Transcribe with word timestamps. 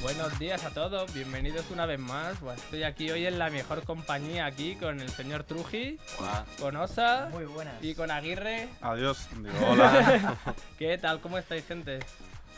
Buenos 0.00 0.38
días 0.38 0.64
a 0.64 0.70
todos, 0.70 1.12
bienvenidos 1.12 1.64
una 1.72 1.84
vez 1.84 1.98
más. 1.98 2.40
Bueno, 2.40 2.60
estoy 2.60 2.84
aquí 2.84 3.10
hoy 3.10 3.26
en 3.26 3.38
la 3.38 3.50
mejor 3.50 3.82
compañía 3.82 4.46
aquí 4.46 4.76
con 4.76 5.00
el 5.00 5.10
señor 5.10 5.42
Truji, 5.44 5.98
Hola. 6.18 6.44
con 6.60 6.76
Osa 6.76 7.28
Muy 7.32 7.44
buenas. 7.46 7.74
y 7.82 7.94
con 7.94 8.10
Aguirre. 8.10 8.68
Adiós. 8.80 9.26
Digo, 9.36 9.54
hola. 9.70 10.36
¿Qué 10.78 10.96
tal? 10.98 11.20
¿Cómo 11.20 11.36
estáis, 11.38 11.66
gente? 11.66 11.98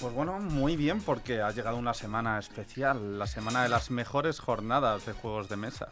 Pues 0.01 0.15
bueno, 0.15 0.39
muy 0.39 0.77
bien 0.77 1.01
porque 1.03 1.43
ha 1.43 1.51
llegado 1.51 1.77
una 1.77 1.95
semana 1.95 2.39
especial, 2.39 3.19
la 3.19 3.27
semana 3.27 3.63
de 3.63 3.69
las 3.69 3.91
mejores 3.91 4.41
jornadas 4.41 5.05
de 5.07 5.13
juegos 5.13 5.49
de 5.49 5.57
mesa 5.57 5.89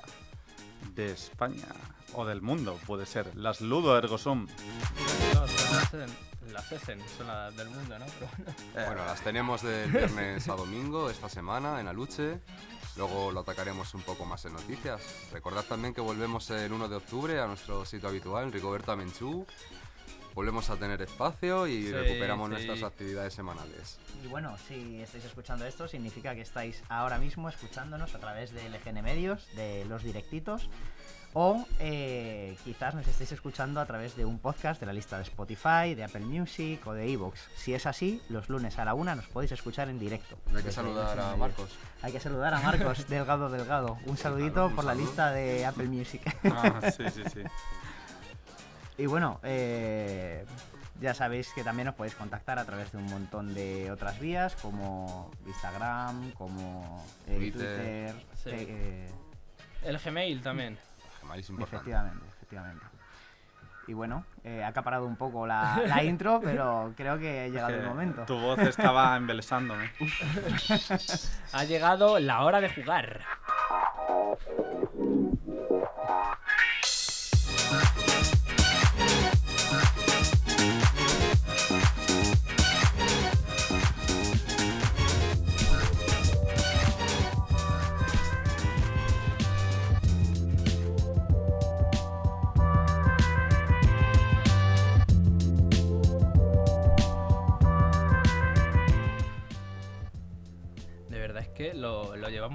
de 0.95 1.13
España 1.13 1.67
o 2.15 2.25
del 2.25 2.41
mundo, 2.41 2.79
puede 2.87 3.05
ser. 3.07 3.37
Las 3.37 3.61
Ludo 3.61 3.99
Ergosum. 3.99 4.47
No, 5.35 5.41
las, 5.43 5.95
en- 5.95 6.53
las 6.53 6.73
Essen, 6.73 6.99
son 7.19 7.27
las 7.27 7.55
del 7.55 7.69
mundo, 7.69 7.99
¿no? 7.99 8.07
Pero 8.19 8.31
bueno. 8.39 8.53
Eh, 8.75 8.85
Bueno, 8.87 9.05
las 9.05 9.21
tenemos 9.21 9.63
del 9.63 9.91
viernes 9.93 10.49
a 10.49 10.55
domingo 10.55 11.11
esta 11.11 11.29
semana 11.29 11.79
en 11.81 11.89
Aluche. 11.89 12.41
Luego 12.97 13.31
lo 13.31 13.41
atacaremos 13.41 13.93
un 13.95 14.01
poco 14.03 14.25
más 14.25 14.45
en 14.47 14.55
noticias. 14.55 15.01
Recordad 15.31 15.65
también 15.65 15.93
que 15.93 16.01
volvemos 16.01 16.49
el 16.51 16.73
1 16.73 16.89
de 16.89 16.97
octubre 16.97 17.39
a 17.41 17.47
nuestro 17.47 17.85
sitio 17.85 18.09
habitual 18.09 18.45
en 18.45 18.53
Rigoberta 18.53 18.97
Menchú. 18.97 19.47
Volvemos 20.35 20.71
a 20.71 20.77
tener 20.77 21.03
espacio 21.03 21.67
y 21.67 21.85
Sí, 21.87 21.93
recuperamos 21.93 22.47
sí. 22.49 22.53
nuestras 22.55 22.83
actividades 22.83 23.35
semanales. 23.35 23.99
Y 24.25 24.29
bueno, 24.29 24.57
si 24.69 25.01
estáis 25.03 25.25
escuchando 25.25 25.65
esto, 25.67 25.89
significa 25.89 26.35
que 26.35 26.43
estáis 26.43 26.83
ahora 26.89 27.19
mismo 27.19 27.49
escuchándonos 27.49 28.15
a 28.15 28.19
través 28.21 28.53
de 28.53 28.69
LGN 28.69 29.03
Medios, 29.03 29.47
de 29.57 29.85
los 29.87 30.03
directitos, 30.05 30.69
o 31.35 31.67
eh, 31.79 32.57
quizás 32.65 32.95
nos 32.95 33.07
estéis 33.07 33.33
escuchando 33.33 33.81
a 33.81 33.87
través 33.87 34.17
de 34.17 34.25
un 34.25 34.39
podcast 34.39 34.81
de 34.81 34.87
la 34.87 34.93
lista 34.95 35.17
de 35.19 35.25
Spotify, 35.25 35.95
de 35.95 36.03
Apple 36.05 36.21
Music 36.25 36.87
o 36.87 36.95
de 36.95 37.13
Evox. 37.13 37.39
Si 37.57 37.75
es 37.75 37.85
así, 37.87 38.23
los 38.31 38.49
lunes 38.49 38.79
a 38.79 38.85
la 38.85 38.95
una 38.95 39.15
nos 39.15 39.27
podéis 39.27 39.53
escuchar 39.53 39.89
en 39.91 39.99
directo. 39.99 40.39
Hay 40.57 40.63
que 40.63 40.73
saludar 40.73 41.19
a. 41.21 41.37
Marcos. 41.37 41.71
Hay 42.01 42.13
que 42.13 42.21
saludar 42.21 42.55
a 42.55 42.61
Marcos 42.61 43.07
Delgado 43.09 43.51
Delgado. 43.51 43.99
Un 44.07 44.17
saludito 44.17 44.67
un 44.69 44.75
por 44.77 44.85
la 44.85 44.93
saludo. 44.93 45.07
lista 45.07 45.31
de 45.33 45.67
Apple 45.67 45.87
Music. 45.89 46.23
ah, 46.45 46.91
sí, 46.97 47.05
sí, 47.15 47.23
sí. 47.33 47.41
Y 48.99 49.07
bueno, 49.07 49.39
eh, 49.45 50.45
ya 51.01 51.15
sabéis 51.15 51.53
que 51.55 51.63
también 51.63 51.89
os 51.89 51.95
podéis 51.95 52.15
contactar 52.17 52.59
a 52.59 52.65
través 52.65 52.91
de 52.93 52.99
un 52.99 53.07
montón 53.07 53.55
de 53.55 53.91
otras 53.93 54.19
vías, 54.19 54.57
como 54.57 55.31
Instagram, 55.47 56.33
como 56.33 57.05
eh, 57.29 57.37
Twitter. 57.37 58.13
Twitter. 58.13 58.27
Sí. 58.35 58.51
eh, 58.69 59.11
El 59.83 59.99
Gmail 59.99 60.43
también. 60.43 60.77
Gmail 61.23 61.41
es 61.41 61.49
importante. 61.49 61.77
efectivamente, 61.77 62.25
efectivamente. 62.37 62.85
Y 63.87 63.95
bueno, 63.95 64.25
eh, 64.45 64.63
ha 64.65 64.69
acaparado 64.69 65.07
un 65.07 65.17
poco 65.17 65.47
la, 65.47 65.81
la 65.87 66.03
intro, 66.05 66.41
pero 66.43 66.93
creo 66.97 67.19
que 67.19 67.45
ha 67.45 67.49
llegado 67.49 67.75
el 67.75 67.81
Que 67.83 67.87
momento. 67.87 68.25
Tu 68.27 68.37
voz 68.39 68.59
estaba 68.59 69.17
embelesándome. 69.17 69.91
Ha 71.53 71.65
llegado 71.65 72.19
la 72.19 72.43
hora 72.43 72.61
de 72.61 72.69
jugar. 72.69 73.21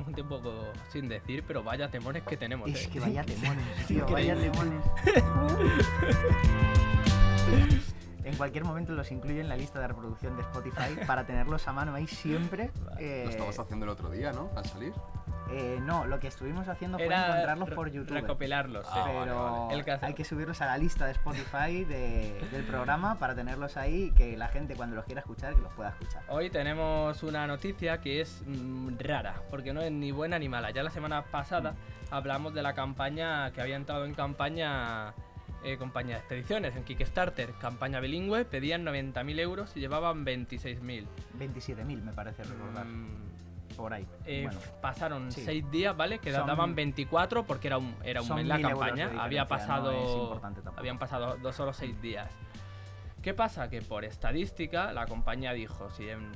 Llevamos 0.04 0.08
un 0.08 0.14
tiempo 0.14 0.42
sin 0.92 1.08
decir, 1.10 1.44
pero 1.48 1.64
vaya 1.64 1.90
temores 1.90 2.24
que 2.24 2.38
tenemos. 2.38 2.70
Es 2.70 2.86
¿eh? 2.86 2.90
que 2.92 3.00
vaya 3.00 3.24
temones, 3.26 3.88
tío, 3.88 4.06
vaya 4.08 4.36
Increíble. 4.36 4.82
En 8.34 8.38
cualquier 8.38 8.64
momento 8.66 8.94
los 8.94 9.12
incluyo 9.12 9.42
en 9.42 9.48
la 9.48 9.56
lista 9.56 9.80
de 9.80 9.88
reproducción 9.88 10.36
de 10.36 10.42
Spotify 10.42 10.96
para 11.08 11.24
tenerlos 11.24 11.68
a 11.68 11.72
mano 11.74 11.94
ahí 11.94 12.08
siempre. 12.08 12.72
eh, 12.98 13.22
Lo 13.26 13.30
estabas 13.30 13.60
haciendo 13.60 13.86
el 13.86 13.92
otro 13.92 14.10
día, 14.10 14.32
¿no? 14.34 14.50
Al 14.56 14.66
salir. 14.66 14.92
eh, 15.52 15.78
no, 15.84 16.06
lo 16.08 16.20
que 16.20 16.30
estuvimos 16.30 16.68
haciendo 16.68 16.98
fue 16.98 17.06
Era 17.06 17.28
encontrarlos 17.28 17.70
re- 17.70 17.76
por 17.76 17.92
YouTube. 17.92 18.16
Recopilarlos, 18.16 18.86
sí. 18.88 18.92
Ah, 18.96 19.02
vale, 19.02 19.20
pero 19.26 19.66
vale. 19.68 19.76
El 19.76 19.86
caso- 19.86 20.06
hay 20.08 20.16
que 20.16 20.24
subirlos 20.26 20.62
a 20.62 20.66
la 20.66 20.78
lista 20.80 21.06
de 21.06 21.12
Spotify 21.12 21.86
de- 21.86 22.44
del 22.52 22.64
programa 22.66 23.20
para 23.20 23.36
tenerlos 23.36 23.78
ahí 23.78 24.06
y 24.06 24.12
que 24.14 24.36
la 24.36 24.48
gente 24.48 24.76
cuando 24.76 24.96
los 24.96 25.06
quiera 25.06 25.22
escuchar 25.22 25.54
que 25.54 25.62
los 25.62 25.72
pueda 25.74 25.90
escuchar. 25.90 26.24
Hoy 26.28 26.50
tenemos 26.50 27.22
una 27.22 27.46
noticia 27.46 28.02
que 28.02 28.20
es 28.22 28.42
mm, 28.48 28.98
rara, 29.00 29.36
porque 29.52 29.74
no 29.74 29.82
es 29.82 29.92
ni 29.92 30.12
buena 30.12 30.40
ni 30.40 30.50
mala. 30.50 30.72
Ya 30.72 30.82
la 30.82 30.90
semana 30.90 31.24
pasada 31.26 31.76
hablamos 32.10 32.56
de 32.56 32.64
la 32.64 32.74
campaña 32.74 33.52
que 33.52 33.62
había 33.62 33.76
entrado 33.76 34.06
en 34.06 34.16
campaña 34.16 35.14
eh, 35.64 35.78
compañía 35.78 36.16
de 36.16 36.20
expediciones 36.20 36.76
en 36.76 36.84
Kickstarter, 36.84 37.52
campaña 37.54 38.00
bilingüe, 38.00 38.46
pedían 38.46 38.84
90.000 38.86 39.40
euros 39.40 39.72
y 39.76 39.80
llevaban 39.80 40.26
26.000. 40.26 41.06
27.000 41.40 42.02
me 42.04 42.12
parece 42.14 42.44
recordar, 42.44 42.86
Mm, 42.86 43.76
por 43.78 43.94
ahí. 43.94 44.06
eh, 44.26 44.44
Bueno, 44.46 44.60
pasaron 44.82 45.32
sí. 45.32 45.42
6 45.46 45.72
días, 45.72 45.96
¿vale? 45.96 46.20
Que 46.20 46.32
Son- 46.32 46.46
daban 46.48 46.76
24 46.76 47.46
porque 47.46 47.68
era 47.68 47.78
un, 47.78 47.96
era 48.04 48.22
un 48.22 48.36
mes 48.36 48.46
la 48.46 48.58
1000 48.58 48.66
euros 48.70 48.80
de 48.86 48.90
campaña. 49.04 49.24
Había 49.24 49.42
no 49.44 49.48
pasado. 49.48 50.42
habían 50.76 51.00
pasado 51.00 51.38
dos 51.38 51.56
solo 51.56 51.74
6 51.74 52.00
días. 52.02 52.30
¿Qué 53.22 53.34
pasa? 53.34 53.70
Que 53.70 53.82
por 53.82 54.04
estadística 54.04 54.92
la 54.92 55.06
compañía 55.08 55.54
dijo, 55.54 55.90
si 55.92 56.10
en 56.10 56.32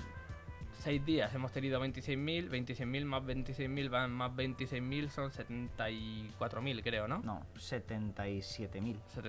6 0.80 1.06
días 1.06 1.34
hemos 1.34 1.52
tenido 1.52 1.84
26.000, 1.84 2.50
26.000 2.50 3.06
más 3.06 3.24
26.000 3.24 3.90
van 3.90 4.12
más 4.12 4.32
26.000 4.32 5.10
son 5.10 5.32
74.000 5.32 6.84
creo, 6.84 7.08
¿no? 7.08 7.20
no, 7.20 7.42
77.000 7.56 8.40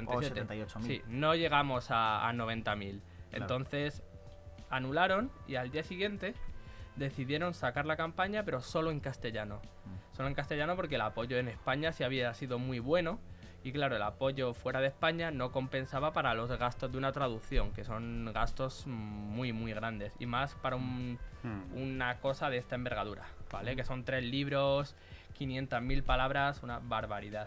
o 0.07 0.23
77. 0.23 0.47
78.000. 0.47 0.83
Sí, 0.83 1.03
no 1.09 1.35
llegamos 1.35 1.91
a, 1.91 2.29
a 2.29 2.33
90.000. 2.33 3.01
Entonces 3.33 4.03
anularon 4.71 5.31
y 5.47 5.57
al 5.57 5.71
día 5.71 5.83
siguiente 5.83 6.35
decidieron 6.97 7.55
sacar 7.55 7.87
la 7.87 7.97
campaña, 7.97 8.45
pero 8.45 8.61
solo 8.61 8.91
en 8.91 9.01
castellano. 9.01 9.61
Mm. 9.85 10.17
Solo 10.17 10.29
en 10.29 10.35
castellano 10.35 10.77
porque 10.77 10.97
el 10.97 11.01
apoyo 11.01 11.39
en 11.39 11.49
España 11.49 11.93
sí 11.93 12.05
había 12.05 12.35
sido 12.35 12.59
muy 12.59 12.79
bueno. 12.81 13.21
Y 13.65 13.73
claro, 13.73 13.97
el 13.97 14.03
apoyo 14.03 14.55
fuera 14.55 14.81
de 14.81 14.87
España 14.87 15.31
no 15.31 15.51
compensaba 15.51 16.13
para 16.13 16.35
los 16.35 16.49
gastos 16.59 16.93
de 16.93 16.99
una 16.99 17.13
traducción, 17.13 17.73
que 17.73 17.85
son 17.85 18.31
gastos 18.33 18.87
muy, 18.87 19.53
muy 19.53 19.73
grandes. 19.73 20.13
Y 20.19 20.27
más 20.27 20.55
para 20.55 20.77
un, 20.77 21.19
Hmm. 21.43 21.73
una 21.77 22.19
cosa 22.19 22.51
de 22.51 22.59
esta 22.59 22.75
envergadura, 22.75 23.25
¿vale? 23.53 23.77
Que 23.77 23.85
son 23.85 24.05
tres 24.05 24.25
libros, 24.25 24.97
500.000 25.39 26.03
palabras, 26.03 26.63
una 26.63 26.81
barbaridad. 26.81 27.47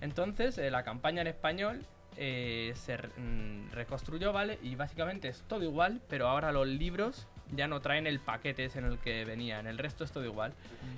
Entonces, 0.00 0.56
eh, 0.58 0.70
la 0.70 0.84
campaña 0.84 1.22
en 1.22 1.26
español 1.26 1.84
eh, 2.16 2.72
se 2.76 2.96
mm, 2.96 3.72
reconstruyó, 3.72 4.32
¿vale? 4.32 4.60
Y 4.62 4.76
básicamente 4.76 5.28
es 5.28 5.42
todo 5.48 5.64
igual, 5.64 6.00
pero 6.08 6.28
ahora 6.28 6.52
los 6.52 6.68
libros 6.68 7.26
ya 7.52 7.68
no 7.68 7.80
traen 7.80 8.06
el 8.06 8.20
paquete 8.20 8.64
ese 8.64 8.78
en 8.78 8.86
el 8.86 8.98
que 8.98 9.24
venían, 9.24 9.66
el 9.66 9.76
resto 9.78 10.04
es 10.04 10.12
todo 10.12 10.24
igual. 10.24 10.52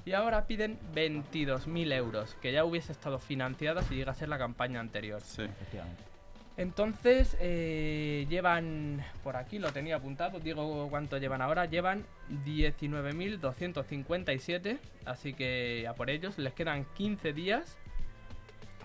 Y 0.05 0.13
ahora 0.13 0.47
piden 0.47 0.79
22.000 0.95 1.93
euros, 1.93 2.37
que 2.41 2.53
ya 2.53 2.65
hubiese 2.65 2.93
estado 2.93 3.19
financiada 3.19 3.83
si 3.83 3.97
llega 3.97 4.13
a 4.13 4.15
ser 4.15 4.29
la 4.29 4.39
campaña 4.39 4.79
anterior. 4.81 5.21
Sí. 5.21 5.43
Efectivamente. 5.43 6.05
Entonces, 6.57 7.37
eh, 7.39 8.25
llevan, 8.31 9.05
por 9.23 9.37
aquí 9.37 9.59
lo 9.59 9.73
tenía 9.73 9.97
apuntado, 9.97 10.41
digo 10.41 10.89
cuánto 10.89 11.19
llevan 11.19 11.43
ahora, 11.43 11.67
llevan 11.67 12.07
19.257, 12.47 14.79
así 15.05 15.35
que 15.35 15.87
a 15.87 15.93
por 15.93 16.09
ellos 16.09 16.39
les 16.39 16.55
quedan 16.55 16.87
15 16.95 17.35
días, 17.35 17.77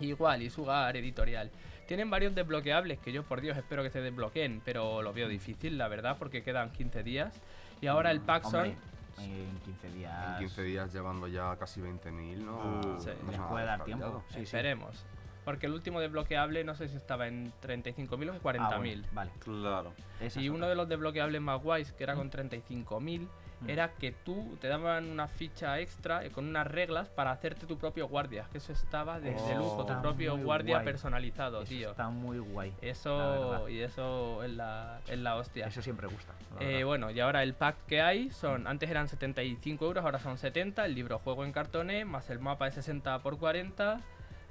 igual, 0.02 0.42
y 0.42 0.50
Sugar 0.50 0.98
Editorial. 0.98 1.50
Tienen 1.92 2.10
varios 2.10 2.34
desbloqueables 2.34 3.00
que 3.00 3.12
yo 3.12 3.24
por 3.24 3.42
Dios 3.42 3.58
espero 3.58 3.84
que 3.84 3.90
se 3.90 4.00
desbloqueen, 4.00 4.62
pero 4.64 5.02
lo 5.02 5.12
veo 5.12 5.28
difícil, 5.28 5.78
la 5.78 5.90
verdad, 5.90 6.16
porque 6.18 6.42
quedan 6.42 6.72
15 6.72 7.04
días. 7.04 7.42
Y 7.82 7.88
ahora 7.88 8.12
el 8.12 8.22
pack 8.22 8.44
son... 8.44 8.54
Hombre, 8.70 8.78
en 9.20 9.60
15 9.66 9.90
días. 9.90 10.32
En 10.32 10.40
15 10.40 10.64
días 10.64 10.94
llevando 10.94 11.28
ya 11.28 11.54
casi 11.58 11.82
20.000, 11.82 12.38
¿no? 12.38 12.80
Uh, 12.96 12.98
Sí. 13.02 13.08
No 13.08 13.12
es 13.12 13.28
les 13.28 13.38
nada 13.38 13.50
puede 13.50 13.66
dar 13.66 13.84
tiempo. 13.84 14.24
Sí, 14.30 14.36
sí. 14.36 14.42
Esperemos. 14.44 15.04
Porque 15.44 15.66
el 15.66 15.74
último 15.74 16.00
desbloqueable 16.00 16.64
no 16.64 16.76
sé 16.76 16.88
si 16.88 16.96
estaba 16.96 17.28
en 17.28 17.52
35.000 17.62 18.30
o 18.30 18.34
en 18.36 18.42
40.000. 18.42 18.58
Ah, 18.62 18.78
bueno, 18.78 19.04
vale. 19.12 19.32
Claro. 19.40 19.94
Esa 20.22 20.40
Y 20.40 20.48
uno 20.48 20.60
otra. 20.60 20.70
de 20.70 20.76
los 20.76 20.88
desbloqueables 20.88 21.42
más 21.42 21.62
guays, 21.62 21.92
que 21.92 22.06
era 22.06 22.16
con 22.16 22.32
35.000, 22.32 23.20
Mm. 23.20 23.28
Era 23.68 23.90
que 23.94 24.12
tú 24.12 24.58
te 24.60 24.68
daban 24.68 25.10
una 25.10 25.28
ficha 25.28 25.80
extra 25.80 26.26
eh, 26.26 26.32
con 26.32 26.48
unas 26.48 26.66
reglas 26.68 27.10
para 27.10 27.32
hacerte 27.32 27.66
tu 27.68 27.78
propio 27.78 28.08
guardia. 28.08 28.46
Que 28.52 28.58
eso 28.58 28.74
estaba 28.74 29.20
desde 29.20 29.56
Oh. 29.56 29.60
lujo, 29.60 29.86
tu 29.86 30.02
propio 30.02 30.38
guardia 30.38 30.76
guay. 30.78 30.86
personalizado, 30.86 31.62
Eso 31.62 31.70
tío. 31.70 31.92
está 31.92 32.10
muy 32.10 32.40
guay. 32.40 32.74
Eso 32.82 33.70
y 33.70 33.80
eso 33.82 34.44
es 34.44 34.52
la, 34.52 35.00
es 35.08 35.20
la 35.20 35.36
hostia. 35.36 35.68
Eso 35.68 35.82
siempre 35.82 36.08
gusta. 36.08 36.34
Eh, 36.60 36.84
bueno, 36.84 37.12
y 37.12 37.20
ahora 37.20 37.44
el 37.44 37.54
pack 37.54 37.76
que 37.88 38.02
hay 38.02 38.32
son, 38.32 38.68
antes 38.68 38.90
eran 38.90 39.08
75 39.08 39.86
euros, 39.86 40.04
ahora 40.04 40.20
son 40.20 40.38
70, 40.38 40.86
el 40.86 40.96
libro 40.96 41.20
juego 41.20 41.46
en 41.46 41.52
cartoné, 41.52 42.04
más 42.06 42.30
el 42.30 42.40
mapa 42.40 42.66
de 42.66 42.72
60 42.72 43.20
por 43.20 43.38
40, 43.38 44.02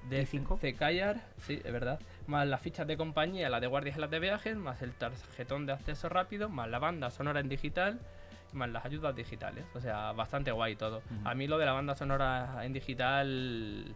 de 0.09 0.23
¿Y 0.23 0.27
cinco? 0.27 0.59
Cayar, 0.79 1.21
sí, 1.39 1.61
es 1.63 1.73
verdad, 1.73 2.01
más 2.27 2.47
las 2.49 2.61
fichas 2.63 2.87
de 2.87 2.97
compañía, 2.97 3.51
la 3.51 3.61
de 3.61 3.67
guardias 3.67 3.99
y 3.99 4.01
las 4.01 4.11
de 4.11 4.19
viajes, 4.19 4.56
más 4.56 4.81
el 4.81 4.93
tarjetón 4.93 5.67
de 5.67 5.75
acceso 5.75 6.09
rápido, 6.09 6.49
más 6.49 6.69
la 6.71 6.79
banda 6.79 7.11
sonora 7.11 7.41
en 7.41 7.51
digital, 7.51 8.01
más 8.55 8.69
las 8.70 8.85
ayudas 8.85 9.14
digitales, 9.14 9.64
o 9.75 9.81
sea, 9.81 10.12
bastante 10.12 10.50
guay 10.52 10.76
todo. 10.76 11.02
A 11.25 11.35
mí 11.35 11.47
lo 11.47 11.58
de 11.58 11.67
la 11.67 11.73
banda 11.73 11.94
sonora 11.94 12.64
en 12.64 12.73
digital 12.73 13.94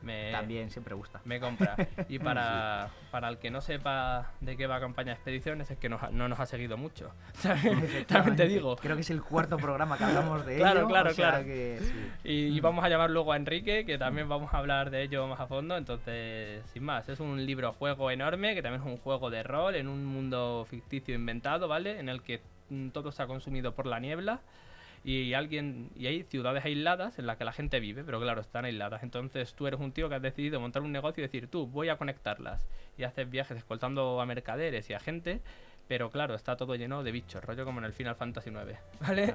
me, 0.00 0.30
También 0.30 0.70
siempre 0.70 0.94
gusta. 0.94 1.20
me 1.24 1.40
compra. 1.40 1.74
Y 2.08 2.20
para, 2.20 2.88
para 3.10 3.28
el 3.28 3.38
que 3.38 3.50
no 3.50 3.60
sepa 3.60 4.30
de 4.40 4.56
qué 4.56 4.68
va 4.68 4.78
campaña 4.78 5.08
de 5.08 5.14
expediciones, 5.14 5.68
es 5.72 5.78
que 5.78 5.88
ha- 5.88 6.10
no 6.12 6.28
nos 6.28 6.38
ha 6.38 6.46
seguido 6.46 6.76
mucho. 6.76 7.10
También 8.06 8.36
te 8.36 8.46
digo. 8.46 8.76
Creo 8.76 8.94
que 8.94 9.02
es 9.02 9.10
el 9.10 9.22
cuarto 9.22 9.56
programa 9.56 9.98
que 9.98 10.04
hablamos 10.04 10.46
de 10.46 10.56
Claro, 10.58 10.80
ello. 10.80 10.88
claro, 10.88 11.10
o 11.10 11.14
sea 11.14 11.30
claro. 11.30 11.44
que 11.44 11.78
sí. 11.82 12.10
Y, 12.22 12.32
y 12.56 12.60
vamos 12.60 12.84
a 12.84 12.88
llamar 12.88 13.10
luego 13.10 13.32
a 13.32 13.36
Enrique, 13.36 13.84
que 13.84 13.98
también 13.98 14.28
vamos 14.28 14.54
a 14.54 14.58
hablar 14.58 14.90
de 14.90 15.02
ello 15.02 15.26
más 15.26 15.40
a 15.40 15.48
fondo. 15.48 15.76
Entonces, 15.76 16.64
sin 16.72 16.84
más, 16.84 17.08
es 17.08 17.18
un 17.18 17.44
libro 17.44 17.72
juego 17.72 18.12
enorme, 18.12 18.54
que 18.54 18.62
también 18.62 18.82
es 18.82 18.86
un 18.86 18.98
juego 18.98 19.30
de 19.30 19.42
rol 19.42 19.74
en 19.74 19.88
un 19.88 20.04
mundo 20.04 20.64
ficticio 20.70 21.14
inventado, 21.16 21.66
¿vale? 21.66 21.98
En 21.98 22.08
el 22.08 22.22
que 22.22 22.40
todo 22.92 23.12
se 23.12 23.22
ha 23.22 23.26
consumido 23.26 23.74
por 23.74 23.86
la 23.86 24.00
niebla. 24.00 24.40
Y 25.04 25.32
alguien 25.34 25.90
y 25.94 26.06
hay 26.06 26.24
ciudades 26.24 26.64
aisladas 26.64 27.18
en 27.18 27.26
las 27.26 27.36
que 27.36 27.44
la 27.44 27.52
gente 27.52 27.78
vive, 27.78 28.02
pero 28.04 28.20
claro, 28.20 28.40
están 28.40 28.64
aisladas. 28.64 29.02
Entonces 29.02 29.54
tú 29.54 29.66
eres 29.66 29.80
un 29.80 29.92
tío 29.92 30.08
que 30.08 30.16
has 30.16 30.22
decidido 30.22 30.60
montar 30.60 30.82
un 30.82 30.92
negocio 30.92 31.22
y 31.22 31.26
decir, 31.26 31.48
tú, 31.48 31.66
voy 31.66 31.88
a 31.88 31.96
conectarlas. 31.96 32.66
Y 32.96 33.04
haces 33.04 33.30
viajes 33.30 33.56
escoltando 33.56 34.20
a 34.20 34.26
mercaderes 34.26 34.90
y 34.90 34.94
a 34.94 35.00
gente, 35.00 35.40
pero 35.86 36.10
claro, 36.10 36.34
está 36.34 36.56
todo 36.56 36.74
lleno 36.74 37.02
de 37.04 37.12
bichos, 37.12 37.44
rollo 37.44 37.64
como 37.64 37.78
en 37.78 37.84
el 37.84 37.92
Final 37.92 38.16
Fantasy 38.16 38.50
IX, 38.50 38.78
¿vale? 39.00 39.34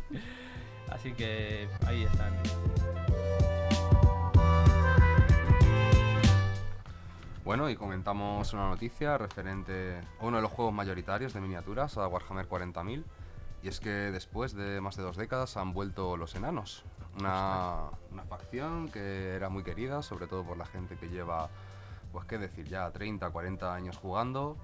Así 0.88 1.12
que 1.12 1.68
ahí 1.86 2.04
están. 2.04 2.79
Bueno, 7.50 7.68
y 7.68 7.74
comentamos 7.74 8.52
una 8.52 8.68
noticia 8.68 9.18
referente 9.18 9.98
a 10.20 10.24
uno 10.24 10.36
de 10.36 10.42
los 10.44 10.52
juegos 10.52 10.72
mayoritarios 10.72 11.32
de 11.32 11.40
miniaturas, 11.40 11.98
a 11.98 12.06
Warhammer 12.06 12.48
40.000. 12.48 13.02
Y 13.64 13.66
es 13.68 13.80
que 13.80 13.88
después 13.90 14.54
de 14.54 14.80
más 14.80 14.94
de 14.96 15.02
dos 15.02 15.16
décadas 15.16 15.56
han 15.56 15.72
vuelto 15.72 16.16
los 16.16 16.32
enanos. 16.36 16.84
Una, 17.18 17.86
una 18.12 18.22
facción 18.22 18.88
que 18.88 19.34
era 19.34 19.48
muy 19.48 19.64
querida, 19.64 20.00
sobre 20.02 20.28
todo 20.28 20.44
por 20.44 20.58
la 20.58 20.64
gente 20.64 20.94
que 20.96 21.08
lleva, 21.08 21.48
pues 22.12 22.24
qué 22.26 22.38
decir, 22.38 22.68
ya 22.68 22.88
30, 22.92 23.28
40 23.30 23.74
años 23.74 23.96
jugando. 23.96 24.56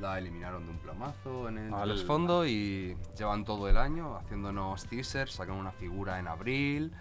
La 0.00 0.18
eliminaron 0.18 0.64
de 0.64 0.70
un 0.72 0.78
plomazo 0.78 1.48
en 1.48 1.58
el 1.58 1.72
Al- 1.72 1.96
fondo 1.98 2.44
y 2.44 2.96
llevan 3.16 3.44
todo 3.44 3.68
el 3.68 3.76
año 3.76 4.16
haciéndonos 4.16 4.84
teasers, 4.86 5.32
sacan 5.34 5.54
una 5.54 5.70
figura 5.70 6.18
en 6.18 6.26
abril, 6.26 6.92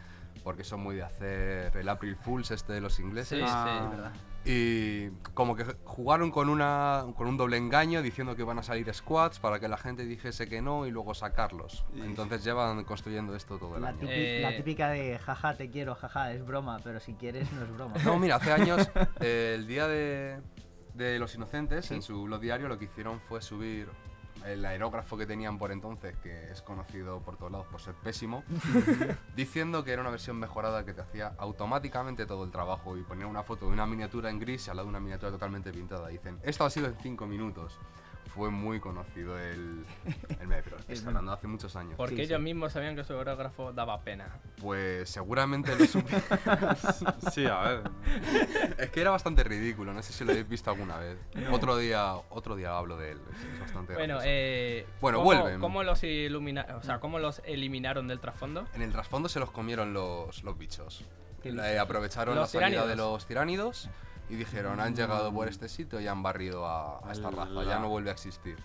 porque 0.44 0.64
son 0.64 0.82
muy 0.82 0.96
de 0.98 1.02
hacer 1.02 1.76
el 1.76 1.90
April 1.90 2.16
Fools 2.16 2.52
este 2.52 2.74
de 2.74 2.82
los 2.82 3.00
ingleses. 3.00 3.40
Sí, 3.40 3.46
Ah. 3.48 3.66
sí, 3.90 3.96
verdad. 3.96 4.12
Y 4.46 5.10
como 5.34 5.56
que 5.56 5.66
jugaron 5.84 6.32
con, 6.32 6.50
una, 6.50 7.06
con 7.16 7.28
un 7.28 7.36
doble 7.38 7.58
engaño 7.58 8.02
diciendo 8.02 8.36
que 8.36 8.42
iban 8.44 8.58
a 8.58 8.64
salir 8.64 8.92
squads 8.94 9.38
para 9.40 9.60
que 9.60 9.68
la 9.68 9.78
gente 9.78 10.06
dijese 10.06 10.48
que 10.48 10.62
no 10.62 10.88
y 10.88 10.92
luego 10.92 11.14
sacarlos. 11.14 11.86
Y- 11.94 12.02
Entonces 12.02 12.44
llevan 12.44 12.84
construyendo 12.86 13.36
esto 13.36 13.58
todo 13.60 13.76
el 13.76 13.82
La, 13.82 13.90
año. 13.90 14.00
típi- 14.00 14.08
Eh, 14.12 14.40
la 14.42 14.56
típica 14.56 14.90
de 14.90 15.20
jaja, 15.20 15.56
te 15.56 15.70
quiero, 15.70 15.94
jaja, 15.96 16.34
es 16.34 16.46
broma, 16.46 16.80
pero 16.84 17.00
si 17.00 17.14
quieres 17.16 17.52
no 17.52 17.64
es 17.64 17.72
broma. 17.72 17.96
No, 18.06 18.18
mira, 18.18 18.38
hace 18.38 18.52
años, 18.54 18.90
eh, 19.20 19.54
el 19.60 19.68
día 19.68 19.88
de, 19.88 20.40
de 20.94 21.20
los 21.20 21.36
inocentes, 21.36 21.92
en 21.92 22.02
su 22.02 22.24
blog 22.24 22.40
diario, 22.40 22.68
lo 22.70 22.80
que 22.80 22.86
hicieron 22.86 23.20
fue 23.20 23.42
subir 23.42 23.90
el 24.46 24.66
aerógrafo 24.66 25.18
que 25.18 25.26
tenían 25.26 25.58
por 25.58 25.72
entonces, 25.72 26.16
que 26.18 26.52
es 26.52 26.62
conocido 26.62 27.20
por 27.22 27.38
todos 27.38 27.52
lados 27.52 27.68
por 27.68 27.82
ser 27.82 27.96
pésimo, 27.96 28.44
diciendo 29.36 29.84
que 29.84 29.92
era 29.92 30.02
una 30.02 30.12
versión 30.12 30.38
mejorada 30.38 30.86
que 30.86 30.94
te 30.94 31.02
hacía 31.02 31.34
automáticamente 31.38 32.26
todo 32.26 32.44
el 32.44 32.52
trabajo 32.52 32.98
y 32.98 33.04
poner 33.04 33.26
una 33.26 33.44
foto 33.44 33.68
de 33.68 33.74
una 33.74 33.86
miniatura 33.86 34.30
en 34.30 34.40
gris 34.40 34.68
y 34.68 34.70
al 34.70 34.78
lado 34.78 34.88
de 34.88 34.90
una 34.92 35.00
miniatura 35.00 35.32
totalmente 35.32 35.72
pintada. 35.72 36.08
Dicen, 36.10 36.40
esto 36.44 36.66
ha 36.66 36.70
sido 36.70 36.88
en 36.88 36.96
5 37.02 37.26
minutos. 37.28 37.80
Fue 38.40 38.50
muy 38.52 38.80
conocido 38.80 39.38
el, 39.38 39.84
el 40.40 40.48
meme, 40.48 40.62
pero 40.64 40.78
estoy 40.80 40.98
hablando 41.08 41.34
hace 41.34 41.46
muchos 41.48 41.76
años. 41.76 41.96
Porque 41.98 42.16
Sí, 42.16 42.22
ellos 42.22 42.38
sí. 42.38 42.44
mismos 42.46 42.72
sabían 42.72 42.96
que 42.96 43.04
su 43.04 43.12
aerógrafo 43.12 43.74
daba 43.74 44.00
pena. 44.02 44.30
Pues 44.62 45.10
seguramente 45.10 45.76
lo 45.76 45.84
supieron. 45.86 46.24
Sí, 47.34 47.46
a 47.46 47.60
ver. 47.60 47.82
Es 48.78 48.90
que 48.92 49.02
era 49.02 49.12
bastante 49.12 49.44
ridículo, 49.44 49.94
no 49.94 50.02
sé 50.02 50.14
si 50.14 50.24
lo 50.24 50.32
habéis 50.32 50.48
visto 50.48 50.70
alguna 50.72 50.96
vez. 50.98 51.18
Otro 51.52 51.76
día, 51.76 52.14
otro 52.30 52.56
día 52.56 52.78
hablo 52.78 52.96
de 52.96 53.12
él, 53.12 53.22
es, 53.30 53.44
es 53.54 53.60
bastante 53.60 53.94
Bueno, 53.96 54.20
eh, 54.24 54.86
Bueno, 55.02 55.18
¿cómo, 55.18 55.26
vuelven. 55.26 55.60
¿cómo 55.60 55.84
los, 55.84 56.02
ilumina 56.06 56.66
o 56.78 56.82
sea, 56.84 57.02
¿Cómo 57.02 57.20
los 57.20 57.42
eliminaron 57.44 58.08
del 58.08 58.22
trasfondo? 58.22 58.66
En 58.74 58.82
el 58.84 58.92
trasfondo 58.94 59.28
se 59.28 59.42
los 59.42 59.52
comieron 59.52 59.92
los, 59.92 60.46
los 60.46 60.58
bichos. 60.58 61.04
¿Qué 61.44 61.50
Eh, 61.50 61.78
aprovecharon 61.80 62.36
Los 62.36 62.44
la 62.44 62.48
salida 62.48 62.68
tiránidos. 62.84 62.90
de 62.90 62.96
los 62.96 63.26
tiránidos 63.26 63.90
y 64.30 64.36
dijeron, 64.36 64.80
han 64.80 64.96
llegado 64.96 65.34
por 65.34 65.48
este 65.48 65.68
sitio 65.68 66.00
y 66.00 66.08
han 66.08 66.22
barrido 66.24 66.66
a, 66.68 67.00
a 67.08 67.12
esta 67.12 67.30
raza, 67.32 67.64
ya 67.64 67.80
no 67.80 67.90
vuelve 67.90 68.10
a 68.10 68.14
existir. 68.14 68.58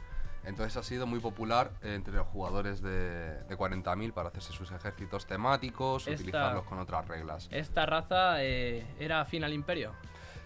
Entonces 0.45 0.77
ha 0.77 0.83
sido 0.83 1.07
muy 1.07 1.21
popular 1.21 1.71
entre 1.83 2.13
los 2.15 2.27
jugadores 2.27 2.83
de, 2.83 3.43
de 3.45 3.57
40.000 3.57 4.13
para 4.13 4.29
hacerse 4.29 4.53
sus 4.53 4.71
ejércitos 4.73 5.27
temáticos, 5.27 6.03
Esta- 6.07 6.13
utilizarlos 6.21 6.65
con 6.65 6.79
otras 6.79 7.09
reglas. 7.09 7.49
Esta 7.51 7.87
raza 7.87 8.43
eh, 8.45 8.87
era 8.99 9.23
afín 9.23 9.43
al 9.43 9.55
imperio. 9.55 9.93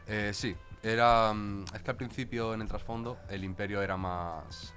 Eh, 0.07 0.31
sí, 0.33 0.57
era. 0.85 1.33
mm, 1.35 1.65
Es 1.75 1.83
que 1.83 1.91
al 1.91 1.97
principio 1.97 2.55
en 2.55 2.63
el 2.63 2.69
trasfondo 2.69 3.19
el 3.29 3.43
imperio 3.43 3.83
era 3.83 3.97
más 3.97 4.73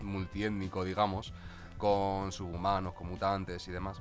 multiétnico, 0.00 0.84
digamos, 0.84 1.32
con 1.76 2.32
subhumanos, 2.32 2.94
con 2.94 3.08
mutantes 3.08 3.68
y 3.68 3.72
demás. 3.72 4.00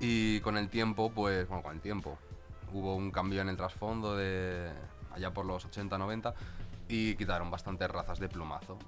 Y 0.00 0.40
con 0.40 0.56
el 0.56 0.68
tiempo, 0.68 1.10
pues, 1.12 1.46
bueno, 1.48 1.62
con 1.62 1.74
el 1.74 1.80
tiempo, 1.80 2.18
hubo 2.72 2.94
un 2.96 3.10
cambio 3.10 3.40
en 3.42 3.48
el 3.48 3.56
trasfondo 3.56 4.16
de 4.16 4.70
allá 5.12 5.32
por 5.32 5.44
los 5.46 5.66
80-90 5.68 6.34
y 6.88 7.14
quitaron 7.16 7.50
bastantes 7.50 7.90
razas 7.90 8.18
de 8.18 8.28
plumazo. 8.28 8.78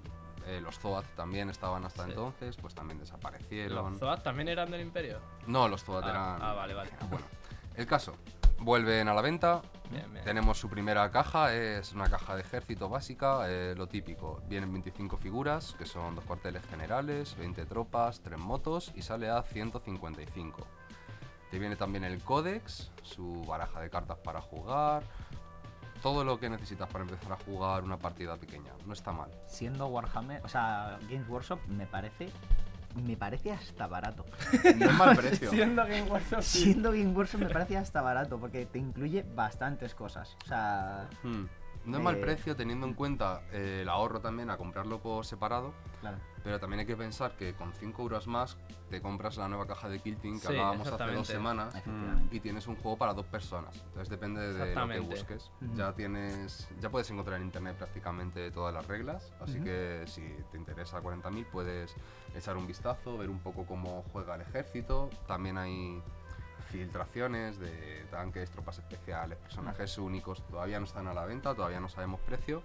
Eh, 0.47 0.61
los 0.63 0.79
Zoat 0.79 1.05
también 1.15 1.51
estaban 1.51 1.85
hasta 1.85 2.05
Sí. 2.05 2.11
entonces, 2.11 2.57
pues 2.57 2.75
también 2.75 2.99
desaparecieron. 2.99 3.91
¿Los 3.93 3.99
Zoat 3.99 4.23
también 4.23 4.49
eran 4.49 4.71
del 4.71 4.81
imperio? 4.81 5.19
No, 5.47 5.69
los 5.69 5.85
Zoat 5.85 6.05
Ah, 6.07 6.11
eran. 6.11 6.43
ah, 6.43 6.55
vale, 6.55 6.75
vale. 6.75 6.91
Bueno, 7.11 7.27
el 7.75 7.87
caso. 7.87 8.17
Vuelven 8.61 9.07
a 9.09 9.15
la 9.15 9.23
venta. 9.23 9.63
Bien, 9.89 10.11
bien. 10.13 10.25
Tenemos 10.25 10.59
su 10.59 10.69
primera 10.69 11.09
caja, 11.13 11.55
es 11.55 11.93
una 11.93 12.11
caja 12.11 12.35
de 12.35 12.41
ejército 12.41 12.89
básica, 12.89 13.43
eh, 13.49 13.75
lo 13.77 13.87
típico. 13.87 14.43
Vienen 14.49 14.73
25 14.73 15.17
figuras, 15.17 15.77
que 15.79 15.87
son 15.87 16.17
dos 16.17 16.25
cuarteles 16.25 16.65
generales, 16.67 17.37
20 17.39 17.65
tropas, 17.67 18.21
3 18.21 18.37
motos 18.39 18.91
y 18.97 19.03
sale 19.03 19.31
a 19.31 19.43
155. 19.43 20.67
Te 21.51 21.59
viene 21.59 21.77
también 21.77 22.05
el 22.05 22.23
códex, 22.23 22.91
su 23.03 23.45
baraja 23.47 23.81
de 23.81 23.89
cartas 23.91 24.19
para 24.19 24.41
jugar, 24.41 25.03
todo 26.03 26.23
lo 26.25 26.39
que 26.39 26.49
necesitas 26.51 26.89
para 26.89 27.05
empezar 27.05 27.33
a 27.33 27.37
jugar 27.45 27.83
una 27.85 27.97
partida 27.99 28.37
pequeña. 28.37 28.73
No 28.87 28.93
está 28.93 29.13
mal. 29.13 29.31
Siendo 29.47 29.87
Warhammer, 29.89 30.45
o 30.45 30.49
sea, 30.49 30.99
Games 31.11 31.29
Workshop 31.29 31.59
me 31.69 31.87
parece 31.87 32.31
me 32.95 33.17
parece 33.17 33.53
hasta 33.53 33.87
barato. 33.87 34.25
No 34.77 34.87
es 34.91 34.95
mal 34.95 35.17
precio. 35.17 35.51
Siendo 35.51 35.83
Game 35.85 36.03
Workshop, 36.11 36.41
sí. 36.43 36.63
Siendo 36.65 36.91
Game 36.91 37.13
Workshop 37.13 37.41
me 37.41 37.49
parece 37.49 37.77
hasta 37.77 38.03
barato 38.03 38.39
porque 38.39 38.67
te 38.67 38.79
incluye 38.79 39.25
bastantes 39.35 39.95
cosas. 39.95 40.37
O 40.45 40.49
sea, 40.49 41.09
Hmm. 41.23 41.45
No 41.85 41.99
es 41.99 42.03
mal 42.03 42.17
Eh, 42.17 42.21
precio 42.21 42.57
teniendo 42.57 42.87
en 42.87 42.95
cuenta 42.95 43.43
eh, 43.53 43.81
el 43.83 43.89
ahorro 43.89 44.21
también 44.21 44.51
a 44.51 44.57
comprarlo 44.57 44.99
por 45.01 45.25
separado. 45.25 45.73
claro. 46.01 46.19
Pero 46.49 46.61
también 46.61 46.81
hay 46.81 46.87
que 46.87 46.97
pensar 46.97 47.33
que 47.37 47.53
con 47.53 47.75
5 47.75 48.01
euros 48.01 48.27
más 48.27 48.57
te 48.89 49.03
compras 49.03 49.37
la 49.37 49.49
nueva 49.49 49.67
caja 49.67 49.87
de 49.91 49.99
Kilting 49.99 50.41
que 50.41 50.47
Sí, 50.47 50.53
hablábamos 50.55 50.89
hace 50.89 51.13
dos 51.13 51.27
semanas 51.27 51.75
y 52.31 52.41
tienes 52.41 52.67
un 52.67 52.77
juego 52.77 52.97
para 52.97 53.13
dos 53.13 53.27
personas. 53.27 53.77
Entonces 53.77 54.09
depende 54.09 54.55
de 54.55 54.75
lo 54.75 54.89
que 54.89 55.01
busques. 55.01 55.51
Ya 55.75 55.93
tienes 55.93 56.67
ya 56.81 56.89
puedes 56.89 57.11
encontrar 57.11 57.39
en 57.39 57.45
internet 57.45 57.77
prácticamente 57.77 58.51
todas 58.51 58.73
las 58.73 58.87
reglas, 58.87 59.31
así 59.41 59.61
que 59.61 60.05
si 60.07 60.23
te 60.51 60.57
interesa 60.57 61.03
40.000 61.03 61.45
puedes 61.53 61.95
echar 62.35 62.57
un 62.57 62.67
vistazo, 62.67 63.19
ver 63.19 63.29
un 63.29 63.41
poco 63.41 63.67
cómo 63.67 64.07
juega 64.11 64.37
el 64.37 64.41
ejército. 64.41 65.11
También 65.27 65.59
hay 65.59 66.03
filtraciones 66.71 67.59
de 67.59 68.07
tanques, 68.11 68.51
tropas 68.51 68.79
especiales, 68.79 69.37
personajes 69.37 69.99
únicos. 69.99 70.43
Todavía 70.47 70.79
no 70.79 70.87
están 70.87 71.09
a 71.09 71.13
la 71.13 71.27
venta, 71.27 71.55
todavía 71.55 71.79
no 71.79 71.91
sabemos 71.91 72.21
precio, 72.21 72.63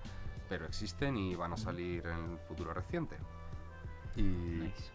pero 0.48 0.66
existen 0.66 1.18
y 1.18 1.36
van 1.36 1.52
a 1.52 1.58
salir 1.58 2.06
en 2.08 2.32
el 2.32 2.38
futuro 2.48 2.74
reciente. 2.74 3.18
Y 4.16 4.22
Nice. 4.22 4.92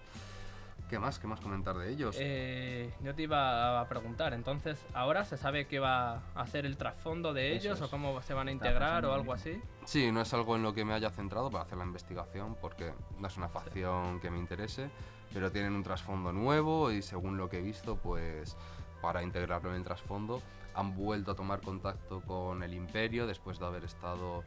¿Qué 0.88 0.98
más? 0.98 1.18
¿Qué 1.18 1.26
más 1.26 1.38
comentar 1.40 1.76
de 1.76 1.90
ellos? 1.92 2.16
Eh, 2.18 2.90
yo 3.02 3.14
te 3.14 3.22
iba 3.22 3.78
a 3.78 3.88
preguntar, 3.88 4.32
entonces, 4.32 4.82
¿ahora 4.94 5.26
se 5.26 5.36
sabe 5.36 5.66
qué 5.66 5.78
va 5.80 6.22
a 6.34 6.40
hacer 6.40 6.64
el 6.64 6.78
trasfondo 6.78 7.34
de 7.34 7.54
Eso 7.56 7.66
ellos 7.66 7.78
es. 7.80 7.84
o 7.86 7.90
cómo 7.90 8.22
se 8.22 8.32
van 8.32 8.48
a 8.48 8.52
integrar 8.52 9.04
o 9.04 9.12
algo 9.12 9.34
así? 9.34 9.60
Sí, 9.84 10.10
no 10.10 10.22
es 10.22 10.32
algo 10.32 10.56
en 10.56 10.62
lo 10.62 10.72
que 10.72 10.86
me 10.86 10.94
haya 10.94 11.10
centrado 11.10 11.50
para 11.50 11.64
hacer 11.64 11.76
la 11.76 11.84
investigación, 11.84 12.56
porque 12.58 12.94
no 13.18 13.26
es 13.26 13.36
una 13.36 13.50
facción 13.50 14.18
que 14.20 14.30
me 14.30 14.38
interese, 14.38 14.88
pero 15.34 15.52
tienen 15.52 15.74
un 15.74 15.82
trasfondo 15.82 16.32
nuevo 16.32 16.90
y 16.90 17.02
según 17.02 17.36
lo 17.36 17.50
que 17.50 17.58
he 17.58 17.62
visto, 17.62 17.96
pues 17.96 18.56
para 19.02 19.22
integrarlo 19.22 19.68
en 19.70 19.76
el 19.76 19.84
trasfondo, 19.84 20.40
han 20.74 20.94
vuelto 20.96 21.32
a 21.32 21.34
tomar 21.34 21.60
contacto 21.60 22.22
con 22.22 22.62
el 22.62 22.72
imperio 22.72 23.26
después 23.26 23.58
de 23.58 23.66
haber 23.66 23.84
estado 23.84 24.42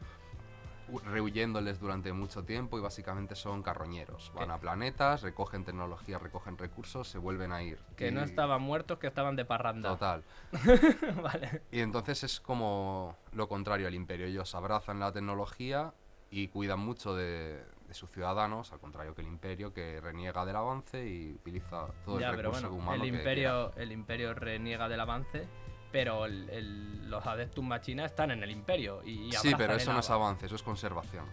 rehuyéndoles 1.00 1.80
durante 1.80 2.12
mucho 2.12 2.44
tiempo 2.44 2.78
y 2.78 2.82
básicamente 2.82 3.34
son 3.34 3.62
carroñeros. 3.62 4.32
Van 4.34 4.48
¿Qué? 4.48 4.54
a 4.54 4.58
planetas, 4.58 5.22
recogen 5.22 5.64
tecnología, 5.64 6.18
recogen 6.18 6.58
recursos, 6.58 7.08
se 7.08 7.18
vuelven 7.18 7.52
a 7.52 7.62
ir. 7.62 7.78
Que 7.96 8.10
no 8.12 8.20
Y- 8.20 8.24
estaban 8.24 8.62
muertos, 8.62 8.98
que 8.98 9.06
estaban 9.06 9.36
de 9.36 9.44
parranda. 9.44 9.88
Total. 9.90 10.22
vale. 11.22 11.62
Y 11.70 11.80
entonces 11.80 12.22
es 12.24 12.40
como 12.40 13.16
lo 13.32 13.48
contrario 13.48 13.86
al 13.86 13.94
imperio. 13.94 14.26
Ellos 14.26 14.54
abrazan 14.54 15.00
la 15.00 15.12
tecnología 15.12 15.92
y 16.30 16.48
cuidan 16.48 16.80
mucho 16.80 17.14
de, 17.14 17.62
de 17.86 17.94
sus 17.94 18.10
ciudadanos, 18.10 18.72
al 18.72 18.80
contrario 18.80 19.14
que 19.14 19.20
el 19.20 19.28
imperio, 19.28 19.72
que 19.74 20.00
reniega 20.00 20.44
del 20.46 20.56
avance 20.56 21.06
y 21.06 21.32
utiliza 21.32 21.88
todo 22.04 22.20
Ya, 22.20 22.30
el 22.30 22.38
recurso 22.38 22.70
bueno, 22.70 22.76
humano 22.76 23.04
el 23.04 23.10
que 23.10 23.16
imperio, 23.18 23.72
el 23.76 23.92
imperio 23.92 24.32
reniega 24.34 24.88
del 24.88 25.00
avance, 25.00 25.46
pero 25.92 26.24
el- 26.26 26.48
el- 26.50 27.10
los 27.10 27.24
adeptus 27.26 27.62
machina 27.62 28.04
están 28.06 28.30
en 28.30 28.42
el 28.42 28.50
imperio. 28.50 29.02
Y, 29.04 29.28
y. 29.28 29.32
Sí, 29.32 29.52
pero 29.56 29.74
eso 29.74 29.92
no 29.92 30.00
es 30.00 30.10
ava- 30.10 30.14
avance, 30.26 30.46
eso 30.46 30.56
es 30.56 30.62
conservación. 30.62 31.26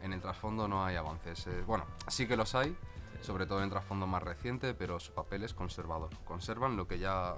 En 0.00 0.12
el 0.12 0.20
trasfondo 0.20 0.68
no 0.68 0.84
hay 0.84 0.96
avances. 0.96 1.46
eh, 1.48 1.62
bueno, 1.66 1.84
sí 2.08 2.26
que 2.26 2.36
los 2.36 2.54
hay, 2.54 2.76
sobre 3.20 3.46
todo 3.46 3.58
en 3.58 3.64
el 3.64 3.70
trasfondo 3.70 4.06
más 4.06 4.22
reciente, 4.22 4.74
pero 4.74 4.98
su 5.00 5.12
papel 5.12 5.42
es 5.44 5.52
conservador. 5.54 6.10
Conservan 6.24 6.76
lo 6.76 6.86
que 6.88 6.98
ya 6.98 7.34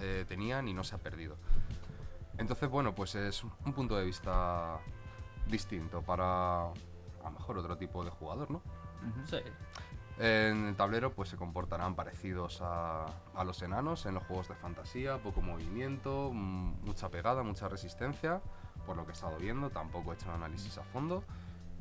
eh, 0.00 0.24
tenían 0.28 0.68
y 0.68 0.74
no 0.74 0.84
se 0.84 0.94
ha 0.96 0.98
perdido. 0.98 1.36
Entonces, 2.38 2.68
bueno, 2.68 2.94
pues 2.94 3.14
es 3.14 3.44
un 3.44 3.72
punto 3.72 3.96
de 3.96 4.04
vista 4.04 4.78
distinto 5.46 6.02
para 6.02 6.62
a 6.66 6.72
lo 7.24 7.30
mejor 7.32 7.58
otro 7.58 7.76
tipo 7.76 8.04
de 8.04 8.10
jugador, 8.10 8.50
¿no? 8.50 8.62
Sí. 9.28 9.38
En 10.18 10.66
el 10.66 10.76
tablero 10.76 11.12
pues 11.12 11.30
se 11.30 11.36
comportarán 11.36 11.94
parecidos 11.94 12.60
a, 12.62 13.06
a 13.34 13.44
los 13.44 13.62
enanos 13.62 14.06
en 14.06 14.14
los 14.14 14.22
juegos 14.24 14.48
de 14.48 14.54
fantasía, 14.54 15.18
poco 15.18 15.40
movimiento, 15.40 16.30
mm, 16.32 16.84
mucha 16.84 17.08
pegada, 17.08 17.42
mucha 17.42 17.68
resistencia, 17.68 18.40
por 18.86 18.96
lo 18.96 19.04
que 19.04 19.10
he 19.10 19.14
estado 19.14 19.36
viendo, 19.38 19.70
tampoco 19.70 20.12
he 20.12 20.14
hecho 20.14 20.28
un 20.28 20.34
análisis 20.34 20.76
a 20.78 20.82
fondo 20.84 21.24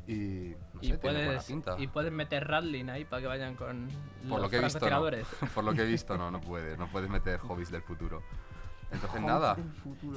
y 0.07 0.55
no 0.73 0.81
sé, 0.81 0.97
puedes, 0.97 1.43
pinta. 1.45 1.75
y 1.77 1.87
puedes 1.87 2.11
meter 2.11 2.47
Rattling 2.47 2.89
ahí 2.89 3.05
para 3.05 3.21
que 3.21 3.27
vayan 3.27 3.55
con 3.55 3.87
Por 4.27 4.41
los 4.41 4.41
lo 4.41 4.49
que 4.49 4.57
he 4.57 4.61
visto, 4.61 4.89
no. 4.89 5.01
por 5.55 5.63
lo 5.63 5.73
que 5.73 5.81
he 5.83 5.85
visto 5.85 6.17
no, 6.17 6.31
no 6.31 6.41
puede, 6.41 6.77
no 6.77 6.87
puedes 6.87 7.09
meter 7.09 7.39
hobbies 7.39 7.71
del 7.71 7.81
futuro. 7.81 8.23
Entonces 8.91 9.21
nada, 9.21 9.55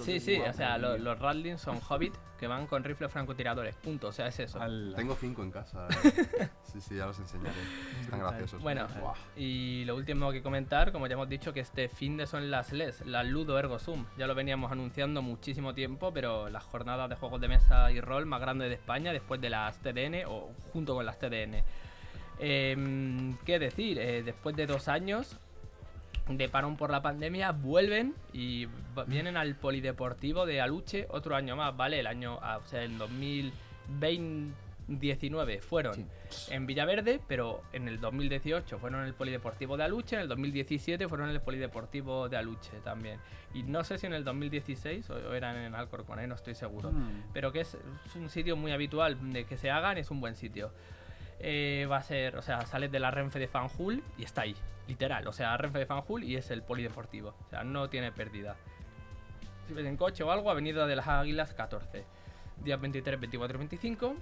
Sí, 0.02 0.18
sí, 0.18 0.40
o 0.40 0.52
sea, 0.52 0.78
lo- 0.78 0.98
los 0.98 1.18
Rattling 1.18 1.58
son 1.58 1.78
hobbit 1.88 2.12
que 2.38 2.48
van 2.48 2.66
con 2.66 2.82
rifles 2.82 3.10
francotiradores, 3.12 3.76
punto, 3.76 4.08
o 4.08 4.12
sea, 4.12 4.26
es 4.26 4.40
eso. 4.40 4.60
Al- 4.60 4.92
tengo 4.96 5.14
cinco 5.14 5.42
en 5.44 5.52
casa. 5.52 5.86
sí, 6.64 6.80
sí, 6.80 6.96
ya 6.96 7.06
los 7.06 7.18
enseñaré. 7.20 7.54
Están 8.00 8.18
graciosos. 8.18 8.60
Bueno, 8.60 8.86
y 9.36 9.84
lo 9.84 9.94
último 9.94 10.32
que 10.32 10.42
comentar, 10.42 10.90
como 10.90 11.06
ya 11.06 11.14
hemos 11.14 11.28
dicho, 11.28 11.52
que 11.52 11.60
este 11.60 11.88
fin 11.88 12.16
de 12.16 12.26
son 12.26 12.50
las 12.50 12.72
LES, 12.72 13.06
las 13.06 13.24
Ludo 13.26 13.58
Ergo 13.58 13.78
Sum. 13.78 14.06
Ya 14.18 14.26
lo 14.26 14.34
veníamos 14.34 14.72
anunciando 14.72 15.22
muchísimo 15.22 15.72
tiempo, 15.72 16.12
pero 16.12 16.50
las 16.50 16.64
jornadas 16.64 17.08
de 17.08 17.14
juegos 17.14 17.40
de 17.40 17.48
mesa 17.48 17.92
y 17.92 18.00
rol 18.00 18.26
más 18.26 18.40
grandes 18.40 18.68
de 18.68 18.74
España 18.74 19.12
después 19.12 19.40
de 19.40 19.50
las 19.50 19.78
TDN 19.78 20.24
o 20.26 20.50
junto 20.72 20.94
con 20.96 21.06
las 21.06 21.18
TDN. 21.20 21.62
Em, 22.40 23.36
¿Qué 23.44 23.58
decir? 23.60 23.98
Eh, 23.98 24.22
después 24.24 24.56
de 24.56 24.66
dos 24.66 24.88
años 24.88 25.38
de 26.28 26.48
parón 26.48 26.76
por 26.76 26.90
la 26.90 27.02
pandemia, 27.02 27.52
vuelven 27.52 28.14
y 28.32 28.66
va- 28.96 29.04
vienen 29.04 29.36
al 29.36 29.54
Polideportivo 29.56 30.46
de 30.46 30.60
Aluche 30.60 31.06
otro 31.10 31.36
año 31.36 31.56
más, 31.56 31.76
¿vale? 31.76 32.00
El 32.00 32.06
año, 32.06 32.38
ah, 32.42 32.58
o 32.64 32.66
sea, 32.66 32.82
en 32.82 32.96
2019 32.98 35.60
fueron 35.60 35.94
Sí. 36.28 36.52
en 36.54 36.66
Villaverde, 36.66 37.20
pero 37.28 37.62
en 37.72 37.88
el 37.88 38.00
2018 38.00 38.78
fueron 38.78 39.00
en 39.02 39.06
el 39.06 39.14
Polideportivo 39.14 39.76
de 39.76 39.84
Aluche, 39.84 40.16
en 40.16 40.22
el 40.22 40.28
2017 40.28 41.08
fueron 41.08 41.28
en 41.28 41.34
el 41.36 41.40
Polideportivo 41.40 42.28
de 42.28 42.36
Aluche 42.36 42.72
también. 42.82 43.18
Y 43.52 43.62
no 43.62 43.84
sé 43.84 43.98
si 43.98 44.06
en 44.06 44.14
el 44.14 44.24
2016 44.24 45.08
o, 45.10 45.14
o 45.14 45.32
eran 45.34 45.56
en 45.56 45.74
Alcorcón, 45.74 46.18
¿eh? 46.20 46.26
no 46.26 46.34
estoy 46.34 46.54
seguro. 46.54 46.90
Mm. 46.90 47.24
Pero 47.32 47.52
que 47.52 47.60
es, 47.60 47.76
es 48.06 48.16
un 48.16 48.28
sitio 48.28 48.56
muy 48.56 48.72
habitual 48.72 49.16
de 49.32 49.44
que 49.44 49.56
se 49.56 49.70
hagan, 49.70 49.98
es 49.98 50.10
un 50.10 50.20
buen 50.20 50.34
sitio. 50.34 50.72
Eh, 51.40 51.86
va 51.90 51.98
a 51.98 52.02
ser, 52.02 52.36
o 52.36 52.42
sea, 52.42 52.64
sales 52.66 52.90
de 52.90 52.98
la 53.00 53.10
Renfe 53.10 53.38
de 53.38 53.48
Fanjul 53.48 54.02
y 54.18 54.24
está 54.24 54.42
ahí, 54.42 54.56
literal. 54.88 55.26
O 55.28 55.32
sea, 55.32 55.56
Renfe 55.56 55.78
de 55.78 55.86
Fanjul 55.86 56.24
y 56.24 56.36
es 56.36 56.50
el 56.50 56.62
Polideportivo. 56.62 57.34
O 57.46 57.48
sea, 57.50 57.64
no 57.64 57.88
tiene 57.88 58.12
pérdida. 58.12 58.56
Si 59.66 59.74
ves 59.74 59.86
en 59.86 59.96
coche 59.96 60.22
o 60.24 60.30
algo, 60.30 60.50
Avenida 60.50 60.86
de 60.86 60.96
las 60.96 61.08
Águilas 61.08 61.54
14. 61.54 62.04
Días 62.62 62.80
23, 62.80 63.18
24 63.20 63.56
y 63.56 63.58
25. 63.58 64.14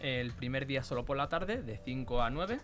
El 0.00 0.32
primer 0.32 0.66
día 0.66 0.82
solo 0.82 1.04
por 1.04 1.16
la 1.16 1.28
tarde, 1.28 1.62
de 1.62 1.78
5 1.78 2.22
a 2.22 2.30
9. 2.30 2.58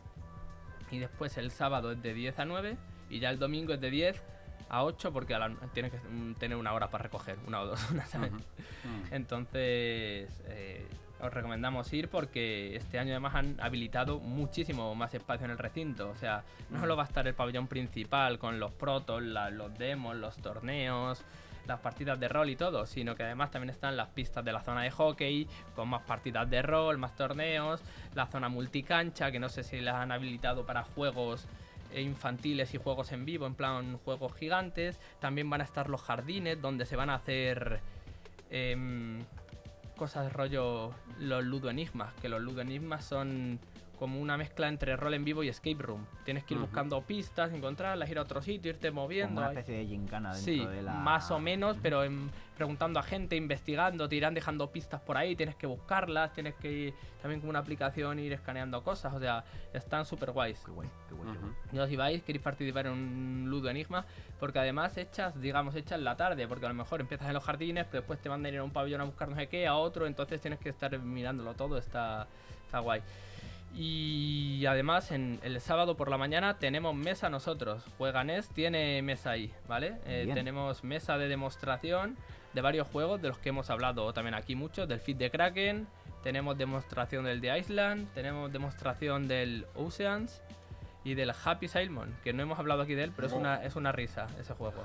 Y 0.91 0.99
después 0.99 1.37
el 1.37 1.51
sábado 1.51 1.93
es 1.93 2.03
de 2.03 2.15
10 2.15 2.39
a 2.41 2.45
9. 2.45 2.77
Y 3.11 3.21
ya 3.21 3.31
el 3.31 3.39
domingo 3.39 3.73
es 3.75 3.81
de 3.81 3.91
10 3.91 4.23
a 4.69 4.83
8 4.85 5.13
porque 5.13 5.35
a 5.35 5.39
la- 5.39 5.55
tienes 5.73 5.93
que 5.93 5.99
mm, 5.99 6.35
tener 6.35 6.57
una 6.59 6.73
hora 6.75 6.91
para 6.91 7.05
recoger, 7.05 7.39
una 7.47 7.61
o 7.63 7.67
dos, 7.67 7.81
¿sabes? 8.09 8.33
Ujú. 8.33 8.41
Mm. 8.41 9.15
Entonces, 9.15 10.43
eh, 10.47 10.87
os 11.21 11.33
recomendamos 11.33 11.93
ir 11.93 12.09
porque 12.09 12.77
este 12.77 12.99
año 12.99 13.11
además 13.11 13.35
han 13.35 13.61
habilitado 13.61 14.21
muchísimo 14.21 14.95
más 14.95 15.13
espacio 15.15 15.45
en 15.47 15.51
el 15.51 15.59
recinto. 15.59 16.11
O 16.11 16.15
sea, 16.17 16.45
no 16.71 16.79
solo 16.81 16.97
va 16.97 17.03
a 17.03 17.07
estar 17.07 17.27
el 17.27 17.35
pabellón 17.35 17.67
principal 17.67 18.39
con 18.39 18.61
los 18.61 18.71
protos, 18.73 19.23
la- 19.23 19.51
los 19.51 19.77
demos, 19.79 20.15
los 20.17 20.37
torneos, 20.37 21.25
las 21.67 21.81
partidas 21.81 22.19
de 22.19 22.29
rol 22.29 22.49
y 22.49 22.57
todo, 22.57 22.87
sino 22.87 23.15
que 23.15 23.25
además 23.25 23.51
también 23.51 23.71
están 23.71 23.97
las 23.97 24.09
pistas 24.09 24.43
de 24.45 24.53
la 24.53 24.61
zona 24.63 24.83
de 24.83 24.91
hockey, 24.91 25.47
con 25.77 25.89
más 25.89 26.03
partidas 26.03 26.49
de 26.49 26.63
rol, 26.63 26.97
más 26.99 27.15
torneos, 27.15 27.83
la 28.15 28.27
zona 28.27 28.49
multicancha, 28.49 29.31
que 29.31 29.39
no 29.39 29.49
sé 29.51 29.63
si 29.65 29.81
las 29.81 29.97
han 29.97 30.11
habilitado 30.13 30.65
para 30.65 30.83
juegos 30.85 31.47
infantiles 31.95 32.73
y 32.75 32.79
juegos 32.79 33.13
en 33.13 33.25
vivo, 33.25 33.47
en 33.47 33.55
plan 33.55 33.99
juegos 33.99 34.35
gigantes. 34.35 34.99
También 35.21 35.51
van 35.51 35.61
a 35.61 35.65
estar 35.65 35.91
los 35.91 36.01
jardines 36.03 36.61
donde 36.61 36.87
se 36.87 36.97
van 36.97 37.11
a 37.11 37.17
hacer 37.17 37.81
em, 38.51 39.25
cosas 39.99 40.25
de 40.25 40.31
rollo 40.31 40.95
los 41.19 41.45
ludo 41.45 41.69
enigmas, 41.69 42.15
que 42.23 42.31
los 42.31 42.41
ludo 42.41 42.63
enigmas 42.63 43.05
son 43.05 43.61
como 43.99 44.21
una 44.21 44.37
mezcla 44.37 44.69
entre 44.69 44.97
rol 44.97 45.13
en 45.15 45.25
vivo 45.25 45.43
y 45.43 45.49
escape 45.49 45.75
room. 45.83 46.07
Tienes 46.25 46.45
que 46.45 46.55
ir 46.55 46.61
buscando 46.61 47.03
pistas, 47.03 47.53
encontrarlas, 47.53 48.09
ir 48.09 48.19
a 48.19 48.23
otro 48.23 48.41
sitio, 48.41 48.71
irte 48.71 48.89
Como 48.91 49.03
moviendo. 49.03 49.41
una 49.41 49.51
especie 49.51 49.77
de 49.79 49.87
gincana 49.87 50.33
dentro 50.35 50.53
Sí, 50.53 50.65
de 50.65 50.83
la... 50.83 50.93
más 50.93 51.31
o 51.33 51.41
menos, 51.41 51.77
pero 51.83 52.05
en- 52.05 52.31
preguntando 52.57 53.01
a 53.01 53.03
gente, 53.03 53.35
investigando, 53.37 54.09
te 54.09 54.17
irán 54.17 54.35
dejando 54.35 54.71
pistas 54.71 55.01
por 55.01 55.17
ahí, 55.17 55.35
tienes 55.37 55.57
que 55.57 55.67
buscarlas, 55.67 56.33
tienes 56.33 56.55
que 56.57 56.71
ir 56.73 56.95
también 57.23 57.41
con 57.41 57.51
una 57.51 57.59
aplicación 57.59 58.19
ir 58.21 58.33
escaneando 58.33 58.83
cosas, 58.85 59.13
o 59.15 59.19
sea, 59.21 59.45
están 59.73 60.05
súper 60.05 60.31
guays. 60.31 60.61
Qué 60.65 60.71
guay, 60.71 60.89
qué 61.09 61.15
guay, 61.15 61.31
Ujú. 61.31 61.41
guay. 61.41 61.53
Yo 61.73 61.87
si 61.87 61.97
vais, 61.97 62.23
queréis 62.23 62.43
participar 62.43 62.87
en 62.87 62.93
un 62.93 63.47
Ludo 63.51 63.69
Enigma, 63.69 64.05
porque 64.39 64.59
además 64.61 64.97
echas, 64.97 65.41
digamos, 65.41 65.75
echas 65.75 65.99
la 66.01 66.17
tarde, 66.17 66.47
porque 66.47 66.67
a 66.67 66.69
lo 66.69 66.75
mejor 66.75 67.01
empiezas 67.01 67.27
en 67.29 67.35
los 67.35 67.43
jardines, 67.45 67.85
pero 67.91 68.03
después 68.03 68.21
te 68.21 68.29
mandan 68.29 68.53
a 68.53 68.55
ir 68.55 68.61
a 68.61 68.65
un 68.65 68.71
pabellón 68.73 69.01
a 69.01 69.05
buscar 69.05 69.29
no 69.29 69.35
sé 69.37 69.49
qué, 69.49 69.67
a 69.67 69.75
otro, 69.77 70.07
entonces 70.07 70.41
tienes 70.41 70.61
que 70.61 70.69
estar 70.69 70.97
mirándolo 71.01 71.55
todo, 71.55 71.79
está, 71.79 72.27
está 72.67 72.79
guay. 72.81 73.03
Y 73.75 74.67
además 74.67 75.13
en 75.13 75.39
el 75.43 75.61
sábado 75.61 75.97
por 75.97 76.11
la 76.11 76.19
mañana 76.19 76.59
tenemos 76.59 76.95
mesa 76.95 77.31
nosotros. 77.31 77.85
Jueganés 77.97 78.49
tiene 78.49 79.03
mesa 79.03 79.31
ahí, 79.31 79.53
¿vale? 79.69 79.99
Eh, 80.07 80.31
tenemos 80.35 80.83
mesa 80.83 81.17
de 81.19 81.29
demostración 81.29 82.17
de 82.55 82.61
varios 82.61 82.89
juegos 82.89 83.21
de 83.23 83.29
los 83.29 83.39
que 83.39 83.51
hemos 83.51 83.71
hablado 83.71 84.13
también 84.13 84.35
aquí 84.35 84.55
muchos, 84.55 84.89
del 84.89 85.01
Fit 85.01 85.19
de 85.19 85.31
Kraken, 85.31 85.87
tenemos 86.23 86.59
demostración 86.59 87.25
del 87.25 87.41
de 87.41 87.59
Island, 87.59 88.13
tenemos 88.15 88.53
demostración 88.53 89.29
del 89.29 89.67
Oceans 89.75 90.43
y 91.05 91.15
del 91.15 91.33
Happy 91.45 91.69
Salmon, 91.69 92.17
que 92.25 92.33
no 92.33 92.43
hemos 92.43 92.59
hablado 92.59 92.83
aquí 92.83 92.95
de 92.95 93.05
él, 93.05 93.13
pero 93.15 93.29
es 93.29 93.33
una, 93.33 93.63
es 93.65 93.77
una 93.77 93.93
risa 93.93 94.27
ese 94.41 94.55
juego. 94.55 94.83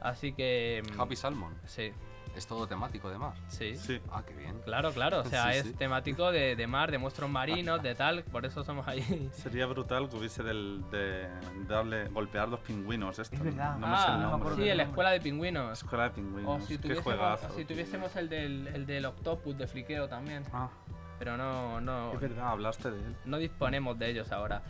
Así 0.00 0.32
que... 0.32 0.82
mm, 0.94 1.00
Happy 1.00 1.16
Salmon. 1.16 1.54
Sí, 1.66 1.92
Es 2.38 2.46
todo 2.46 2.68
temático 2.68 3.10
de 3.10 3.18
mar. 3.18 3.32
sí. 3.48 3.76
Sí. 3.76 4.00
Ah, 4.12 4.22
qué 4.26 4.32
bien. 4.32 4.60
Claro, 4.64 4.92
claro, 4.92 5.20
o 5.20 5.24
sea, 5.24 5.50
Sí, 5.52 5.58
es 5.58 5.64
sí. 5.66 5.72
temático 5.72 6.30
de, 6.30 6.54
de 6.54 6.66
mar, 6.68 6.90
de 6.92 6.98
monstruos 6.98 7.28
marinos, 7.30 7.82
de 7.82 7.94
tal, 7.96 8.22
por 8.22 8.46
eso 8.46 8.62
somos 8.62 8.86
ahí. 8.86 9.28
Sería 9.34 9.66
brutal 9.66 10.08
que 10.08 10.16
hubiese 10.16 10.44
del, 10.44 10.84
de 10.92 11.26
darle, 11.68 12.06
golpear 12.08 12.48
los 12.48 12.60
pingüinos. 12.60 13.18
Esto. 13.18 13.34
Es 13.34 13.42
verdad. 13.42 13.76
No 13.76 13.88
me 13.88 13.96
sé 13.96 14.02
ah, 14.06 14.38
el 14.50 14.56
sí, 14.56 14.74
la 14.76 14.82
escuela 14.84 15.10
de 15.10 15.20
pingüinos. 15.20 15.78
Escuela 15.82 16.04
de 16.04 16.10
O 16.10 16.14
pingüinos. 16.14 16.64
si 16.64 16.76
Qué 16.76 16.78
tuviésemos, 16.82 17.04
juegazo. 17.04 17.56
si 17.56 17.64
tuviésemos 17.64 18.14
el 18.16 18.28
del, 18.28 18.68
el 18.68 18.86
del 18.86 19.04
Octopus 19.06 19.58
de 19.58 19.66
fliqueo 19.66 20.08
también, 20.08 20.44
Ah, 20.52 20.68
pero 21.18 21.36
no, 21.36 21.80
no, 21.80 22.12
es 22.12 22.20
verdad, 22.20 22.50
hablaste 22.50 22.92
de 22.92 22.98
él. 23.04 23.16
no 23.24 23.38
disponemos 23.38 23.98
de 23.98 24.10
ellos 24.10 24.30
ahora. 24.30 24.62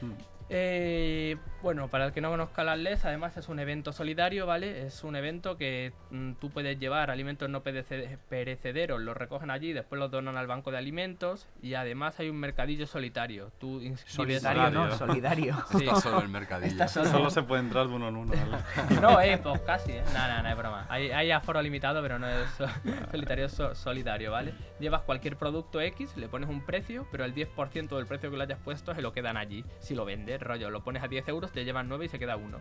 Mm. 0.00 0.12
Eh, 0.48 1.36
bueno, 1.62 1.88
para 1.88 2.06
el 2.06 2.12
que 2.12 2.20
no 2.20 2.30
conozca 2.30 2.62
las 2.62 2.78
LES, 2.78 3.04
además 3.04 3.36
es 3.36 3.48
un 3.48 3.58
evento 3.58 3.92
solidario, 3.92 4.46
¿vale? 4.46 4.86
Es 4.86 5.02
un 5.02 5.16
evento 5.16 5.56
que 5.56 5.92
mm, 6.10 6.34
tú 6.34 6.50
puedes 6.50 6.78
llevar 6.78 7.10
alimentos 7.10 7.48
no 7.50 7.64
perece- 7.64 8.18
perecederos, 8.28 9.00
los 9.00 9.16
recogen 9.16 9.50
allí, 9.50 9.72
después 9.72 9.98
los 9.98 10.10
donan 10.10 10.36
al 10.36 10.46
banco 10.46 10.70
de 10.70 10.78
alimentos 10.78 11.48
y 11.62 11.74
además 11.74 12.20
hay 12.20 12.28
un 12.28 12.36
mercadillo 12.36 12.86
solitario. 12.86 13.50
Tú 13.58 13.80
inscribes 13.80 14.42
Solidario, 14.42 14.70
no, 14.70 14.92
Solidario. 14.96 15.56
Sí. 15.72 15.78
Está 15.86 16.00
solo 16.00 16.20
el 16.20 16.28
mercadillo. 16.28 16.88
Solo- 16.88 17.10
Solo 17.10 17.30
se 17.30 17.42
puede 17.42 17.62
entrar 17.62 17.88
de 17.88 17.94
uno 17.94 18.08
en 18.08 18.16
uno. 18.16 18.32
¿vale? 18.32 19.00
No, 19.00 19.20
eh, 19.20 19.38
pues 19.42 19.60
casi, 19.62 19.92
eh. 19.92 20.02
No, 20.14 20.28
no, 20.28 20.42
no 20.42 20.48
es 20.48 20.56
broma. 20.56 20.86
Hay, 20.88 21.10
hay 21.10 21.30
aforo 21.32 21.60
limitado, 21.62 22.00
pero 22.02 22.18
no 22.20 22.28
es 22.28 22.48
so- 22.50 22.66
solitario, 23.10 23.46
es 23.46 23.52
so- 23.52 23.74
solidario, 23.74 24.30
¿vale? 24.30 24.54
Llevas 24.78 25.02
cualquier 25.02 25.36
producto 25.36 25.80
X, 25.80 26.16
le 26.16 26.28
pones 26.28 26.48
un 26.48 26.64
precio, 26.64 27.08
pero 27.10 27.24
el 27.24 27.34
10% 27.34 27.96
del 27.96 28.06
precio 28.06 28.30
que 28.30 28.36
le 28.36 28.44
hayas 28.44 28.60
puesto 28.60 28.94
se 28.94 29.02
lo 29.02 29.12
quedan 29.12 29.36
allí. 29.36 29.64
Si 29.80 29.94
lo 29.96 30.04
vendes, 30.04 30.35
rollo, 30.40 30.70
lo 30.70 30.82
pones 30.82 31.02
a 31.02 31.08
10 31.08 31.28
euros, 31.28 31.52
te 31.52 31.64
llevan 31.64 31.88
9 31.88 32.04
y 32.06 32.08
se 32.08 32.18
queda 32.18 32.36
uno. 32.36 32.60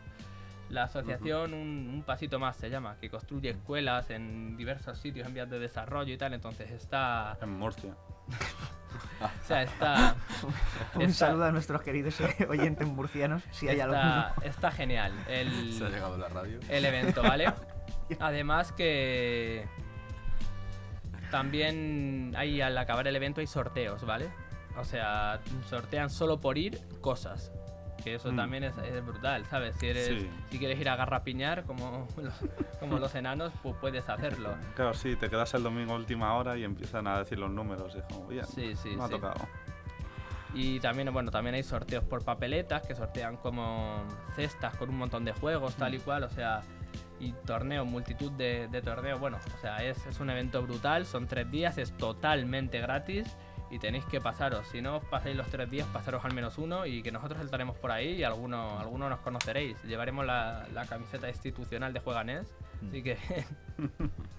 La 0.70 0.84
asociación 0.84 1.54
un, 1.54 1.90
un 1.94 2.04
pasito 2.04 2.40
más 2.40 2.56
se 2.56 2.70
llama, 2.72 2.98
que 3.00 3.10
construye 3.10 3.52
escuelas 3.52 4.10
en 4.10 4.58
diversos 4.58 4.98
sitios 4.98 5.28
en 5.28 5.34
vías 5.36 5.50
de 5.50 5.60
desarrollo 5.60 6.12
y 6.14 6.18
tal, 6.18 6.34
entonces 6.34 6.72
está... 6.72 7.38
En 7.42 7.52
Murcia. 7.52 7.96
O 9.22 9.46
sea, 9.46 9.62
está... 9.64 10.16
Un 10.96 11.02
está- 11.02 11.28
saludo 11.28 11.44
a 11.46 11.52
nuestros 11.52 11.82
queridos 11.82 12.16
oyentes 12.50 12.88
murcianos, 12.88 13.44
si 13.52 13.68
hay 13.68 13.82
alguno. 13.82 14.00
está, 14.30 14.34
está 14.46 14.72
genial. 14.72 15.12
El, 15.28 15.74
Se 15.74 15.84
ha 15.86 15.90
llegado 15.90 16.18
la 16.18 16.30
radio. 16.30 16.60
el 16.70 16.86
evento, 16.86 17.22
¿vale? 17.22 17.52
Además 18.22 18.72
que 18.72 19.68
también 21.30 22.34
hay 22.38 22.62
al 22.62 22.78
acabar 22.78 23.06
el 23.08 23.16
evento 23.16 23.42
hay 23.42 23.48
sorteos, 23.48 24.06
¿vale? 24.06 24.30
O 24.78 24.84
sea, 24.86 25.42
sortean 25.70 26.10
solo 26.10 26.40
por 26.40 26.58
ir 26.58 26.80
cosas. 27.02 27.52
Que 28.06 28.16
eso 28.16 28.32
Mm. 28.32 28.36
también 28.36 28.64
es, 28.64 28.78
es 28.78 29.04
brutal, 29.04 29.46
¿sabes? 29.48 29.76
Si 29.78 29.88
eres 29.88 30.06
Sí. 30.08 30.30
si 30.52 30.60
quieres 30.60 30.80
ir 30.80 30.88
a 30.90 30.96
garrapiñar 30.96 31.64
como 31.64 32.08
los, 32.18 32.34
como 32.80 33.00
los 33.00 33.16
enanos, 33.16 33.52
pues 33.64 33.76
puedes 33.82 34.08
hacerlo. 34.08 34.54
Claro, 34.76 34.94
sí, 34.94 35.16
te 35.16 35.28
quedas 35.30 35.54
el 35.56 35.64
domingo 35.64 35.94
a 35.94 35.96
última 35.96 36.34
hora 36.36 36.56
y 36.56 36.64
empiezan 36.64 37.08
a 37.08 37.18
decir 37.20 37.40
los 37.40 37.50
números. 37.50 37.94
Y 37.96 37.98
es 37.98 38.04
como, 38.06 38.28
bien, 38.28 38.46
Sí, 38.46 38.76
sí, 38.76 38.90
me 38.96 39.04
ha 39.06 39.10
tocado. 39.10 39.48
Y 40.54 40.80
también, 40.80 41.12
bueno, 41.12 41.32
también 41.32 41.56
hay 41.56 41.64
sorteos 41.64 42.04
por 42.04 42.24
papeletas 42.24 42.84
que 42.88 42.94
sortean 42.96 43.38
como 43.38 44.04
cestas 44.36 44.76
con 44.78 44.90
un 44.90 44.98
montón 44.98 45.26
de 45.26 45.34
juegos, 45.34 45.76
tal 45.76 45.96
y 45.96 46.00
cual, 46.00 46.24
o 46.24 46.30
sea, 46.30 46.62
y 47.20 47.32
torneos, 47.46 47.86
multitud 47.88 48.32
de, 48.34 48.68
de 48.70 48.82
torneos. 48.82 49.20
Bueno, 49.20 49.38
o 49.58 49.62
sea, 49.62 49.84
es, 49.84 50.06
es 50.06 50.20
un 50.20 50.30
evento 50.30 50.62
brutal, 50.62 51.06
son 51.06 51.28
tres 51.28 51.50
días, 51.52 51.78
es 51.80 51.92
totalmente 51.98 52.80
gratis 52.80 53.36
y 53.70 53.80
tenéis 53.80 54.06
que 54.06 54.22
pasaros. 54.22 54.68
Si 54.68 54.82
no 54.82 54.98
os 54.98 55.06
pasáis 55.06 55.36
los 55.36 55.48
tres 55.48 55.70
días, 55.70 55.88
pasaros 55.88 56.24
al 56.24 56.34
menos 56.34 56.58
uno 56.58 56.86
y 56.86 57.02
que 57.02 57.12
nosotros 57.12 57.44
estaremos 57.44 57.78
por 57.78 57.92
ahí 57.92 58.14
y 58.14 58.24
algunos 58.24 58.80
alguno 58.80 59.10
nos 59.10 59.20
conoceréis. 59.20 59.82
Llevaremos 59.84 60.26
la, 60.26 60.68
la 60.74 60.86
camiseta 60.86 61.30
institucional 61.30 61.94
de 61.94 62.00
Jueganés, 62.00 62.48
así 62.88 63.04
que 63.04 63.18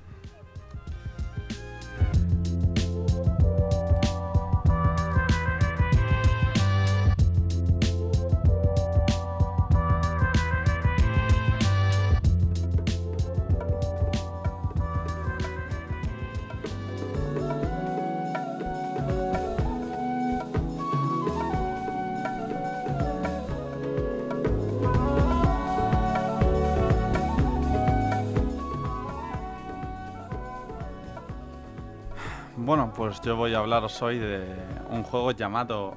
pues 33.07 33.21
yo 33.21 33.37
voy 33.37 33.55
a 33.55 33.59
hablaros 33.59 34.03
hoy 34.03 34.19
de 34.19 34.45
un 34.91 35.05
juego 35.05 35.31
llamado 35.31 35.95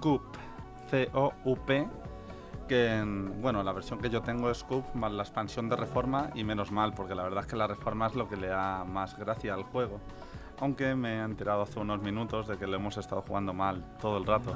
Coop, 0.00 0.22
C-O-U-P, 0.90 1.86
que 2.66 2.96
en- 2.96 3.40
bueno, 3.40 3.62
la 3.62 3.72
versión 3.72 4.00
que 4.00 4.10
yo 4.10 4.20
tengo 4.22 4.50
es 4.50 4.64
Coop 4.64 4.84
más 4.94 5.12
la 5.12 5.22
expansión 5.22 5.68
de 5.68 5.76
Reforma 5.76 6.30
y 6.34 6.42
menos 6.42 6.72
mal, 6.72 6.92
porque 6.92 7.14
la 7.14 7.22
verdad 7.22 7.42
es 7.44 7.46
que 7.46 7.54
la 7.54 7.68
Reforma 7.68 8.08
es 8.08 8.16
lo 8.16 8.28
que 8.28 8.36
le 8.36 8.48
da 8.48 8.84
más 8.84 9.16
gracia 9.16 9.54
al 9.54 9.62
juego. 9.62 10.00
Aunque 10.58 10.96
me 10.96 11.18
he 11.18 11.22
enterado 11.22 11.62
hace 11.62 11.78
unos 11.78 12.02
minutos 12.02 12.48
de 12.48 12.58
que 12.58 12.66
lo 12.66 12.74
hemos 12.76 12.96
estado 12.96 13.22
jugando 13.22 13.52
mal 13.54 13.84
todo 14.00 14.18
el 14.18 14.26
rato. 14.26 14.52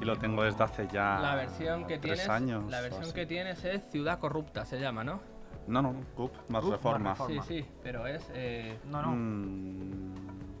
Y 0.00 0.04
lo 0.06 0.16
tengo 0.16 0.44
desde 0.44 0.64
hace 0.64 0.88
ya 0.90 1.18
la 1.20 1.34
versión 1.34 1.82
que 1.86 1.98
tres 1.98 2.20
tienes, 2.22 2.28
años. 2.30 2.70
la 2.70 2.80
versión 2.80 3.12
que 3.12 3.26
tienes 3.26 3.62
es 3.66 3.82
Ciudad 3.90 4.18
Corrupta, 4.18 4.64
se 4.64 4.80
llama, 4.80 5.04
¿no? 5.04 5.20
No, 5.66 5.82
no, 5.82 5.94
Coop 6.16 6.32
más. 6.48 6.64
Reforma. 6.64 7.14
Sí, 7.26 7.38
sí, 7.46 7.66
pero 7.82 8.06
es 8.06 8.26
eh, 8.32 8.78
No, 8.86 9.02
no. 9.02 9.08
Mm, 9.10 10.14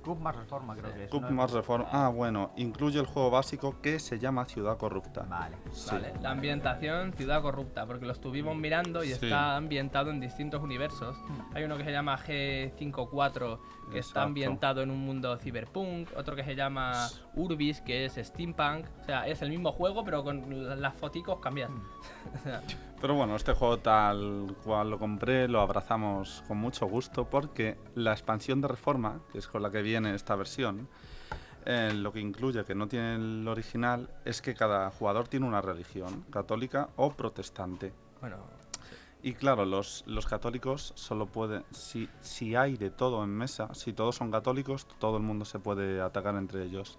Cup 0.06 0.20
más 0.20 0.36
reforma, 0.36 0.76
creo 0.76 0.94
que 0.94 1.04
es. 1.04 1.12
¿no? 1.12 1.30
más 1.30 1.50
Reforma. 1.52 1.86
Ah, 1.90 2.08
bueno, 2.08 2.52
incluye 2.56 3.00
el 3.00 3.06
juego 3.06 3.28
básico 3.30 3.80
que 3.82 3.98
se 3.98 4.18
llama 4.20 4.44
Ciudad 4.44 4.76
Corrupta. 4.78 5.26
Vale. 5.28 5.56
Sí. 5.72 5.90
Vale, 5.90 6.12
la 6.22 6.30
ambientación 6.30 7.12
Ciudad 7.14 7.42
Corrupta, 7.42 7.84
porque 7.86 8.06
lo 8.06 8.12
estuvimos 8.12 8.54
mirando 8.56 9.02
y 9.02 9.08
Sí. 9.08 9.12
está 9.14 9.56
ambientado 9.56 10.10
en 10.10 10.20
distintos 10.20 10.62
universos. 10.62 11.16
Hay 11.54 11.64
uno 11.64 11.76
que 11.76 11.84
se 11.84 11.90
llama 11.90 12.16
G54, 12.16 13.58
que 13.90 13.98
está 13.98 14.20
Exacto. 14.20 14.20
ambientado 14.28 14.82
en 14.82 14.90
un 14.90 14.98
mundo 14.98 15.36
cyberpunk, 15.38 16.08
otro 16.16 16.34
que 16.36 16.44
se 16.44 16.54
llama 16.56 17.08
Urbis, 17.34 17.80
que 17.80 18.04
es 18.04 18.14
steampunk. 18.14 18.86
O 19.00 19.04
sea, 19.04 19.26
es 19.26 19.42
el 19.42 19.50
mismo 19.50 19.72
juego, 19.72 20.04
pero 20.04 20.24
con 20.24 20.68
la- 20.68 20.76
las 20.76 20.94
foticos 20.94 21.38
cambian. 21.40 21.70
O 22.34 22.38
sea, 22.42 22.62
Pero 23.00 23.14
bueno, 23.14 23.36
este 23.36 23.52
juego 23.52 23.78
tal 23.78 24.56
cual 24.64 24.90
lo 24.90 24.98
compré, 24.98 25.46
lo 25.48 25.60
abrazamos 25.60 26.42
con 26.48 26.56
mucho 26.58 26.86
gusto 26.86 27.28
porque 27.28 27.76
la 27.94 28.12
expansión 28.12 28.60
de 28.60 28.68
Reforma, 28.68 29.20
que 29.32 29.38
es 29.38 29.46
con 29.46 29.62
la 29.62 29.70
que 29.70 29.82
viene 29.82 30.14
esta 30.14 30.34
versión, 30.34 30.88
eh, 31.66 31.92
lo 31.94 32.12
que 32.12 32.20
incluye, 32.20 32.64
que 32.64 32.74
no 32.74 32.86
tiene 32.88 33.14
el 33.16 33.46
original, 33.48 34.08
es 34.24 34.40
que 34.40 34.54
cada 34.54 34.90
jugador 34.90 35.28
tiene 35.28 35.46
una 35.46 35.60
religión, 35.60 36.24
católica 36.30 36.88
o 36.96 37.10
protestante. 37.12 37.92
bueno, 38.20 38.38
Y 39.26 39.34
claro, 39.34 39.64
los, 39.64 40.04
los 40.06 40.24
católicos 40.24 40.92
solo 40.94 41.26
pueden, 41.26 41.64
si, 41.72 42.08
si 42.20 42.54
hay 42.54 42.76
de 42.76 42.90
todo 42.90 43.24
en 43.24 43.30
mesa, 43.30 43.74
si 43.74 43.92
todos 43.92 44.14
son 44.14 44.30
católicos, 44.30 44.86
todo 45.00 45.16
el 45.16 45.24
mundo 45.24 45.44
se 45.44 45.58
puede 45.58 46.00
atacar 46.00 46.36
entre 46.36 46.62
ellos. 46.62 46.96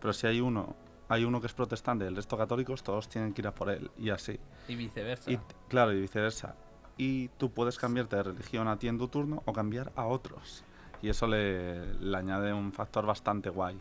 Pero 0.00 0.12
si 0.12 0.26
hay 0.26 0.40
uno, 0.40 0.74
hay 1.08 1.22
uno 1.22 1.40
que 1.40 1.46
es 1.46 1.52
protestante 1.52 2.04
y 2.04 2.08
el 2.08 2.16
resto 2.16 2.36
católicos, 2.36 2.82
todos 2.82 3.08
tienen 3.08 3.32
que 3.32 3.42
ir 3.42 3.46
a 3.46 3.54
por 3.54 3.70
él, 3.70 3.92
y 3.96 4.10
así. 4.10 4.40
y 4.66 4.74
viceversa. 4.74 5.30
Y, 5.30 5.38
claro, 5.68 5.92
y 5.92 6.00
viceversa. 6.00 6.56
Y 6.96 7.28
tú 7.38 7.52
puedes 7.52 7.78
cambiarte 7.78 8.16
de 8.16 8.24
religión 8.24 8.66
a 8.66 8.76
ti 8.76 8.88
en 8.88 8.98
tu 8.98 9.06
turno 9.06 9.44
o 9.44 9.52
cambiar 9.52 9.92
a 9.94 10.06
otros. 10.06 10.64
Y 11.00 11.10
eso 11.10 11.28
le, 11.28 11.94
le 11.94 12.16
añade 12.16 12.52
un 12.52 12.72
factor 12.72 13.06
bastante 13.06 13.50
guay. 13.50 13.78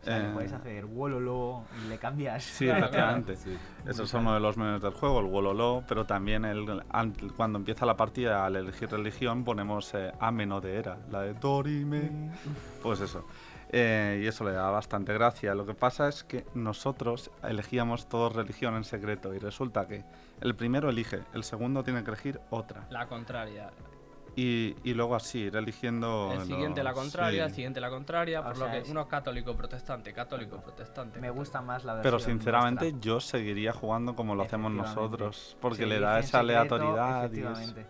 O 0.00 0.04
sea, 0.04 0.18
Eh, 0.18 0.30
puedes 0.32 0.52
hacer 0.52 0.86
wololo 0.86 1.64
y 1.84 1.88
le 1.88 1.98
cambias. 1.98 2.42
Sí, 2.44 2.68
efectivamente. 2.68 3.36
Sí. 3.36 3.56
Eso 3.86 4.02
es 4.04 4.14
uno 4.14 4.32
de 4.34 4.40
los 4.40 4.56
memes 4.56 4.80
del 4.82 4.92
juego, 4.92 5.20
el 5.20 5.26
Wololo, 5.26 5.82
pero 5.88 6.04
también 6.06 6.44
el, 6.44 6.82
an- 6.90 7.14
cuando 7.36 7.58
empieza 7.58 7.86
la 7.86 7.96
partida 7.96 8.44
al 8.44 8.56
elegir 8.56 8.90
religión 8.90 9.42
ponemos 9.44 9.92
eh, 9.94 10.12
Ameno 10.20 10.60
de 10.60 10.76
Era, 10.76 10.98
la 11.10 11.22
de 11.22 11.34
Dorime. 11.34 12.30
Pues 12.82 13.00
eso. 13.00 13.26
Eh, 13.72 14.20
y 14.24 14.26
eso 14.26 14.44
le 14.44 14.52
da 14.52 14.68
bastante 14.70 15.12
gracia. 15.14 15.54
Lo 15.54 15.64
que 15.64 15.74
pasa 15.74 16.08
es 16.08 16.24
que 16.24 16.44
nosotros 16.54 17.30
elegíamos 17.42 18.08
todos 18.08 18.34
religión 18.34 18.74
en 18.74 18.84
secreto 18.84 19.32
y 19.34 19.38
resulta 19.38 19.86
que 19.86 20.04
el 20.40 20.54
primero 20.56 20.90
elige, 20.90 21.20
el 21.34 21.44
segundo 21.44 21.84
tiene 21.84 22.02
que 22.02 22.10
elegir 22.10 22.40
otra. 22.50 22.86
La 22.90 23.06
contraria. 23.06 23.70
Y, 24.36 24.76
y 24.84 24.94
luego 24.94 25.16
así, 25.16 25.40
ir 25.40 25.56
eligiendo... 25.56 26.30
El 26.32 26.42
siguiente 26.46 26.82
la 26.82 26.90
los- 26.90 26.98
contraria, 27.00 27.44
el 27.44 27.50
sí. 27.50 27.56
siguiente 27.56 27.80
la 27.80 27.90
contraria, 27.90 28.40
O 28.40 28.44
por 28.44 28.56
sea, 28.56 28.66
lo 28.66 28.72
que 28.72 28.78
es- 28.78 28.88
uno 28.88 29.08
católico 29.08 29.54
protestante, 29.56 30.12
católico 30.12 30.58
protestante. 30.60 31.20
Me 31.20 31.30
gusta 31.30 31.60
más 31.62 31.84
la 31.84 31.94
versión. 31.94 32.12
Pero 32.12 32.18
sinceramente 32.24 32.84
vuestra. 32.90 33.00
yo 33.00 33.20
seguiría 33.20 33.72
jugando 33.72 34.14
como 34.14 34.34
lo 34.34 34.42
hacemos 34.42 34.70
Efectivamente. 34.72 35.00
nosotros, 35.00 35.56
porque 35.60 35.78
Se 35.78 35.86
le 35.86 36.00
da 36.00 36.18
esa 36.20 36.40
secreto, 36.40 36.76
aleatoriedad 36.76 37.22
y 37.22 37.24
es- 37.24 37.30
efectivamente. 37.44 37.86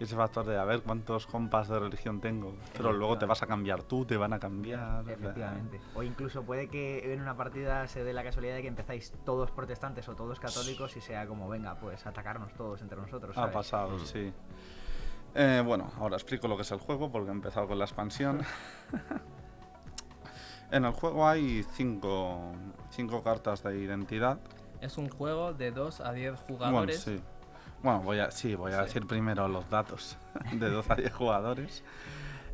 ese 0.00 0.16
factor 0.16 0.44
de 0.44 0.58
a 0.58 0.64
ver 0.64 0.82
cuántos 0.82 1.24
compas 1.26 1.68
de 1.68 1.78
religión 1.78 2.20
tengo. 2.20 2.56
Pero 2.76 2.92
luego 2.92 3.16
te 3.16 3.26
vas 3.26 3.42
a 3.42 3.46
cambiar 3.46 3.84
tú, 3.84 4.04
te 4.04 4.16
van 4.16 4.32
a 4.32 4.38
cambiar. 4.40 5.00
o 5.00 5.04
sea, 5.04 5.12
Efectivamente. 5.14 5.80
O 5.94 6.02
incluso 6.02 6.42
puede 6.42 6.68
que 6.68 7.12
en 7.14 7.20
una 7.20 7.36
partida 7.36 7.86
se 7.86 8.02
dé 8.02 8.12
la 8.12 8.22
casualidad 8.24 8.56
de 8.56 8.62
que 8.62 8.68
empezáis 8.68 9.12
todos 9.24 9.50
protestantes 9.52 10.08
o 10.08 10.14
todos 10.16 10.40
católicos 10.40 10.96
y 10.96 11.00
sea 11.00 11.26
como, 11.26 11.48
venga, 11.48 11.76
pues 11.76 12.04
atacarnos 12.06 12.52
todos 12.54 12.82
entre 12.82 12.98
nosotros. 12.98 13.36
Ha 13.36 13.42
¿sabes? 13.42 13.54
pasado, 13.54 13.96
Mm. 13.96 14.00
sí. 14.00 14.32
Eh, 15.34 15.62
bueno, 15.64 15.90
ahora 15.98 16.16
explico 16.16 16.46
lo 16.48 16.56
que 16.56 16.62
es 16.62 16.70
el 16.70 16.78
juego 16.78 17.10
porque 17.10 17.28
he 17.28 17.32
empezado 17.32 17.66
con 17.66 17.78
la 17.78 17.84
expansión. 17.84 18.42
en 20.70 20.84
el 20.84 20.92
juego 20.92 21.26
hay 21.26 21.64
cinco, 21.74 22.52
cinco 22.90 23.22
cartas 23.22 23.62
de 23.62 23.78
identidad. 23.78 24.38
Es 24.80 24.98
un 24.98 25.08
juego 25.08 25.52
de 25.52 25.70
2 25.70 26.00
a 26.00 26.12
10 26.12 26.32
Bueno, 26.32 26.46
jugadores. 26.48 27.00
sí. 27.00 27.20
Bueno, 27.82 28.00
voy 28.00 28.18
a, 28.18 28.30
sí, 28.30 28.54
voy 28.54 28.72
a 28.72 28.78
Sí. 28.80 28.84
decir 28.84 29.06
primero 29.06 29.48
los 29.48 29.68
datos. 29.70 30.16
De 30.52 30.70
12 30.70 30.92
a 30.92 30.96
10 30.96 31.12
jugadores. 31.12 31.84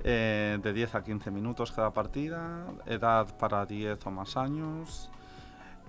Eh, 0.03 0.59
de 0.63 0.73
10 0.73 0.95
a 0.95 1.03
15 1.05 1.31
minutos 1.31 1.73
cada 1.73 1.93
partida. 1.93 2.65
Edad 2.87 3.37
para 3.37 3.67
10 3.67 4.07
o 4.07 4.11
más 4.11 4.37
años. 4.37 5.11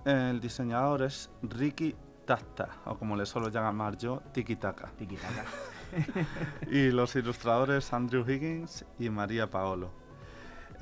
El 0.04 0.40
diseñador 0.42 1.04
es 1.04 1.30
Ricky 1.44 1.96
Tata, 2.26 2.70
o 2.86 2.98
como 2.98 3.16
le 3.16 3.26
suelo 3.26 3.50
llamar 3.50 3.98
yo, 3.98 4.22
Tiki 4.34 4.56
Taka. 4.58 4.90
Tiki-taka. 4.98 5.46
Y 6.72 6.92
los 6.92 7.16
ilustradores 7.16 7.94
Andrew 7.94 8.24
Higgins 8.30 8.86
y 9.00 9.10
María 9.10 9.50
Paolo. 9.50 10.01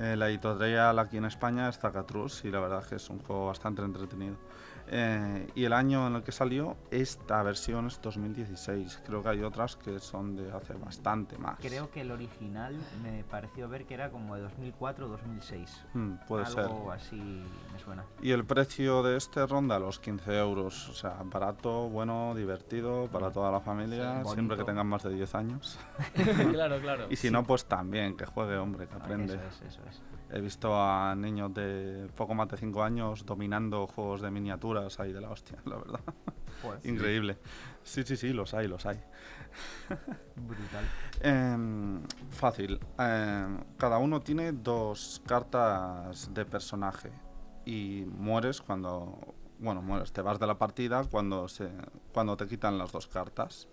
Eh, 0.01 0.15
la 0.15 0.29
editorial 0.29 0.97
aquí 0.97 1.17
en 1.17 1.25
España 1.25 1.67
es 1.67 1.77
Zacatrus 1.77 2.45
y 2.45 2.51
la 2.51 2.61
verdad 2.61 2.79
es 2.81 2.87
que 2.87 2.95
es 2.95 3.09
un 3.09 3.19
juego 3.19 3.47
bastante 3.47 3.81
entretenido. 3.81 4.37
Eh, 4.91 5.47
y 5.53 5.65
el 5.65 5.73
año 5.73 6.07
en 6.07 6.15
el 6.15 6.23
que 6.23 6.31
salió, 6.31 6.75
esta 6.89 7.43
versión 7.43 7.87
es 7.87 8.01
2016. 8.01 9.01
Creo 9.05 9.21
que 9.21 9.29
hay 9.29 9.43
otras 9.43 9.75
que 9.75 9.99
son 9.99 10.35
de 10.35 10.51
hace 10.51 10.73
bastante 10.73 11.37
más. 11.37 11.59
Creo 11.59 11.91
que 11.91 12.01
el 12.01 12.11
original 12.11 12.75
me 13.03 13.23
pareció 13.23 13.69
ver 13.69 13.85
que 13.85 13.93
era 13.93 14.09
como 14.09 14.35
de 14.35 14.41
2004 14.41 15.05
o 15.05 15.09
2006. 15.09 15.85
Mm, 15.93 16.13
puede 16.27 16.45
ser. 16.47 16.61
Algo 16.61 16.91
así 16.91 17.17
me 17.71 17.77
suena. 17.79 18.03
Y 18.21 18.31
el 18.31 18.45
precio 18.45 19.03
de 19.03 19.17
este 19.17 19.45
ronda 19.45 19.77
los 19.77 19.99
15 19.99 20.39
euros. 20.39 20.89
O 20.89 20.93
sea, 20.93 21.17
barato, 21.25 21.87
bueno, 21.89 22.33
divertido 22.35 23.07
para 23.11 23.29
toda 23.31 23.51
la 23.51 23.59
familia, 23.59 24.23
Sí, 24.23 24.31
siempre 24.33 24.57
que 24.57 24.63
tengan 24.63 24.87
más 24.87 25.03
de 25.03 25.13
10 25.13 25.35
años. 25.35 25.77
claro, 26.51 26.79
claro. 26.79 27.05
Y 27.11 27.15
si 27.15 27.29
no, 27.29 27.43
pues 27.43 27.65
también, 27.65 28.17
que 28.17 28.25
juegue, 28.25 28.57
hombre, 28.57 28.87
que 28.87 28.95
Ah, 28.95 28.99
aprende. 29.03 29.35
Eso 29.35 29.43
es, 29.45 29.61
eso 29.75 29.81
He 30.31 30.41
visto 30.41 30.79
a 30.79 31.15
niños 31.15 31.53
de 31.55 32.07
poco 32.15 32.35
más 32.35 32.47
de 32.49 32.57
5 32.57 32.83
años 32.83 33.25
dominando 33.25 33.87
juegos 33.87 34.21
de 34.21 34.29
miniaturas 34.29 34.99
ahí 34.99 35.11
de 35.11 35.21
la 35.21 35.31
hostia, 35.31 35.57
la 35.65 35.77
verdad. 35.77 36.01
Pues, 36.61 36.85
Increíble. 36.85 37.37
Sí, 37.83 38.03
sí, 38.03 38.15
sí, 38.15 38.31
los 38.31 38.53
hay, 38.53 38.67
los 38.67 38.85
hay. 38.85 39.01
brutal. 40.35 40.85
Em, 41.21 42.01
fácil. 42.29 42.79
Em, 42.99 43.59
cada 43.77 43.97
uno 43.97 44.21
tiene 44.21 44.51
dos 44.51 45.21
cartas 45.25 46.31
de 46.33 46.45
personaje 46.45 47.11
y 47.65 48.05
mueres 48.07 48.61
cuando, 48.61 49.35
bueno, 49.57 49.81
mueres, 49.81 50.13
te 50.13 50.21
vas 50.21 50.39
de 50.39 50.45
la 50.47 50.57
partida 50.59 51.03
cuando 51.05 51.47
se, 51.47 51.69
cuando 52.13 52.37
te 52.37 52.47
quitan 52.47 52.77
las 52.77 52.91
dos 52.91 53.07
cartas. 53.07 53.67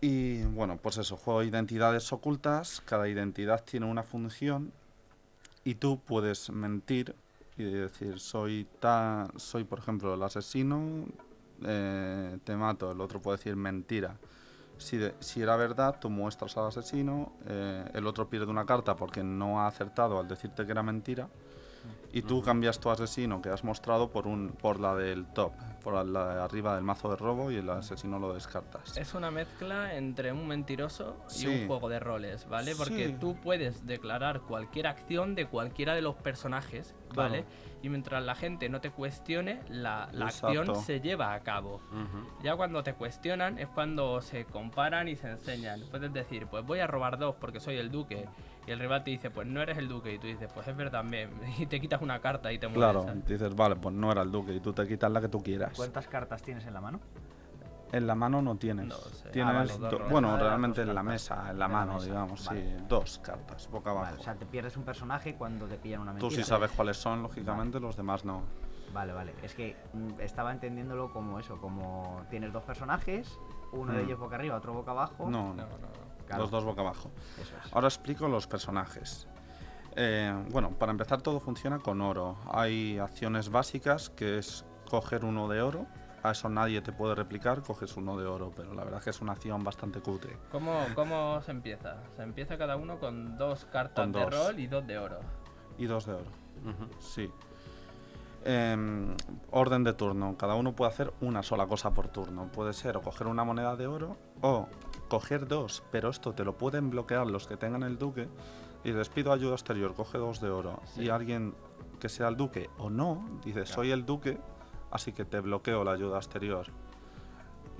Y 0.00 0.42
bueno, 0.42 0.78
pues 0.78 0.98
eso, 0.98 1.16
juego 1.16 1.40
de 1.40 1.46
identidades 1.46 2.12
ocultas. 2.12 2.80
Cada 2.80 3.08
identidad 3.08 3.64
tiene 3.64 3.86
una 3.86 4.02
función 4.02 4.72
y 5.64 5.74
tú 5.76 6.00
puedes 6.00 6.50
mentir 6.50 7.14
y 7.56 7.64
decir 7.64 8.20
soy 8.20 8.66
ta, 8.80 9.28
soy 9.36 9.64
por 9.64 9.78
ejemplo 9.80 10.14
el 10.14 10.22
asesino, 10.22 11.06
eh, 11.64 12.38
te 12.44 12.56
mato. 12.56 12.90
El 12.92 13.00
otro 13.00 13.20
puede 13.20 13.36
decir 13.38 13.56
mentira. 13.56 14.16
Si, 14.78 14.96
de- 14.96 15.14
si 15.20 15.42
era 15.42 15.56
verdad, 15.56 15.98
tú 16.00 16.08
muestras 16.08 16.56
al 16.56 16.66
asesino, 16.68 17.32
eh, 17.46 17.84
el 17.92 18.06
otro 18.06 18.28
pierde 18.30 18.46
una 18.50 18.64
carta 18.64 18.96
porque 18.96 19.22
no 19.22 19.60
ha 19.60 19.66
acertado 19.66 20.18
al 20.18 20.26
decirte 20.28 20.64
que 20.64 20.72
era 20.72 20.82
mentira, 20.82 21.28
y 22.12 22.22
tú 22.22 22.42
cambias 22.42 22.80
tu 22.80 22.90
asesino 22.90 23.40
que 23.40 23.48
has 23.50 23.62
mostrado 23.64 24.10
por, 24.10 24.26
un, 24.26 24.48
por 24.50 24.80
la 24.80 24.94
del 24.94 25.26
top, 25.26 25.52
por 25.82 26.04
la 26.04 26.34
de 26.34 26.40
arriba 26.42 26.74
del 26.74 26.82
mazo 26.84 27.10
de 27.10 27.16
robo 27.16 27.50
y 27.50 27.56
el 27.56 27.70
asesino 27.70 28.18
lo 28.18 28.34
descartas. 28.34 28.96
Es 28.96 29.14
una 29.14 29.30
mezcla 29.30 29.94
entre 29.94 30.32
un 30.32 30.46
mentiroso 30.48 31.16
y 31.30 31.32
Sí. 31.34 31.46
un 31.46 31.66
juego 31.68 31.88
de 31.88 32.00
roles, 32.00 32.48
¿vale? 32.48 32.74
Porque 32.76 33.08
Sí. 33.08 33.16
tú 33.20 33.36
puedes 33.40 33.86
declarar 33.86 34.40
cualquier 34.40 34.86
acción 34.88 35.34
de 35.34 35.46
cualquiera 35.46 35.94
de 35.94 36.02
los 36.02 36.16
personajes, 36.16 36.94
Claro. 37.10 37.30
¿vale? 37.30 37.44
Y 37.82 37.88
mientras 37.88 38.22
la 38.22 38.34
gente 38.34 38.68
no 38.68 38.80
te 38.82 38.90
cuestione, 38.90 39.60
la, 39.68 40.08
la 40.12 40.26
acción 40.26 40.74
se 40.76 41.00
lleva 41.00 41.32
a 41.32 41.40
cabo. 41.40 41.80
Ya 42.42 42.54
cuando 42.56 42.82
te 42.82 42.92
cuestionan 42.94 43.58
es 43.58 43.68
cuando 43.68 44.20
se 44.20 44.44
comparan 44.44 45.08
y 45.08 45.16
se 45.16 45.30
enseñan. 45.30 45.80
Puedes 45.90 46.12
decir, 46.12 46.46
pues 46.46 46.64
voy 46.66 46.80
a 46.80 46.86
robar 46.86 47.18
dos 47.18 47.36
porque 47.40 47.58
soy 47.60 47.76
el 47.76 47.90
duque. 47.90 48.28
Y 48.66 48.70
el 48.72 48.78
rival 48.78 49.02
te 49.02 49.10
dice, 49.10 49.30
pues 49.30 49.46
no 49.46 49.60
eres 49.62 49.78
el 49.78 49.88
duque. 49.88 50.14
Y 50.14 50.18
tú 50.18 50.26
dices, 50.26 50.50
pues 50.52 50.66
es 50.68 50.76
verdad, 50.76 51.02
me... 51.02 51.28
y 51.58 51.66
te 51.66 51.80
quitas 51.80 52.00
una 52.02 52.20
carta 52.20 52.52
y 52.52 52.58
te 52.58 52.68
mueres. 52.68 52.82
Claro, 52.82 53.04
¿sabes? 53.04 53.24
dices, 53.26 53.54
vale, 53.56 53.76
pues 53.76 53.94
no 53.94 54.12
era 54.12 54.22
el 54.22 54.30
duque 54.30 54.52
y 54.54 54.60
tú 54.60 54.72
te 54.72 54.86
quitas 54.86 55.10
la 55.10 55.20
que 55.20 55.28
tú 55.28 55.42
quieras. 55.42 55.72
¿Cuántas 55.76 56.06
cartas 56.08 56.42
tienes 56.42 56.66
en 56.66 56.74
la 56.74 56.80
mano? 56.80 57.00
En 57.92 58.06
la 58.06 58.14
mano 58.14 58.40
no 58.40 58.56
tienes. 58.56 58.86
No 58.86 58.94
sé. 58.94 59.30
Tienes 59.30 59.52
Ah, 59.52 59.58
vale, 59.58 59.72
do- 59.72 59.78
dos 59.78 59.92
roles. 59.94 60.10
bueno, 60.12 60.34
Ah, 60.34 60.38
realmente 60.38 60.82
en 60.82 60.88
la 60.88 60.94
cartas. 60.94 61.12
mesa, 61.12 61.34
en 61.34 61.44
la 61.44 61.50
En 61.50 61.58
la 61.58 61.68
mano, 61.68 61.94
mesa, 61.94 62.06
digamos, 62.06 62.44
vale. 62.44 62.78
sí. 62.78 62.84
Dos 62.88 63.18
cartas, 63.18 63.68
boca 63.68 63.90
abajo. 63.90 64.06
Vale, 64.06 64.18
o 64.20 64.22
sea, 64.22 64.34
te 64.36 64.46
pierdes 64.46 64.76
un 64.76 64.84
personaje 64.84 65.34
cuando 65.34 65.66
te 65.66 65.76
pillan 65.76 66.02
una 66.02 66.14
Tú 66.16 66.30
sí 66.30 66.44
sabes 66.44 66.70
cuáles 66.70 66.98
son, 66.98 67.20
lógicamente, 67.22 67.80
los 67.80 67.96
demás 67.96 68.24
no. 68.24 68.42
Vale, 68.92 69.12
vale. 69.12 69.34
Es 69.42 69.54
que 69.54 69.76
mm, 69.92 70.20
estaba 70.20 70.52
entendiéndolo 70.52 71.12
como 71.12 71.40
eso, 71.40 71.60
como 71.60 72.22
tienes 72.30 72.52
dos 72.52 72.62
personajes, 72.62 73.36
uno 73.72 73.92
de 73.92 74.02
Mm. 74.02 74.06
ellos 74.06 74.18
boca 74.20 74.36
arriba, 74.36 74.56
otro 74.56 74.72
boca 74.72 74.92
abajo. 74.92 75.28
No, 75.28 75.48
No, 75.52 75.54
no, 75.54 75.78
no. 75.78 75.99
Claro, 76.30 76.42
los 76.44 76.50
dos 76.50 76.64
boca 76.64 76.80
abajo. 76.80 77.10
Eso 77.40 77.52
es. 77.64 77.72
Ahora 77.72 77.88
explico 77.88 78.28
los 78.28 78.46
personajes. 78.46 79.26
Eh, 79.96 80.32
bueno, 80.50 80.70
para 80.70 80.92
empezar 80.92 81.20
todo 81.20 81.40
funciona 81.40 81.78
con 81.78 82.00
oro. 82.00 82.36
Hay 82.52 82.98
acciones 82.98 83.50
básicas 83.50 84.10
que 84.10 84.38
es 84.38 84.64
coger 84.88 85.24
uno 85.24 85.48
de 85.48 85.60
oro. 85.62 85.86
A 86.22 86.32
eso 86.32 86.48
nadie 86.50 86.82
te 86.82 86.92
puede 86.92 87.14
replicar, 87.14 87.62
coges 87.62 87.96
uno 87.96 88.18
de 88.18 88.26
oro, 88.26 88.52
pero 88.54 88.74
la 88.74 88.84
verdad 88.84 88.98
es 88.98 89.04
que 89.04 89.10
es 89.10 89.20
una 89.22 89.32
acción 89.32 89.64
bastante 89.64 90.00
cutre. 90.00 90.36
¿Cómo, 90.52 90.84
¿Cómo 90.94 91.40
se 91.42 91.50
empieza? 91.50 91.96
Se 92.16 92.22
empieza 92.22 92.58
cada 92.58 92.76
uno 92.76 92.98
con 92.98 93.38
dos 93.38 93.64
cartas 93.64 94.04
Con 94.04 94.12
de 94.12 94.20
dos. 94.20 94.34
rol 94.34 94.58
y 94.60 94.66
dos 94.66 94.86
de 94.86 94.98
oro. 94.98 95.20
Y 95.78 95.86
dos 95.86 96.04
de 96.04 96.12
oro, 96.12 96.30
sí. 97.00 97.30
Em, 98.44 99.14
orden 99.50 99.82
de 99.84 99.92
turno. 99.92 100.36
Cada 100.36 100.54
uno 100.54 100.72
puede 100.74 100.90
hacer 100.90 101.12
una 101.20 101.42
sola 101.42 101.66
cosa 101.66 101.92
por 101.92 102.08
turno. 102.08 102.48
Puede 102.52 102.72
ser 102.72 102.96
o 102.96 103.02
coger 103.02 103.26
una 103.26 103.44
moneda 103.44 103.76
de 103.76 103.86
oro 103.86 104.16
o 104.40 104.66
coger 105.10 105.46
dos, 105.46 105.82
pero 105.90 106.08
esto 106.08 106.32
te 106.32 106.44
lo 106.44 106.56
pueden 106.56 106.88
bloquear 106.88 107.26
los 107.26 107.46
que 107.46 107.58
tengan 107.58 107.82
el 107.82 107.98
duque. 107.98 108.28
Y 108.82 108.92
les 108.92 109.10
pido 109.10 109.32
ayuda 109.32 109.52
exterior, 109.52 109.92
coge 109.92 110.16
dos 110.16 110.40
de 110.40 110.48
oro. 110.48 110.80
Sí. 110.94 111.02
Y 111.02 111.08
alguien 111.10 111.54
que 111.98 112.08
sea 112.08 112.28
el 112.28 112.36
duque 112.36 112.70
o 112.78 112.88
no, 112.88 113.28
dice 113.44 113.66
soy 113.66 113.90
el 113.90 114.06
duque, 114.06 114.38
así 114.90 115.12
que 115.12 115.26
te 115.26 115.40
bloqueo 115.40 115.84
la 115.84 115.92
ayuda 115.92 116.16
exterior. 116.16 116.68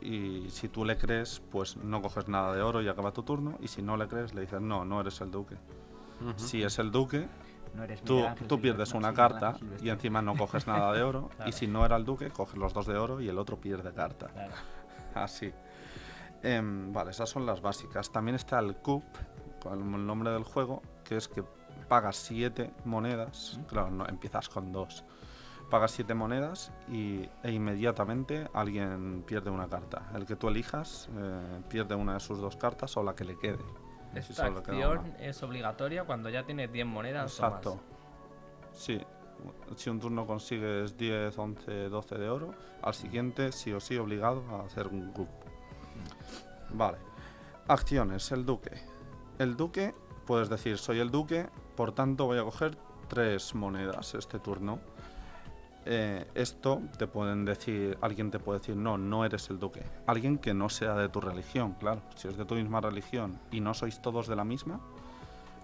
Y 0.02 0.50
si 0.50 0.68
tú 0.68 0.84
le 0.84 0.98
crees, 0.98 1.40
pues 1.50 1.76
no 1.76 2.02
coges 2.02 2.28
nada 2.28 2.54
de 2.54 2.60
oro 2.62 2.82
y 2.82 2.88
acaba 2.88 3.12
tu 3.12 3.22
turno. 3.22 3.56
Y 3.60 3.68
si 3.68 3.80
no 3.80 3.96
le 3.96 4.08
crees, 4.08 4.34
le 4.34 4.42
dices 4.42 4.60
no, 4.60 4.84
no 4.84 5.00
eres 5.00 5.20
el 5.22 5.30
duque. 5.30 5.56
Si 6.36 6.62
es 6.62 6.78
el 6.78 6.90
duque, 6.90 7.28
No 7.74 7.84
eres 7.84 8.02
tú, 8.02 8.22
tú 8.46 8.60
pierdes 8.60 8.92
no, 8.92 8.98
una 8.98 9.14
carta 9.14 9.56
y 9.80 9.88
encima 9.88 10.20
no 10.20 10.36
coges 10.36 10.66
nada 10.66 10.92
de 10.92 11.02
oro. 11.02 11.30
Claro. 11.36 11.48
Y 11.48 11.52
si 11.52 11.66
no 11.66 11.86
era 11.86 11.96
el 11.96 12.04
duque, 12.04 12.30
coges 12.30 12.58
los 12.58 12.74
dos 12.74 12.86
de 12.86 12.96
oro 12.98 13.20
y 13.22 13.28
el 13.28 13.38
otro 13.38 13.58
pierde 13.58 13.92
carta. 13.94 14.26
Claro. 14.28 14.52
Así. 15.14 15.52
Em, 16.42 16.92
vale, 16.92 17.10
esas 17.10 17.28
son 17.28 17.46
las 17.46 17.60
básicas. 17.60 18.10
También 18.10 18.34
está 18.34 18.58
el 18.58 18.76
CUP, 18.76 19.04
con 19.62 19.94
el 19.94 20.06
nombre 20.06 20.30
del 20.30 20.44
juego, 20.44 20.82
que 21.04 21.16
es 21.16 21.28
que 21.28 21.44
pagas 21.88 22.16
7 22.16 22.72
monedas. 22.84 23.60
Claro, 23.68 23.90
no, 23.90 24.06
empiezas 24.06 24.48
con 24.48 24.72
dos. 24.72 25.04
Pagas 25.70 25.92
7 25.92 26.14
monedas 26.14 26.72
y, 26.88 27.28
e 27.42 27.52
inmediatamente 27.52 28.48
alguien 28.54 29.22
pierde 29.26 29.50
una 29.50 29.68
carta. 29.68 30.10
El 30.14 30.26
que 30.26 30.36
tú 30.36 30.48
elijas 30.48 31.08
eh, 31.16 31.62
pierde 31.68 31.94
una 31.94 32.14
de 32.14 32.20
sus 32.20 32.40
dos 32.40 32.56
cartas 32.56 32.96
o 32.96 33.02
la 33.02 33.14
que 33.14 33.24
le 33.24 33.38
quede. 33.38 33.64
Si 34.14 34.32
Esta 34.32 34.48
queda 34.48 34.58
acción 34.58 35.14
es 35.20 35.40
obligatoria 35.42 36.04
cuando 36.04 36.28
ya 36.30 36.44
tienes 36.44 36.72
10 36.72 36.86
monedas 36.86 37.38
o 37.38 37.44
Exacto. 37.46 37.74
más. 37.76 38.76
Sí. 38.76 39.00
Si 39.76 39.88
un 39.88 40.00
turno 40.00 40.26
consigues 40.26 40.96
10, 40.96 41.38
11, 41.38 41.88
12 41.88 42.18
de 42.18 42.28
oro, 42.28 42.54
al 42.82 42.94
siguiente 42.94 43.52
sí 43.52 43.72
o 43.72 43.80
sí 43.80 43.96
obligado 43.96 44.42
a 44.50 44.66
hacer 44.66 44.88
un 44.88 45.12
CUP. 45.12 45.28
Vale. 46.70 46.98
Acciones, 47.68 48.30
el 48.32 48.44
duque. 48.44 48.72
El 49.38 49.56
duque, 49.56 49.94
puedes 50.26 50.48
decir, 50.48 50.78
soy 50.78 51.00
el 51.00 51.10
duque, 51.10 51.48
por 51.76 51.92
tanto 51.92 52.26
voy 52.26 52.38
a 52.38 52.44
coger 52.44 52.76
tres 53.08 53.54
monedas 53.54 54.14
este 54.14 54.38
turno. 54.38 54.78
Eh, 55.86 56.26
esto 56.34 56.82
te 56.98 57.06
pueden 57.06 57.44
decir, 57.44 57.96
alguien 58.02 58.30
te 58.30 58.38
puede 58.38 58.58
decir, 58.58 58.76
no, 58.76 58.98
no 58.98 59.24
eres 59.24 59.48
el 59.50 59.58
duque. 59.58 59.82
Alguien 60.06 60.38
que 60.38 60.52
no 60.52 60.68
sea 60.68 60.94
de 60.94 61.08
tu 61.08 61.20
religión, 61.20 61.74
claro. 61.74 62.02
Si 62.16 62.28
es 62.28 62.36
de 62.36 62.44
tu 62.44 62.54
misma 62.54 62.80
religión 62.80 63.38
y 63.50 63.60
no 63.60 63.72
sois 63.72 64.02
todos 64.02 64.28
de 64.28 64.36
la 64.36 64.44
misma, 64.44 64.80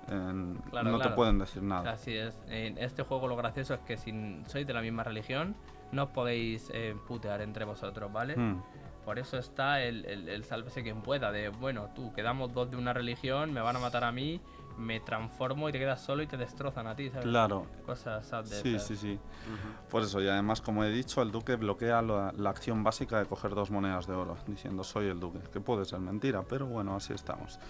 eh, 0.09 0.55
Claro, 0.70 0.90
no 0.90 0.99
te 1.01 1.11
pueden 1.11 1.38
decir 1.38 1.62
nada. 1.62 1.92
Así 1.92 2.14
es. 2.14 2.38
En 2.49 2.79
este 2.79 3.03
juego 3.03 3.29
lo 3.29 3.37
gracioso 3.37 3.75
es 3.75 3.81
que 3.81 3.96
si 3.96 4.40
sois 4.46 4.66
de 4.66 4.72
la 4.72 4.81
misma 4.81 5.05
religión, 5.05 5.55
no 5.92 6.05
os 6.05 6.11
podéis 6.11 6.70
eh, 6.72 6.96
putear 7.07 7.40
entre 7.42 7.64
vosotros, 7.64 8.12
¿vale? 8.12 8.37
Mm, 8.37 8.62
Por 9.07 9.19
eso 9.21 9.38
está 9.38 9.81
el, 9.83 10.05
el, 10.05 10.29
el 10.29 10.45
sálvese 10.45 10.83
quien 10.83 11.01
pueda, 11.01 11.31
de 11.31 11.49
bueno, 11.49 11.90
tú, 11.95 12.12
quedamos 12.12 12.53
dos 12.53 12.69
de 12.73 12.77
una 12.77 12.92
religión, 12.92 13.53
me 13.53 13.61
van 13.61 13.77
a 13.77 13.79
matar 13.79 14.03
a 14.03 14.11
mí, 14.11 14.40
me 14.77 14.99
transformo 14.99 15.69
y 15.69 15.73
te 15.73 15.79
quedas 15.79 16.01
solo 16.03 16.25
y 16.25 16.27
te 16.27 16.37
destrozan 16.37 16.88
a 16.88 16.97
ti, 16.97 17.09
¿sabes? 17.09 17.25
claro. 17.29 17.66
Cosas 17.87 18.27
sad 18.27 18.42
de 18.45 18.51
Sí, 18.62 18.75
esas. 18.75 18.88
sí, 18.88 18.97
sí. 18.97 19.12
Ujú. 19.12 19.88
Por 19.90 20.03
eso, 20.03 20.21
y 20.21 20.27
además, 20.29 20.61
como 20.61 20.83
he 20.83 20.90
dicho, 20.90 21.23
el 21.23 21.31
duque 21.31 21.55
bloquea 21.55 22.03
la, 22.03 22.33
la 22.37 22.51
acción 22.51 22.83
básica 22.83 23.21
de 23.21 23.27
coger 23.27 23.55
dos 23.55 23.71
monedas 23.71 24.09
de 24.09 24.14
oro, 24.14 24.37
diciendo 24.49 24.83
soy 24.83 25.07
el 25.07 25.21
duque, 25.21 25.38
que 25.53 25.61
puede 25.61 25.85
ser 25.85 26.01
mentira, 26.01 26.42
pero 26.42 26.66
bueno, 26.66 26.97
así 26.97 27.12
estamos. 27.12 27.61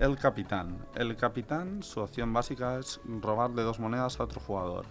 El 0.00 0.18
capitán. 0.18 0.76
El 0.96 1.14
capitán, 1.16 1.84
su 1.84 2.02
acción 2.02 2.32
básica 2.32 2.80
es 2.80 3.00
robarle 3.20 3.62
dos 3.62 3.78
monedas 3.78 4.18
a 4.18 4.24
otro 4.24 4.40
jugador. 4.40 4.86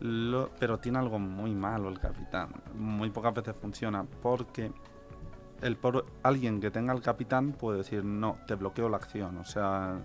Lo- 0.00 0.50
pero 0.58 0.78
tiene 0.78 0.98
algo 0.98 1.18
muy 1.18 1.54
malo 1.54 1.88
el 1.88 1.98
capitán. 1.98 2.50
Muy 2.74 3.08
pocas 3.10 3.32
veces 3.32 3.54
funciona 3.58 4.04
porque 4.22 4.70
el 5.62 5.76
por- 5.76 6.06
alguien 6.22 6.60
que 6.60 6.70
tenga 6.70 6.92
el 6.92 7.00
capitán 7.02 7.52
puede 7.52 7.78
decir 7.78 8.04
no, 8.04 8.38
te 8.46 8.54
bloqueo 8.54 8.88
la 8.88 8.96
acción. 8.98 9.38
O 9.38 9.44
sea, 9.44 9.98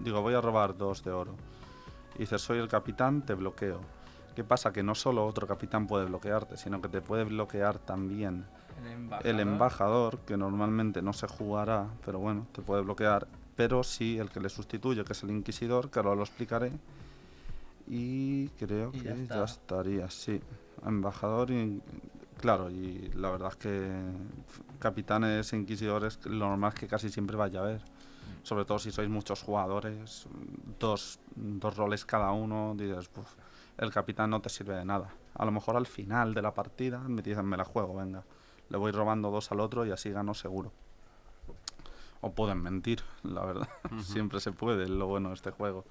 digo, 0.00 0.20
voy 0.22 0.34
a 0.34 0.40
robar 0.40 0.76
dos 0.76 1.02
de 1.04 1.10
oro. 1.12 1.34
Y 2.16 2.20
dices, 2.20 2.42
soy 2.42 2.58
el 2.58 2.68
capitán, 2.68 3.22
te 3.22 3.34
bloqueo. 3.34 3.80
¿Qué 4.36 4.44
pasa? 4.44 4.72
Que 4.72 4.82
no 4.82 4.94
solo 4.94 5.26
otro 5.26 5.46
capitán 5.46 5.86
puede 5.86 6.06
bloquearte, 6.06 6.56
sino 6.56 6.80
que 6.80 6.88
te 6.88 7.00
puede 7.02 7.24
bloquear 7.24 7.78
también 7.78 8.44
El 8.84 8.92
embajador. 8.92 9.26
el 9.26 9.40
embajador, 9.40 10.18
que 10.20 10.36
normalmente 10.36 11.02
no 11.02 11.12
se 11.12 11.26
jugará, 11.28 11.86
pero 12.04 12.18
bueno, 12.18 12.46
te 12.52 12.62
puede 12.62 12.82
bloquear, 12.82 13.26
pero 13.56 13.82
sí 13.82 14.18
el 14.18 14.30
que 14.30 14.40
le 14.40 14.48
sustituye, 14.48 15.04
que 15.04 15.12
es 15.12 15.22
el 15.22 15.30
inquisidor, 15.30 15.90
que 15.90 15.98
ahora 15.98 16.14
lo 16.14 16.22
explicaré. 16.22 16.72
Y 17.86 18.48
creo 18.58 18.90
Y 18.94 19.00
que 19.00 19.26
ya 19.26 19.34
ya, 19.36 19.44
estaría, 19.44 20.08
sí. 20.10 20.40
Embajador 20.86 21.50
y... 21.50 21.82
Claro, 22.40 22.70
y 22.70 23.10
la 23.14 23.30
verdad 23.30 23.50
es 23.50 23.56
que 23.56 24.00
capitanes 24.82 25.52
e 25.52 25.56
inquisidores, 25.56 26.18
lo 26.26 26.48
normal 26.48 26.72
es 26.74 26.80
que 26.80 26.88
casi 26.88 27.08
siempre 27.08 27.36
vaya 27.36 27.60
a 27.60 27.62
haber. 27.62 27.82
Sobre 28.42 28.64
todo 28.64 28.78
si 28.80 28.90
sois 28.90 29.08
muchos 29.08 29.40
jugadores, 29.40 30.26
dos, 30.80 31.20
dos 31.36 31.76
roles 31.76 32.04
cada 32.04 32.32
uno, 32.32 32.74
dices, 32.76 33.08
"Puf, 33.08 33.28
el 33.78 33.92
capitán 33.92 34.30
no 34.30 34.40
te 34.40 34.48
sirve 34.48 34.74
de 34.74 34.84
nada. 34.84 35.08
A 35.34 35.44
lo 35.44 35.52
mejor 35.52 35.76
al 35.76 35.86
final 35.86 36.34
de 36.34 36.42
la 36.42 36.52
partida 36.52 36.98
me 36.98 37.22
dicen, 37.22 37.46
me 37.46 37.56
la 37.56 37.64
juego, 37.64 37.94
venga. 37.94 38.24
Le 38.68 38.78
voy 38.78 38.90
robando 38.90 39.30
dos 39.30 39.52
al 39.52 39.60
otro 39.60 39.86
y 39.86 39.90
así 39.92 40.10
gano 40.10 40.34
seguro. 40.34 40.72
O 42.20 42.32
pueden 42.32 42.62
mentir, 42.62 43.02
la 43.22 43.44
verdad. 43.44 43.68
Siempre 44.02 44.40
se 44.40 44.52
puede, 44.52 44.88
lo 44.88 45.06
bueno 45.06 45.28
de 45.28 45.34
este 45.34 45.50
juego. 45.50 45.84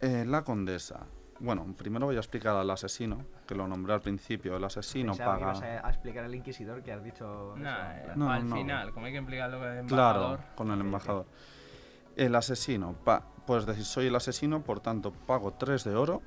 Eh, 0.00 0.24
la 0.26 0.42
condesa. 0.44 1.06
Bueno, 1.42 1.66
primero 1.76 2.06
voy 2.06 2.14
a 2.16 2.20
explicar 2.20 2.54
al 2.56 2.70
asesino, 2.70 3.24
que 3.46 3.54
lo 3.56 3.66
nombré 3.66 3.94
al 3.94 4.00
principio. 4.00 4.56
El 4.56 4.64
asesino 4.64 5.12
Pensaba 5.12 5.38
que 5.38 5.44
paga... 5.44 5.58
ibas 5.58 5.82
a, 5.84 5.86
a 5.86 5.90
explicar 5.90 6.24
al 6.24 6.34
inquisidor 6.34 6.82
que 6.82 6.92
has 6.92 7.02
dicho. 7.02 7.54
Nah, 7.56 7.92
eh. 7.94 8.12
No, 8.14 8.30
al 8.30 8.48
no. 8.48 8.56
final, 8.56 8.92
como 8.92 9.06
hay 9.06 9.12
que 9.12 9.18
implicarlo 9.18 9.58
con 9.58 9.68
el 9.68 9.86
Claro, 9.86 10.18
embajador. 10.20 10.40
con 10.54 10.70
el 10.70 10.80
embajador. 10.80 11.26
El 12.16 12.34
asesino. 12.36 12.94
Pa 13.04 13.24
puedes 13.46 13.66
decir, 13.66 13.84
soy 13.84 14.06
el 14.06 14.14
asesino, 14.14 14.62
por 14.62 14.78
tanto 14.80 15.10
pago 15.12 15.52
3 15.54 15.82
de 15.82 15.96
oro 15.96 16.22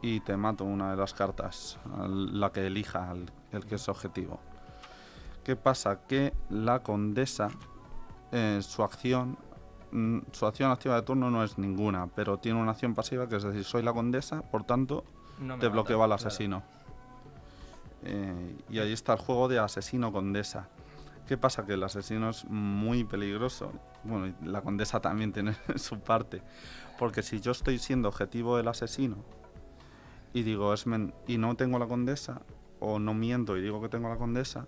y 0.00 0.20
te 0.20 0.36
mato 0.36 0.62
una 0.64 0.92
de 0.92 0.96
las 0.96 1.12
cartas, 1.12 1.78
la 2.06 2.52
que 2.52 2.66
elija, 2.66 3.10
al- 3.10 3.32
el 3.50 3.66
que 3.66 3.74
es 3.74 3.88
objetivo. 3.88 4.38
¿Qué 5.42 5.56
pasa? 5.56 6.02
Que 6.06 6.32
la 6.50 6.84
condesa, 6.84 7.48
eh, 8.30 8.60
su 8.62 8.84
acción, 8.84 9.36
su 10.32 10.46
acción 10.46 10.70
activa 10.70 10.94
de 10.96 11.02
turno 11.02 11.30
no 11.30 11.44
es 11.44 11.58
ninguna, 11.58 12.06
pero 12.14 12.38
tiene 12.38 12.60
una 12.60 12.72
acción 12.72 12.94
pasiva 12.94 13.28
que 13.28 13.36
es 13.36 13.42
decir, 13.42 13.64
soy 13.64 13.82
la 13.82 13.92
condesa, 13.92 14.42
por 14.42 14.64
tanto 14.64 15.04
No 15.38 15.54
te 15.58 15.66
mata, 15.66 15.68
bloqueo 15.68 16.02
al 16.02 16.08
claro. 16.08 16.14
asesino. 16.26 16.62
Eh, 18.04 18.56
y 18.70 18.78
ahí 18.78 18.92
está 18.92 19.12
el 19.12 19.18
juego 19.20 19.48
de 19.48 19.58
asesino 19.58 20.12
condesa. 20.12 20.68
¿Qué 21.26 21.36
pasa? 21.38 21.64
Que 21.64 21.74
el 21.74 21.82
asesino 21.84 22.30
es 22.30 22.44
muy 22.46 23.04
peligroso. 23.04 23.72
Bueno, 24.02 24.26
y 24.26 24.34
la 24.44 24.60
condesa 24.62 25.00
también 25.00 25.32
tiene 25.32 25.54
su 25.76 26.00
parte. 26.00 26.42
Porque 26.98 27.22
si 27.22 27.40
yo 27.40 27.52
estoy 27.52 27.78
siendo 27.78 28.08
objetivo 28.08 28.56
del 28.56 28.68
asesino 28.68 29.16
y 30.34 30.42
digo, 30.42 30.72
es 30.74 30.86
men- 30.86 31.14
y 31.26 31.38
no 31.38 31.54
tengo 31.56 31.78
la 31.78 31.86
condesa, 31.86 32.42
o 32.80 32.98
no 32.98 33.14
miento 33.14 33.56
y 33.56 33.62
digo 33.62 33.80
que 33.80 33.88
tengo 33.88 34.08
la 34.08 34.16
condesa, 34.16 34.66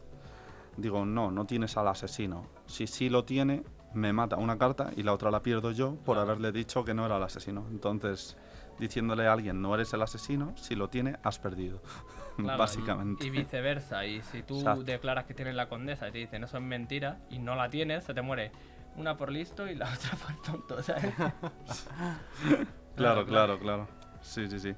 digo, 0.77 1.05
no, 1.05 1.31
no 1.33 1.47
tienes 1.47 1.77
al 1.77 1.89
asesino. 1.89 2.47
Si 2.67 2.87
sí 2.87 3.09
lo 3.09 3.25
tiene, 3.25 3.65
me 3.95 4.13
mata 4.13 4.37
una 4.37 4.59
carta 4.59 4.91
y 4.97 5.03
la 5.03 5.13
otra 5.13 5.31
la 5.31 5.43
pierdo 5.43 5.71
yo 5.71 5.95
por 6.05 6.17
Claro. 6.17 6.23
haberle 6.33 6.53
dicho 6.53 6.85
que 6.85 6.95
no 6.95 7.07
era 7.07 7.17
el 7.17 7.23
asesino. 7.23 7.67
Entonces, 7.71 8.37
diciéndole 8.79 9.27
a 9.27 9.33
alguien, 9.33 9.63
no 9.63 9.75
eres 9.75 9.93
el 9.95 10.03
asesino, 10.03 10.53
si 10.57 10.75
lo 10.75 10.89
tiene, 10.89 11.17
has 11.23 11.39
perdido. 11.39 11.81
Claro, 12.37 12.59
Básicamente. 12.59 13.23
Y, 13.25 13.29
y 13.29 13.31
viceversa. 13.31 14.05
Y 14.07 14.21
si 14.23 14.43
tú 14.43 14.59
Exacto. 14.59 14.83
declaras 14.83 15.25
que 15.25 15.35
tienes 15.35 15.55
la 15.55 15.69
condesa 15.69 16.09
y 16.09 16.11
te 16.11 16.19
dicen 16.19 16.43
eso 16.43 16.57
es 16.57 16.63
mentira 16.65 17.21
y 17.31 17.39
no 17.39 17.55
la 17.55 17.71
tienes, 17.71 18.03
se 18.03 18.13
te 18.13 18.23
muere 18.23 18.51
una 18.97 19.17
por 19.17 19.31
listo 19.31 19.69
y 19.69 19.77
la 19.77 19.87
otra 19.95 20.19
por 20.19 20.43
tonto, 20.43 20.83
¿sabes? 20.83 21.15
Claro, 22.97 23.25
claro, 23.27 23.59
claro. 23.59 23.89
Sí, 24.21 24.49
sí, 24.49 24.59
sí. 24.61 24.75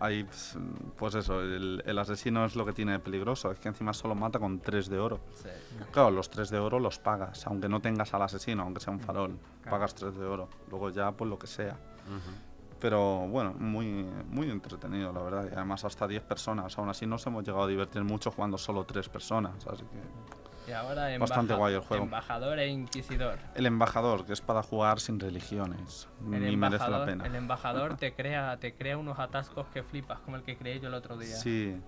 Ahí, 0.00 0.24
pues, 0.24 0.56
pues 0.96 1.14
eso, 1.14 1.40
el, 1.40 1.82
el 1.86 1.98
asesino 1.98 2.44
es 2.44 2.56
lo 2.56 2.64
que 2.66 2.72
tiene 2.72 2.92
de 2.92 2.98
peligroso, 2.98 3.50
es 3.50 3.58
que 3.58 3.68
encima 3.68 3.92
solo 3.92 4.14
mata 4.14 4.38
con 4.38 4.60
3 4.60 4.88
de 4.88 4.98
oro. 4.98 5.20
Sí. 5.34 5.48
Claro, 5.92 6.10
los 6.10 6.28
3 6.30 6.50
de 6.50 6.58
oro 6.58 6.78
los 6.78 6.98
pagas, 6.98 7.46
aunque 7.46 7.68
no 7.68 7.80
tengas 7.80 8.12
al 8.14 8.22
asesino, 8.22 8.62
aunque 8.62 8.80
sea 8.80 8.92
un 8.92 9.00
farol, 9.00 9.38
Claro. 9.62 9.70
pagas 9.76 9.94
3 9.94 10.14
de 10.16 10.24
oro. 10.26 10.48
Luego 10.70 10.90
ya, 10.90 11.12
pues 11.12 11.28
lo 11.30 11.38
que 11.38 11.46
sea. 11.46 11.72
Ujú. 11.74 12.36
Pero 12.78 13.26
bueno, 13.28 13.54
muy, 13.58 14.06
muy 14.28 14.50
entretenido, 14.50 15.10
la 15.12 15.22
verdad. 15.22 15.48
Y 15.50 15.54
además 15.54 15.84
hasta 15.86 16.06
10 16.06 16.22
personas. 16.24 16.76
Aún 16.78 16.90
así 16.90 17.06
nos 17.06 17.26
hemos 17.26 17.42
llegado 17.42 17.64
a 17.64 17.66
divertir 17.66 18.04
mucho 18.04 18.30
jugando 18.30 18.58
solo 18.58 18.84
3 18.84 19.08
personas. 19.08 19.66
Así 19.66 19.82
que... 19.84 20.35
Y 20.68 20.72
ahora 20.72 21.16
Bastante 21.18 21.54
guay 21.54 21.74
el 21.74 21.80
juego. 21.80 22.04
embajador 22.04 22.58
e 22.58 22.66
inquisidor. 22.68 23.38
El 23.54 23.66
embajador, 23.66 24.24
que 24.26 24.32
es 24.32 24.40
para 24.40 24.62
jugar 24.62 24.98
sin 25.00 25.20
religiones. 25.20 26.08
El 26.24 26.40
Ni 26.44 26.56
merece 26.56 26.88
la 26.88 27.04
pena. 27.04 27.24
el 27.26 27.34
embajador 27.36 27.96
te 27.98 28.14
crea, 28.14 28.56
te 28.58 28.74
crea 28.74 28.98
unos 28.98 29.18
atascos 29.18 29.66
que 29.68 29.82
flipas, 29.82 30.18
como 30.20 30.36
el 30.36 30.42
que 30.42 30.56
creé 30.56 30.80
yo 30.80 30.88
el 30.88 30.94
otro 30.94 31.16
día. 31.16 31.36
Sí. 31.36 31.80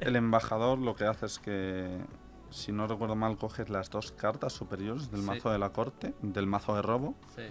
El 0.00 0.16
embajador 0.16 0.78
lo 0.78 0.96
que 0.96 1.04
hace 1.04 1.26
es 1.26 1.38
que, 1.38 1.98
si 2.50 2.72
no 2.72 2.86
recuerdo 2.88 3.14
mal, 3.14 3.36
coges 3.38 3.68
las 3.70 3.90
dos 3.90 4.10
cartas 4.12 4.52
superiores 4.52 5.10
del 5.12 5.20
Sí. 5.20 5.26
mazo 5.26 5.50
de 5.52 5.58
la 5.58 5.70
corte, 5.70 6.12
del 6.22 6.46
mazo 6.48 6.74
de 6.74 6.82
robo, 6.82 7.14
Sí. 7.36 7.42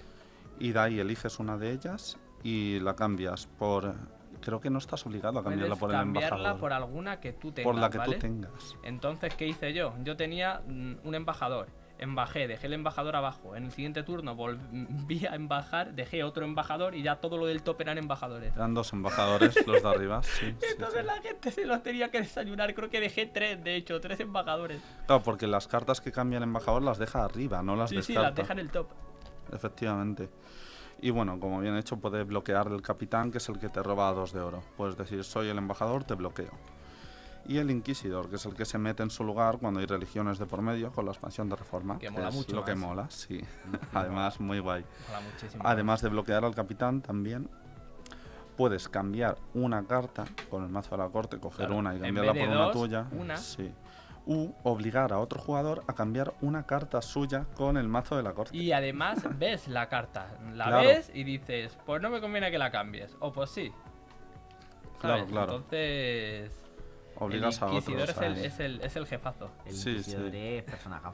y 0.59 0.71
de 0.73 0.79
ahí 0.79 0.99
eliges 0.99 1.39
una 1.39 1.57
de 1.57 1.71
ellas 1.71 2.17
y 2.43 2.79
la 2.81 2.95
cambias 2.95 3.47
por... 3.47 3.95
Creo 4.41 4.59
que 4.59 4.69
no 4.69 4.77
estás 4.79 5.05
obligado 5.05 5.39
a 5.39 5.43
cambiarla 5.43 5.75
por 5.75 5.89
el 5.91 5.97
cambiarla 5.97 6.37
embajador. 6.37 6.59
por 6.59 6.73
alguna 6.73 7.19
que 7.19 7.33
tú 7.33 7.51
tengas, 7.51 7.71
por 7.71 7.79
la 7.79 7.89
que 7.89 7.97
¿vale? 7.97 8.15
tú 8.15 8.19
tengas. 8.21 8.75
Entonces, 8.83 9.35
¿qué 9.35 9.47
hice 9.47 9.73
yo? 9.73 9.93
Yo 10.03 10.15
tenía 10.17 10.61
mm, 10.67 10.95
un 11.03 11.15
embajador. 11.15 11.67
Embajé, 12.01 12.47
dejé 12.47 12.67
el 12.67 12.73
embajador 12.73 13.17
abajo. 13.17 13.57
En 13.57 13.65
el 13.65 13.71
siguiente 13.73 14.03
turno 14.03 14.33
volví 14.33 15.25
a 15.25 15.35
embajar, 15.35 15.93
dejé 15.95 16.23
otro 16.23 16.45
embajador 16.45 16.95
y 16.95 17.01
ya 17.03 17.17
todo 17.17 17.37
lo 17.37 17.45
del 17.45 17.61
top 17.61 17.81
eran 17.81 17.97
embajadores. 17.97 18.55
Eran 18.55 18.73
dos 18.73 18.93
embajadores, 18.93 19.53
los 19.67 19.83
de 19.83 19.89
arriba. 19.89 20.23
Sí, 20.23 20.45
sí, 20.61 20.65
Entonces 20.71 21.01
sí. 21.01 21.05
la 21.05 21.21
gente 21.21 21.51
se 21.51 21.65
los 21.65 21.83
tenía 21.83 22.09
que 22.09 22.21
desayunar. 22.21 22.73
Creo 22.73 22.89
que 22.89 23.01
dejé 23.01 23.25
tres, 23.25 23.61
de 23.61 23.75
hecho, 23.75 23.99
tres 23.99 24.17
embajadores. 24.21 24.81
Claro, 25.07 25.21
porque 25.23 25.45
las 25.45 25.67
cartas 25.67 25.99
que 25.99 26.13
cambia 26.13 26.37
el 26.37 26.43
embajador 26.43 26.81
las 26.83 26.99
deja 26.99 27.25
arriba, 27.25 27.61
no 27.63 27.75
las 27.75 27.89
Sí, 27.89 27.97
sí, 28.01 28.13
descarta. 28.13 28.29
las 28.29 28.35
deja 28.37 28.53
en 28.53 28.59
el 28.59 28.71
top. 28.71 28.87
Efectivamente. 29.51 30.29
Y 31.01 31.11
bueno, 31.11 31.39
como 31.39 31.59
bien 31.61 31.75
hecho, 31.77 31.97
puede 31.97 32.23
bloquear 32.23 32.67
el 32.67 32.81
capitán, 32.81 33.31
que 33.31 33.37
es 33.37 33.47
el 33.49 33.57
que 33.59 33.69
te 33.69 33.81
roba 33.81 34.11
dos 34.11 34.33
de 34.33 34.41
oro. 34.41 34.61
Puedes 34.75 34.97
decir, 34.97 35.23
soy 35.23 35.47
el 35.47 35.57
embajador, 35.57 36.03
te 36.03 36.13
bloqueo. 36.15 36.51
Y 37.47 37.57
el 37.57 37.71
inquisidor, 37.71 38.29
que 38.29 38.35
es 38.35 38.45
el 38.45 38.53
que 38.53 38.65
se 38.65 38.77
mete 38.77 39.01
en 39.01 39.09
su 39.09 39.23
lugar 39.23 39.57
cuando 39.59 39.79
hay 39.79 39.85
religiones 39.85 40.37
de 40.39 40.45
por 40.45 40.61
medio 40.61 40.91
con 40.91 41.05
la 41.05 41.11
expansión 41.11 41.49
de 41.49 41.55
reforma. 41.55 41.97
Que 41.97 42.09
mola 42.09 42.29
es 42.29 42.35
mucho 42.35 42.55
lo 42.55 42.65
que 42.65 42.75
más. 42.75 42.81
mola, 42.89 43.09
sí. 43.09 43.41
Además, 43.93 44.39
muy 44.39 44.59
guay. 44.59 44.83
Mola 45.07 45.21
muchísimo. 45.21 45.63
Además 45.65 46.01
de 46.01 46.09
bloquear 46.09 46.43
al 46.45 46.53
capitán, 46.53 47.01
también 47.01 47.49
puedes 48.57 48.89
cambiar 48.89 49.37
una 49.53 49.85
carta 49.85 50.25
con 50.49 50.63
el 50.63 50.69
mazo 50.69 50.91
de 50.97 51.03
la 51.03 51.09
corte, 51.09 51.39
coger 51.39 51.67
Claro, 51.67 51.77
una 51.77 51.95
y 51.95 51.99
cambiarla 52.01 52.33
por 52.33 52.47
una 52.49 52.55
dos, 52.65 52.73
tuya. 52.73 53.07
una. 53.13 53.37
Sí. 53.37 53.71
U 54.29 54.53
obligar 54.63 55.11
a 55.11 55.17
otro 55.19 55.39
jugador 55.41 55.83
a 55.87 55.95
cambiar 55.95 56.33
una 56.41 56.67
carta 56.67 57.01
suya 57.01 57.45
con 57.55 57.77
el 57.77 57.87
mazo 57.87 58.15
de 58.15 58.21
la 58.23 58.33
corte. 58.33 58.55
Y 58.55 58.71
además 58.71 59.19
ves 59.39 59.67
la 59.67 59.89
carta, 59.89 60.27
la 60.53 60.65
Claro. 60.67 60.87
ves 60.87 61.11
y 61.13 61.23
dices, 61.23 61.75
pues 61.85 61.99
no 62.01 62.09
me 62.11 62.21
conviene 62.21 62.51
que 62.51 62.59
la 62.59 62.69
cambies, 62.69 63.17
o 63.19 63.33
pues 63.33 63.49
sí. 63.49 63.71
Claro, 65.01 65.17
¿Sabes? 65.17 65.31
claro. 65.31 65.55
Entonces, 65.55 66.51
Obligas 67.15 67.61
a 67.61 67.65
el 67.65 67.71
otros. 67.77 67.87
inquisidor 67.89 68.09
es 68.11 68.17
el, 68.21 68.33
a- 68.33 68.45
es, 68.45 68.59
el, 68.59 68.81
es 68.81 68.95
el 68.95 69.05
jefazo. 69.07 69.49
El 69.65 69.73
Sí, 69.73 69.89
inquisidor 69.91 70.31
sí. 70.31 70.37
es 70.37 70.63
personaje 70.63 71.07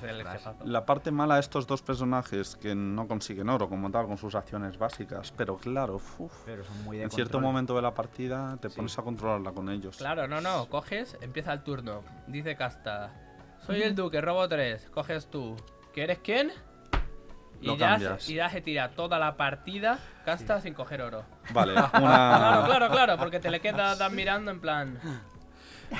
jefazo. 0.32 0.64
La 0.64 0.84
parte 0.86 1.10
mala 1.10 1.34
de 1.34 1.40
estos 1.40 1.66
dos 1.66 1.82
personajes 1.82 2.56
que 2.56 2.74
no 2.74 3.06
consiguen 3.08 3.48
oro 3.48 3.68
como 3.68 3.90
tal 3.90 4.06
con 4.06 4.16
sus 4.18 4.34
acciones 4.34 4.78
básicas, 4.78 5.32
pero 5.36 5.56
claro, 5.56 5.96
uf, 6.18 6.32
Pero 6.44 6.64
son 6.64 6.84
muy 6.84 6.98
de 6.98 7.04
en 7.04 7.10
cierto 7.10 7.40
momento 7.40 7.74
de 7.76 7.82
la 7.82 7.94
partida 7.94 8.56
te 8.60 8.68
Sí. 8.70 8.76
pones 8.76 8.98
a 8.98 9.02
controlarla 9.02 9.52
con 9.52 9.68
ellos. 9.68 9.96
Claro, 9.96 10.26
no, 10.28 10.40
no, 10.40 10.68
coges, 10.68 11.16
empieza 11.20 11.52
el 11.52 11.62
turno, 11.62 12.02
dice 12.26 12.56
Casta, 12.56 13.12
soy 13.66 13.82
el 13.82 13.94
duque, 13.94 14.20
robo 14.20 14.48
3, 14.48 14.88
coges 14.90 15.28
tú, 15.30 15.56
¿que 15.92 16.02
eres 16.04 16.18
quién? 16.18 16.50
Y 17.62 17.66
Lo 17.66 17.76
ya, 17.76 17.98
se- 18.18 18.32
y 18.32 18.36
ya 18.36 18.48
se 18.48 18.62
tira 18.62 18.90
toda 18.92 19.18
la 19.18 19.36
partida, 19.36 19.98
Casta 20.24 20.60
sin 20.62 20.72
coger 20.72 21.02
oro. 21.02 21.24
Vale, 21.52 21.74
Claro, 21.90 21.90
una, 22.02 22.62
claro, 22.64 22.88
claro, 22.90 23.16
porque 23.18 23.38
te 23.38 23.50
le 23.50 23.60
quedas 23.60 24.10
mirando 24.12 24.50
en 24.50 24.60
plan... 24.60 24.98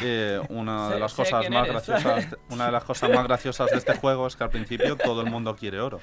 eh, 0.02 0.40
una 0.48 0.88
de 0.88 0.94
Sé- 0.94 1.00
las 1.00 1.14
cosas 1.14 1.50
más 1.50 1.68
eres, 1.68 1.72
graciosas, 1.86 2.36
una 2.50 2.66
de 2.66 2.72
las 2.72 2.84
cosas 2.84 3.10
más 3.10 3.24
graciosas 3.24 3.70
de 3.70 3.76
este 3.78 3.94
juego 3.96 4.26
es 4.26 4.36
que 4.36 4.44
al 4.44 4.50
principio 4.50 4.96
todo 4.96 5.22
el 5.22 5.30
mundo 5.30 5.54
quiere 5.56 5.80
oro. 5.80 6.00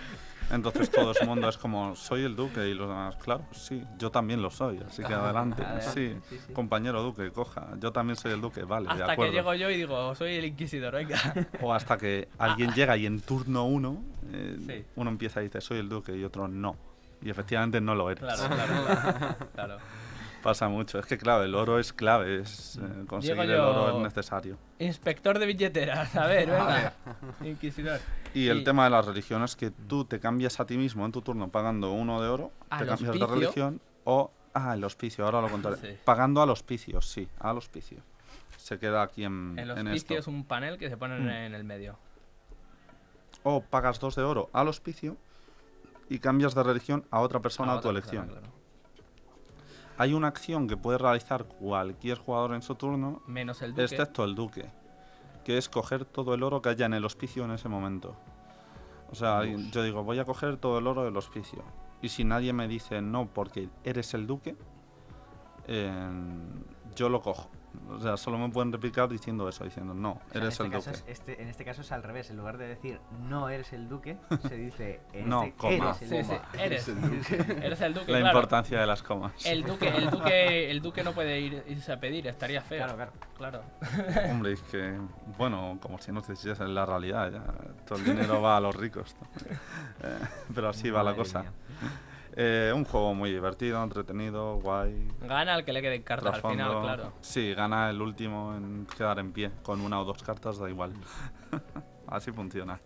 Entonces 0.50 0.90
todo 0.90 1.12
el 1.20 1.28
mundo 1.28 1.50
es 1.50 1.58
como, 1.58 1.94
soy 1.98 2.24
el 2.24 2.36
duque 2.38 2.66
y 2.70 2.74
los 2.74 2.88
demás, 2.88 3.18
claro, 3.18 3.44
sí, 3.52 3.84
yo 4.00 4.12
también 4.12 4.42
lo 4.42 4.50
soy, 4.50 4.80
así 4.88 5.04
que 5.04 5.14
adelante, 5.14 5.62
Adelante, 5.62 5.92
sí, 5.94 6.16
sí, 6.30 6.40
sí. 6.48 6.54
compañero 6.54 7.04
duque, 7.04 7.32
coja, 7.32 7.68
yo 7.82 7.92
también 7.92 8.16
soy 8.16 8.32
el 8.32 8.40
duque, 8.40 8.64
vale, 8.64 8.88
de 8.88 8.94
Hasta 9.04 9.18
que 9.18 9.30
llego 9.30 9.54
yo 9.56 9.70
y 9.70 9.76
digo, 9.76 10.16
soy 10.16 10.36
el 10.36 10.46
inquisidor, 10.46 10.94
venga. 10.94 11.18
O 11.62 11.74
hasta 11.74 11.98
que 11.98 12.30
alguien 12.38 12.72
llega 12.72 12.96
y 12.96 13.06
en 13.06 13.20
turno 13.20 13.66
uno, 13.66 14.02
eh, 14.32 14.58
Sí. 14.66 14.86
uno 14.96 15.10
empieza 15.10 15.42
y 15.42 15.46
dice, 15.46 15.60
soy 15.60 15.80
el 15.80 15.90
duque 15.90 16.16
y 16.16 16.24
otro 16.24 16.48
no. 16.48 16.78
Y 17.22 17.30
efectivamente 17.30 17.82
no 17.82 17.94
lo 17.96 18.10
eres. 18.10 18.24
Claro, 18.24 18.44
claro, 18.56 18.86
claro. 18.86 19.36
claro. 19.54 19.78
Pasa 20.44 20.70
mucho. 20.70 21.00
Es 21.00 21.06
que 21.06 21.18
claro, 21.18 21.44
el 21.44 21.56
oro 21.56 21.80
es 21.80 21.92
clave, 21.92 22.42
es, 22.42 22.78
eh, 22.78 23.06
conseguir 23.08 23.42
el 23.44 23.60
oro 23.60 23.98
es 23.98 24.04
necesario. 24.04 24.58
Inspector 24.80 25.40
de 25.40 25.46
billeteras, 25.46 26.16
a 26.16 26.26
ver, 26.28 26.48
venga. 26.50 26.94
Inquisidor. 27.44 28.00
Y 28.34 28.48
el 28.48 28.64
tema 28.64 28.86
de 28.86 28.92
la 28.92 29.02
religión 29.02 29.44
es 29.44 29.56
que 29.56 29.72
tú 29.72 30.06
te 30.06 30.20
cambias 30.20 30.60
a 30.60 30.66
ti 30.66 30.78
mismo 30.78 31.06
en 31.06 31.12
tu 31.12 31.22
turno 31.22 31.50
pagando 31.50 31.92
uno 31.92 32.22
de 32.22 32.30
oro, 32.30 32.52
te 32.78 32.86
cambias 32.86 33.20
de 33.20 33.26
religión 33.26 33.82
o 34.04 34.32
Ah, 34.54 34.74
el 34.74 34.84
hospicio, 34.84 35.24
ahora 35.24 35.40
lo 35.42 35.50
contaré. 35.50 35.76
Sí. 35.78 35.88
Pagando 36.04 36.42
al 36.42 36.50
hospicio, 36.50 37.00
sí, 37.02 37.28
al 37.40 37.58
hospicio. 37.60 38.00
Se 38.58 38.80
queda 38.80 39.04
aquí 39.04 39.24
en, 39.24 39.54
El 39.60 39.70
en 39.70 39.88
hospicio 39.90 40.18
esto. 40.18 40.32
es 40.32 40.36
un 40.36 40.46
panel 40.46 40.80
que 40.80 40.90
se 40.90 40.98
pone 40.98 41.20
Mm. 41.20 41.30
en 41.30 41.54
el 41.54 41.64
medio. 41.64 42.00
O 43.44 43.62
pagas 43.62 44.00
dos 44.00 44.16
de 44.16 44.24
oro 44.24 44.50
al 44.54 44.68
hospicio 44.68 45.16
y 46.10 46.18
cambias 46.20 46.56
de 46.56 46.64
religión 46.64 47.06
a 47.12 47.20
otra 47.20 47.40
persona 47.40 47.74
a 47.74 47.82
tu 47.82 47.90
elección. 47.90 48.28
claro. 48.30 48.48
Hay 49.98 50.14
una 50.14 50.28
acción 50.28 50.68
que 50.68 50.78
puede 50.78 50.98
realizar 50.98 51.46
cualquier 51.46 52.18
jugador 52.18 52.54
en 52.54 52.62
su 52.62 52.76
turno, 52.76 53.22
Menos 53.26 53.62
el 53.62 53.72
duque. 53.72 53.84
excepto 53.84 54.24
el 54.24 54.36
duque, 54.36 54.70
que 55.44 55.58
es 55.58 55.70
coger 55.70 56.06
todo 56.06 56.34
el 56.34 56.44
oro 56.44 56.62
que 56.62 56.70
haya 56.70 56.86
en 56.86 56.94
el 56.94 57.06
hospicio 57.06 57.46
en 57.46 57.52
ese 57.52 57.68
momento. 57.68 58.16
O 59.12 59.16
sea, 59.16 59.44
yo 59.46 59.84
digo, 59.84 60.04
voy 60.04 60.20
a 60.20 60.26
coger 60.26 60.58
todo 60.58 60.80
el 60.80 60.88
oro 60.88 61.04
del 61.06 61.16
hospicio. 61.18 61.64
Y 62.02 62.10
si 62.10 62.24
nadie 62.24 62.54
me 62.54 62.68
dice 62.68 63.02
no 63.02 63.28
porque 63.28 63.70
eres 63.84 64.14
el 64.14 64.28
duque, 64.28 64.56
eh, 65.68 66.10
yo 66.96 67.10
lo 67.10 67.22
cojo. 67.22 67.50
O 67.90 68.00
sea, 68.00 68.18
solo 68.18 68.38
me 68.38 68.50
pueden 68.50 68.72
replicar 68.72 69.08
diciendo 69.10 69.48
eso, 69.50 69.64
diciendo 69.64 69.94
no, 69.94 70.12
O 70.12 70.22
sea, 70.32 70.42
eres 70.42 70.60
en, 70.60 70.66
el 70.68 70.74
este 70.74 70.92
duque. 70.92 71.00
es, 71.12 71.20
este, 71.20 71.42
en 71.42 71.48
este 71.48 71.66
caso 71.66 71.82
es 71.82 71.92
al 71.92 72.04
revés. 72.04 72.30
En 72.30 72.38
lugar 72.38 72.58
de 72.58 72.68
decir 72.68 73.00
no 73.28 73.50
eres 73.50 73.74
el 73.74 73.88
duque, 73.90 74.18
se 74.48 74.56
dice 74.56 75.02
en 75.14 75.30
No, 75.30 75.44
este, 75.44 75.58
coma. 75.58 75.96
eres 76.00 76.02
el 76.02 76.08
Sí, 76.10 76.16
duque. 76.96 77.22
sí, 77.24 77.34
eres. 77.36 77.58
Eres 77.64 77.82
el 77.82 77.94
duque, 77.94 78.12
La 78.12 78.20
claro. 78.20 78.38
importancia 78.38 78.80
de 78.80 78.88
las 78.88 79.04
comas. 79.04 79.46
El 79.46 79.64
duque, 79.64 79.88
el 79.90 80.10
duque, 80.10 80.72
el 80.72 80.82
duque 80.82 81.04
no 81.04 81.12
puede 81.14 81.40
ir, 81.40 81.64
irse 81.68 81.92
a 81.92 82.00
pedir, 82.00 82.28
estaría 82.28 82.62
feo. 82.62 82.78
Claro, 82.86 82.96
claro. 82.96 83.12
Claro. 83.38 83.62
Hombre, 84.32 84.54
es 84.54 84.62
que, 84.64 84.98
bueno, 85.38 85.78
como 85.82 86.00
si 86.00 86.12
no 86.12 86.22
te 86.22 86.34
es 86.34 86.60
la 86.60 86.86
realidad, 86.86 87.32
ya. 87.32 87.44
Todo 87.86 88.00
el 88.00 88.06
dinero 88.06 88.42
va 88.42 88.58
a 88.58 88.60
los 88.60 88.76
ricos. 88.76 89.16
Eh, 90.04 90.18
pero 90.54 90.70
así 90.70 90.90
va 90.90 91.00
la 91.00 91.12
Madre 91.12 91.18
cosa. 91.18 91.40
mía. 91.42 91.52
Eh, 92.40 92.72
un 92.72 92.86
juego 92.86 93.16
muy 93.16 93.32
divertido, 93.32 93.84
entretenido, 93.84 94.58
guay. 94.60 95.08
Gana 95.22 95.56
el 95.56 95.66
que 95.66 95.74
le 95.74 95.82
queden 95.82 96.04
cartas 96.04 96.36
al 96.36 96.52
final, 96.52 96.82
claro. 96.84 97.14
Sí, 97.20 97.52
gana 97.56 97.90
el 97.90 98.00
último 98.00 98.54
en 98.56 98.86
quedar 98.86 99.18
en 99.18 99.34
pie. 99.34 99.50
Con 99.64 99.82
una 99.82 100.00
o 100.00 100.06
dos 100.06 100.22
cartas 100.22 100.60
da 100.60 100.70
igual. 100.70 100.94
así 102.08 102.32
funciona. 102.32 102.80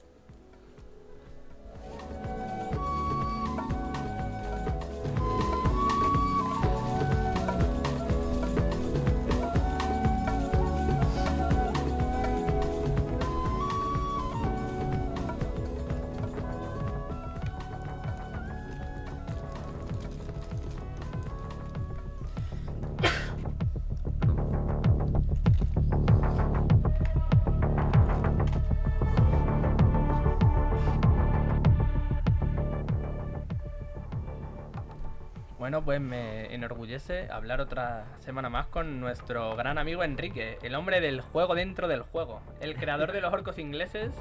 Pues 35.91 35.99
me 35.99 36.45
enorgullece 36.55 37.27
hablar 37.29 37.59
otra 37.59 38.05
semana 38.19 38.49
más 38.49 38.65
con 38.67 39.01
nuestro 39.01 39.57
gran 39.57 39.77
amigo 39.77 40.05
Enrique, 40.05 40.57
el 40.61 40.75
hombre 40.75 41.01
del 41.01 41.19
juego 41.19 41.53
dentro 41.53 41.89
del 41.89 42.01
juego, 42.03 42.41
el 42.61 42.77
creador 42.77 43.11
de 43.11 43.19
los 43.19 43.33
orcos 43.33 43.59
ingleses 43.59 44.13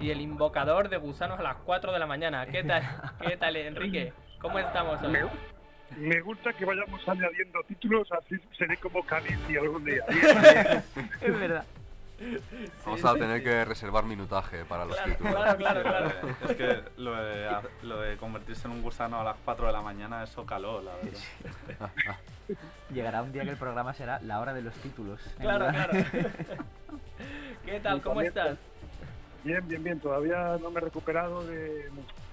y 0.00 0.08
el 0.08 0.22
invocador 0.22 0.88
de 0.88 0.96
gusanos 0.96 1.38
a 1.38 1.42
las 1.42 1.56
4 1.56 1.92
de 1.92 1.98
la 1.98 2.06
mañana. 2.06 2.46
¿Qué 2.46 2.64
tal, 2.64 2.82
qué 3.20 3.36
tal 3.36 3.56
Enrique? 3.56 4.14
¿Cómo 4.40 4.58
estamos 4.58 5.02
hoy? 5.02 5.18
Me, 5.98 6.18
gusta 6.22 6.54
que 6.54 6.64
vayamos 6.64 7.06
añadiendo 7.06 7.62
títulos, 7.64 8.08
así 8.10 8.36
seré 8.56 8.78
como 8.78 9.02
Khaleesi 9.02 9.58
algún 9.58 9.84
día. 9.84 10.06
Es 11.20 11.40
verdad. 11.40 11.66
Vamos 12.84 13.04
a 13.04 13.14
tener 13.14 13.42
que 13.42 13.64
reservar 13.64 14.04
minutaje 14.04 14.64
para 14.64 14.84
los 14.84 14.96
Claro, 14.96 15.12
títulos. 15.12 15.34
claro, 15.34 15.56
claro, 15.58 15.82
claro. 15.82 16.10
Es 16.48 16.56
que 16.56 16.82
lo 16.96 17.14
de, 17.14 17.48
lo 17.82 18.00
de 18.00 18.16
convertirse 18.16 18.66
en 18.66 18.74
un 18.74 18.82
gusano 18.82 19.20
a 19.20 19.24
las 19.24 19.36
4 19.44 19.66
de 19.66 19.72
la 19.72 19.82
mañana, 19.82 20.24
eso 20.24 20.44
caló, 20.44 20.82
la 20.82 20.92
verdad. 20.96 21.90
Llegará 22.92 23.22
un 23.22 23.32
día 23.32 23.44
que 23.44 23.50
el 23.50 23.56
programa 23.56 23.92
será 23.94 24.18
la 24.20 24.40
hora 24.40 24.52
de 24.54 24.62
los 24.62 24.74
títulos. 24.74 25.20
Claro, 25.38 25.68
claro. 25.68 25.92
¿Qué 27.64 27.80
tal? 27.80 28.00
¿Cómo 28.02 28.20
estás? 28.22 28.56
Bien, 29.44 29.66
bien, 29.68 29.84
bien. 29.84 30.00
Todavía 30.00 30.56
no 30.60 30.70
me 30.70 30.78
he 30.80 30.84
recuperado 30.84 31.44
de 31.44 31.90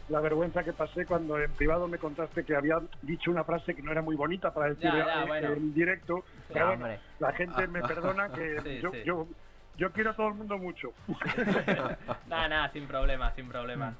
la 0.09 0.19
vergüenza 0.21 0.63
que 0.63 0.71
pasé 0.71 1.05
cuando 1.05 1.37
en 1.39 1.51
privado 1.53 1.87
me 1.87 1.97
contaste 1.97 2.43
que 2.43 2.55
había 2.55 2.79
dicho 3.01 3.31
una 3.31 3.43
frase 3.43 3.75
que 3.75 3.81
no 3.81 3.91
era 3.91 4.01
muy 4.01 4.15
bonita 4.15 4.53
para 4.53 4.69
decir 4.69 4.83
Ya, 4.91 5.05
ya, 5.05 5.21
en, 5.23 5.27
bueno. 5.27 5.47
en 5.53 5.73
directo. 5.73 6.23
Ya, 6.49 6.53
Pero 6.53 6.65
bueno, 6.77 6.87
la 7.19 7.31
gente 7.33 7.67
me 7.67 7.81
perdona 7.81 8.29
que 8.29 8.61
Sí, 8.63 8.79
yo, 8.81 8.91
sí. 8.91 8.97
yo, 9.03 9.27
yo 9.77 9.91
quiero 9.91 10.11
a 10.11 10.13
todo 10.15 10.29
el 10.29 10.35
mundo 10.35 10.57
mucho. 10.57 10.91
Nada, 12.27 12.47
nada, 12.47 12.71
sin 12.71 12.87
problema, 12.87 13.31
sin 13.35 13.47
problema. 13.47 13.95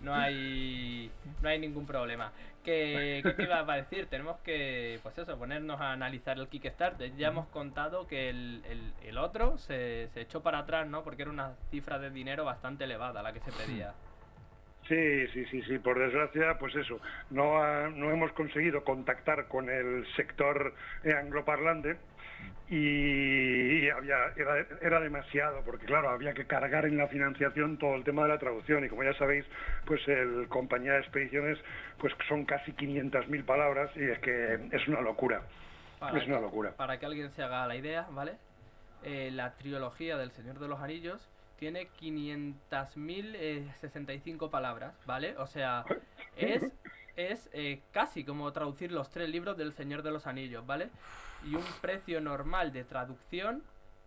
No 0.00 0.14
hay, 0.14 1.10
no 1.42 1.48
hay 1.48 1.58
ningún 1.58 1.86
problema. 1.86 2.32
¿Qué, 2.64 3.20
qué 3.22 3.32
te 3.32 3.42
iba 3.44 3.58
a 3.60 3.76
decir? 3.76 4.06
Tenemos 4.06 4.38
que, 4.40 4.98
pues 5.02 5.16
eso, 5.18 5.38
ponernos 5.38 5.80
a 5.80 5.92
analizar 5.92 6.38
el 6.38 6.48
Kickstarter. 6.48 7.14
Ya 7.16 7.28
hemos 7.28 7.46
contado 7.48 8.06
que 8.06 8.28
el, 8.30 8.62
el- 8.68 8.92
el 9.08 9.18
otro 9.18 9.58
se, 9.58 10.08
se 10.14 10.22
echó 10.22 10.42
para 10.42 10.58
atrás, 10.60 10.86
¿no? 10.86 11.02
Porque 11.02 11.22
era 11.22 11.30
una 11.30 11.54
cifra 11.70 11.98
de 11.98 12.10
dinero 12.10 12.44
bastante 12.44 12.84
elevada 12.84 13.22
la 13.22 13.32
que 13.32 13.40
se 13.40 13.52
pedía. 13.52 13.92
Sí, 14.88 15.26
sí, 15.28 15.44
sí, 15.46 15.62
sí. 15.62 15.78
Por 15.78 15.98
desgracia, 15.98 16.58
pues 16.58 16.74
eso, 16.76 16.98
no, 17.30 17.62
ha- 17.62 17.88
no 17.88 18.10
hemos 18.10 18.32
conseguido 18.32 18.82
contactar 18.84 19.46
con 19.48 19.68
el 19.70 20.06
sector 20.16 20.74
angloparlante 21.18 21.96
y, 22.70 23.90
había, 23.90 24.32
era, 24.36 24.64
era 24.80 25.00
demasiado, 25.00 25.60
porque 25.64 25.86
claro, 25.86 26.10
había 26.10 26.32
que 26.32 26.46
cargar 26.46 26.86
en 26.86 26.96
la 26.96 27.08
financiación 27.08 27.76
todo 27.78 27.96
el 27.96 28.04
tema 28.04 28.22
de 28.22 28.28
la 28.28 28.38
traducción 28.38 28.84
y 28.84 28.88
como 28.88 29.02
ya 29.02 29.12
sabéis, 29.14 29.44
pues 29.86 30.06
el 30.06 30.46
compañía 30.48 30.92
de 30.92 31.00
expediciones, 31.00 31.58
pues 31.98 32.14
son 32.28 32.44
casi 32.44 32.70
500.000 32.72 33.44
palabras 33.44 33.90
y 33.96 34.04
es 34.04 34.20
que 34.20 34.68
es 34.70 34.86
una 34.86 35.00
locura. 35.00 35.42
Para 35.98 36.16
Es 36.18 36.28
una 36.28 36.38
locura. 36.38 36.70
Para 36.76 37.00
que 37.00 37.06
alguien 37.06 37.30
se 37.30 37.42
haga 37.42 37.66
la 37.66 37.74
idea, 37.74 38.06
¿vale? 38.12 38.36
Eh, 39.02 39.30
la 39.32 39.56
trilogía 39.56 40.16
del 40.16 40.30
Señor 40.30 40.60
de 40.60 40.68
los 40.68 40.80
Anillos 40.80 41.28
tiene 41.58 41.88
500.065 42.00 44.48
palabras, 44.48 44.94
¿vale? 45.06 45.36
O 45.38 45.46
sea, 45.46 45.84
es, 46.36 46.72
es 47.16 47.50
eh, 47.52 47.80
casi 47.90 48.22
como 48.24 48.52
traducir 48.52 48.92
los 48.92 49.10
tres 49.10 49.28
libros 49.28 49.56
del 49.56 49.72
Señor 49.72 50.04
de 50.04 50.12
los 50.12 50.28
Anillos, 50.28 50.64
¿vale? 50.64 50.90
Y 51.44 51.54
un 51.54 51.64
precio 51.80 52.20
normal 52.20 52.72
de 52.72 52.84
traducción 52.84 53.62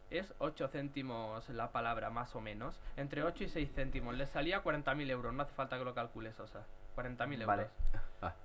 es 0.10 0.34
8 0.38 0.68
céntimos 0.68 1.50
la 1.50 1.72
palabra, 1.72 2.10
más 2.10 2.36
o 2.36 2.42
menos. 2.42 2.80
Entre 2.96 3.24
8 3.24 3.46
y 3.46 3.50
6 3.50 3.72
céntimos. 3.74 4.16
Le 4.16 4.28
salía 4.28 4.64
40.000 4.64 5.10
euros, 5.10 5.34
no 5.34 5.44
hace 5.44 5.54
falta 5.54 5.78
que 5.78 5.86
lo 5.86 5.96
calcules, 5.96 6.40
o 6.40 6.48
sea, 6.48 6.66
40.000 6.96 7.42
euros. 7.42 7.48
Vale. 7.48 7.68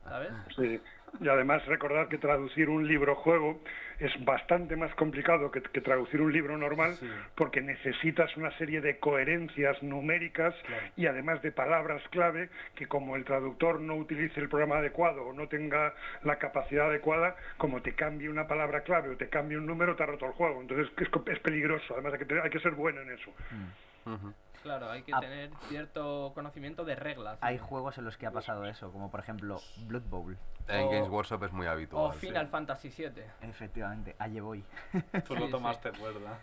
¿Sabes? 0.03 0.31
Sí. 0.57 0.81
Y 1.21 1.29
además 1.29 1.65
recordar 1.67 2.09
que 2.09 2.19
traducir 2.19 2.69
un 2.69 2.89
libro 2.89 3.15
juego 3.15 3.61
es 4.01 4.13
bastante 4.25 4.75
más 4.75 4.93
complicado 4.97 5.53
que, 5.53 5.63
que 5.63 5.81
traducir 5.81 6.21
un 6.21 6.33
libro 6.33 6.59
normal 6.59 6.95
Sí. 6.95 7.09
porque 7.37 7.61
necesitas 7.61 8.37
una 8.37 8.51
serie 8.59 8.81
de 8.81 8.99
coherencias 8.99 9.81
numéricas 9.83 10.55
y 10.97 11.07
además 11.07 11.41
de 11.43 11.53
palabras 11.53 12.03
clave 12.11 12.51
que 12.75 12.87
como 12.87 13.15
el 13.15 13.25
traductor 13.25 13.81
no 13.81 13.95
utilice 13.95 14.41
el 14.41 14.49
programa 14.49 14.79
adecuado 14.79 15.23
o 15.27 15.33
no 15.33 15.47
tenga 15.49 15.95
la 16.25 16.39
capacidad 16.39 16.89
adecuada, 16.89 17.37
como 17.57 17.81
te 17.81 17.95
cambie 17.95 18.29
una 18.29 18.49
palabra 18.49 18.81
clave 18.83 19.11
o 19.11 19.17
te 19.17 19.29
cambie 19.29 19.57
un 19.59 19.67
número, 19.67 19.95
te 19.95 20.03
ha 20.03 20.07
roto 20.07 20.27
el 20.27 20.33
juego. 20.33 20.61
Entonces 20.61 20.89
es, 20.99 21.39
peligroso, 21.39 21.95
además 21.95 22.15
hay 22.15 22.27
que, 22.27 22.41
hay 22.41 22.51
que 22.51 22.61
ser 22.61 22.73
bueno 22.73 23.01
en 23.01 23.11
eso. 23.13 23.31
Ujú. 24.07 24.35
Claro, 24.63 24.91
hay 24.91 25.03
que 25.03 25.13
Ah. 25.15 25.21
tener 25.21 25.51
cierto 25.69 26.33
conocimiento 26.35 26.85
de 26.85 26.95
reglas. 26.97 27.39
Hay 27.41 27.59
juegos 27.59 27.97
en 27.99 28.05
los 28.05 28.17
que 28.17 28.27
ha 28.27 28.31
pasado 28.33 28.65
eso, 28.67 28.91
como 28.93 29.11
por 29.11 29.21
ejemplo 29.21 29.61
Blood 29.87 30.03
Bowl. 30.03 30.37
En 30.67 30.85
O- 30.87 30.91
Games 30.91 31.09
Workshop 31.09 31.45
es 31.45 31.53
muy 31.53 31.67
habitual. 31.67 32.05
O 32.07 32.13
sí. 32.13 32.27
Final 32.27 32.49
Fantasy 32.49 32.89
VII. 32.91 33.23
Efectivamente, 33.43 34.17
allí 34.19 34.41
voy. 34.41 34.65
Tú 35.27 35.35
lo 35.37 35.49
tomaste, 35.49 35.91
¿verdad? 35.93 36.39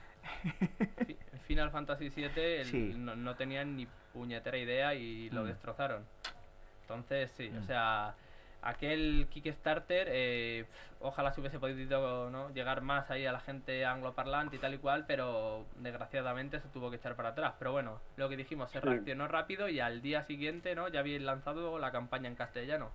Fi- 1.06 1.18
Final 1.44 1.70
Fantasy 1.72 2.10
VII 2.10 2.42
el- 2.62 2.66
Sí. 2.66 2.94
no, 2.98 3.16
no 3.16 3.36
tenían 3.36 3.76
ni 3.76 3.88
puñetera 4.14 4.58
idea 4.58 4.94
y 4.96 5.30
lo 5.30 5.44
Mm. 5.44 5.48
destrozaron. 5.48 6.06
Entonces, 6.82 7.32
sí, 7.32 7.52
o 7.56 7.62
Mm. 7.62 7.66
sea, 7.66 8.16
aquel 8.66 9.28
Kickstarter, 9.32 10.08
eh, 10.12 10.66
ojalá 11.00 11.32
se 11.34 11.40
hubiese 11.40 11.60
podido 11.60 12.30
¿no? 12.30 12.50
llegar 12.54 12.82
más 12.82 13.10
ahí 13.12 13.26
a 13.26 13.32
la 13.32 13.40
gente 13.40 13.86
angloparlante 13.86 14.56
y 14.58 14.60
tal 14.60 14.74
y 14.74 14.78
cual, 14.80 15.06
pero 15.08 15.66
desgraciadamente 15.78 16.60
se 16.60 16.68
tuvo 16.70 16.90
que 16.90 16.98
echar 16.98 17.16
para 17.16 17.30
atrás. 17.30 17.54
Pero 17.60 17.72
bueno, 17.72 18.02
lo 18.18 18.28
que 18.30 18.38
dijimos, 18.38 18.72
se 18.72 18.82
Sí. 18.82 18.86
reaccionó 18.88 19.28
rápido 19.28 19.70
y 19.70 19.80
al 19.80 20.02
día 20.02 20.24
siguiente 20.26 20.76
¿no? 20.76 20.88
ya 20.90 21.00
habían 21.00 21.26
lanzado 21.26 21.80
la 21.80 21.92
campaña 21.92 22.28
en 22.28 22.36
castellano. 22.36 22.92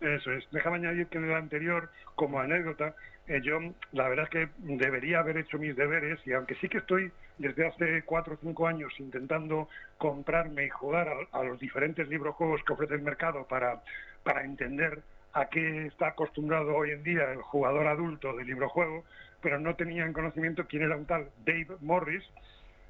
Eso 0.00 0.32
es. 0.32 0.44
Déjame 0.50 0.76
añadir 0.78 1.06
que 1.08 1.18
en 1.18 1.24
el 1.26 1.34
anterior, 1.36 1.88
como 2.16 2.40
anécdota, 2.40 2.94
eh, 3.28 3.40
yo 3.44 3.60
la 3.92 4.08
verdad 4.08 4.24
es 4.24 4.30
que 4.30 4.48
debería 4.58 5.20
haber 5.20 5.36
hecho 5.36 5.58
mis 5.58 5.76
deberes 5.76 6.18
y 6.26 6.32
aunque 6.32 6.56
sí 6.56 6.68
que 6.68 6.78
estoy 6.78 7.12
desde 7.38 7.68
hace 7.68 8.02
cuatro 8.04 8.34
o 8.34 8.36
cinco 8.38 8.66
años 8.66 8.92
intentando 8.98 9.68
comprarme 9.98 10.64
y 10.64 10.68
jugar 10.70 11.08
a, 11.08 11.38
a 11.38 11.44
los 11.44 11.58
diferentes 11.60 12.08
librojuegos 12.08 12.62
que 12.64 12.72
ofrece 12.72 12.94
el 12.94 13.02
mercado 13.02 13.46
para, 13.46 13.80
para 14.22 14.44
entender 14.44 15.00
a 15.32 15.46
qué 15.46 15.86
está 15.86 16.08
acostumbrado 16.08 16.74
hoy 16.76 16.90
en 16.90 17.02
día 17.02 17.32
el 17.32 17.42
jugador 17.42 17.86
adulto 17.86 18.36
de 18.36 18.44
libro-juego, 18.44 19.04
pero 19.40 19.58
no 19.58 19.74
tenían 19.74 20.12
conocimiento 20.12 20.66
quién 20.66 20.82
era 20.82 20.96
un 20.96 21.06
tal 21.06 21.30
Dave 21.44 21.68
Morris, 21.80 22.22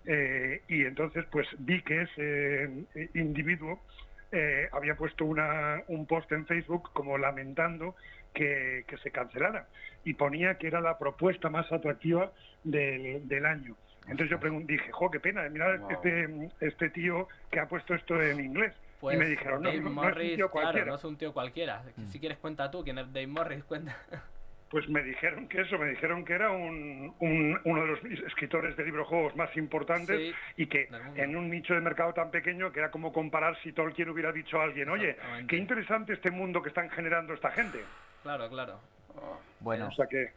eh, 0.05 0.63
y 0.69 0.85
entonces 0.85 1.25
pues 1.31 1.47
vi 1.59 1.81
que 1.83 2.03
ese 2.03 2.65
eh, 2.95 3.09
individuo 3.15 3.81
eh, 4.33 4.69
había 4.73 4.97
puesto 4.97 5.25
una, 5.25 5.83
un 5.87 6.07
post 6.07 6.33
en 6.33 6.47
Facebook 6.47 6.91
como 6.93 7.17
lamentando 7.19 7.95
que, 8.35 8.85
que 8.89 8.97
se 8.99 9.11
cancelara 9.11 9.69
y 10.05 10.15
ponía 10.15 10.57
que 10.57 10.67
era 10.67 10.81
la 10.81 10.99
propuesta 10.99 11.49
más 11.51 11.71
atractiva 11.71 12.33
del, 12.65 13.29
del 13.29 13.47
año. 13.47 13.77
Entonces 14.09 14.31
yo 14.31 14.51
dije, 14.65 14.91
jo, 14.91 15.11
qué 15.11 15.21
pena, 15.21 15.49
mira 15.49 15.77
Wow. 15.77 15.91
este, 15.93 16.51
este 16.61 16.91
tío 16.91 17.29
que 17.51 17.61
ha 17.61 17.67
puesto 17.69 17.95
esto 17.95 18.21
en 18.21 18.41
inglés. 18.41 18.75
Pues 19.03 19.17
y 19.17 19.19
me 19.19 19.27
dijeron, 19.27 19.63
no, 19.63 19.69
Dave 19.69 19.81
no, 19.81 19.83
no 19.83 19.91
es 19.91 19.97
un 19.99 20.05
Morris, 20.05 20.37
tío 20.37 20.49
claro, 20.51 20.63
cualquiera. 20.67 20.87
no 20.87 20.95
es 20.95 21.05
un 21.05 21.17
tío 21.17 21.33
cualquiera. 21.33 21.83
Si 22.13 22.21
quieres 22.21 22.39
cuenta 22.39 22.71
tú 22.71 22.85
quién 22.85 22.99
es 22.99 23.07
Dave 23.13 23.27
Morris, 23.27 23.65
cuenta. 23.65 23.97
Pues 24.71 24.89
me 24.89 25.03
dijeron 25.03 25.49
que 25.49 25.61
eso, 25.61 25.77
me 25.77 25.87
dijeron 25.91 26.25
que 26.25 26.33
era 26.33 26.51
un, 26.51 27.15
un- 27.19 27.61
uno 27.65 27.81
de 27.83 27.87
los 27.89 28.05
escritores 28.27 28.75
de 28.77 28.85
librojuegos 28.85 29.37
más 29.37 29.55
importantes 29.57 30.19
Sí, 30.19 30.33
y 30.57 30.67
que 30.67 30.89
en 31.17 31.37
un 31.37 31.51
nicho 31.51 31.75
de 31.75 31.81
mercado 31.81 32.15
tan 32.15 32.31
pequeño 32.31 32.73
que 32.73 32.79
era 32.79 32.91
como 32.91 33.13
comparar 33.13 33.59
si 33.63 33.73
Tolkien 33.73 34.09
hubiera 34.09 34.33
dicho 34.33 34.59
a 34.61 34.63
alguien, 34.65 34.89
oye, 34.89 35.17
qué 35.49 35.57
interesante 35.59 36.13
este 36.15 36.31
mundo 36.31 36.63
que 36.63 36.69
están 36.71 36.89
generando 36.89 37.35
esta 37.35 37.51
gente. 37.51 37.81
Claro, 38.23 38.49
claro. 38.49 38.81
Bueno, 39.61 39.89
O 39.89 39.93
sea 39.93 40.07
que, 40.07 40.33